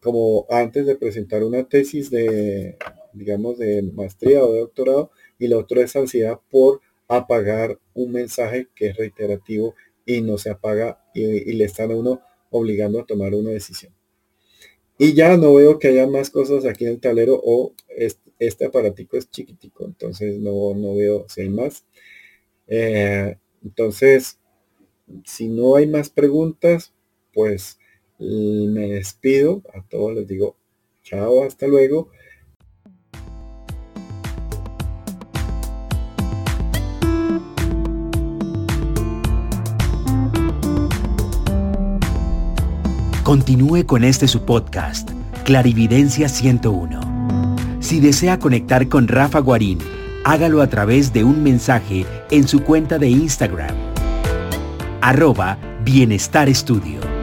como 0.00 0.46
antes 0.50 0.84
de 0.84 0.96
presentar 0.96 1.44
una 1.44 1.62
tesis 1.68 2.10
de, 2.10 2.76
digamos, 3.12 3.56
de 3.56 3.82
maestría 3.82 4.42
o 4.42 4.52
de 4.52 4.58
doctorado, 4.58 5.12
y 5.38 5.46
la 5.46 5.58
otra 5.58 5.82
es 5.82 5.94
ansiedad 5.94 6.40
por 6.50 6.80
apagar 7.06 7.78
un 7.94 8.10
mensaje 8.10 8.66
que 8.74 8.88
es 8.88 8.96
reiterativo 8.96 9.76
y 10.04 10.22
no 10.22 10.38
se 10.38 10.50
apaga 10.50 11.04
y, 11.14 11.52
le 11.52 11.64
están 11.66 11.92
a 11.92 11.94
uno 11.94 12.20
obligando 12.50 12.98
a 12.98 13.06
tomar 13.06 13.32
una 13.32 13.50
decisión. 13.50 13.94
Y 14.98 15.14
ya 15.14 15.36
no 15.36 15.54
veo 15.54 15.78
que 15.78 15.86
haya 15.86 16.08
más 16.08 16.30
cosas 16.30 16.64
aquí 16.64 16.84
en 16.84 16.90
el 16.94 17.00
tablero 17.00 17.40
o 17.44 17.74
este, 18.38 18.66
aparatico 18.66 19.16
es 19.16 19.30
chiquitico, 19.30 19.84
entonces 19.84 20.38
no, 20.38 20.74
no 20.74 20.94
veo 20.94 21.26
si 21.28 21.42
hay 21.42 21.48
más. 21.48 21.84
Eh, 22.66 23.36
entonces, 23.64 24.38
si 25.24 25.48
no 25.48 25.76
hay 25.76 25.86
más 25.86 26.10
preguntas, 26.10 26.92
pues 27.32 27.78
me 28.18 28.88
despido. 28.88 29.62
A 29.74 29.82
todos 29.86 30.14
les 30.14 30.26
digo 30.26 30.56
chao, 31.02 31.44
hasta 31.44 31.66
luego. 31.66 32.10
Continúe 43.22 43.84
con 43.86 44.04
este 44.04 44.28
su 44.28 44.44
podcast, 44.44 45.10
Clarividencia 45.44 46.28
101. 46.28 47.15
Si 47.86 48.00
desea 48.00 48.40
conectar 48.40 48.88
con 48.88 49.06
Rafa 49.06 49.38
Guarín, 49.38 49.78
hágalo 50.24 50.60
a 50.60 50.66
través 50.66 51.12
de 51.12 51.22
un 51.22 51.44
mensaje 51.44 52.04
en 52.32 52.48
su 52.48 52.64
cuenta 52.64 52.98
de 52.98 53.08
Instagram. 53.08 53.76
Arroba 55.00 55.56
Bienestar 55.84 56.48
Estudio. 56.48 57.15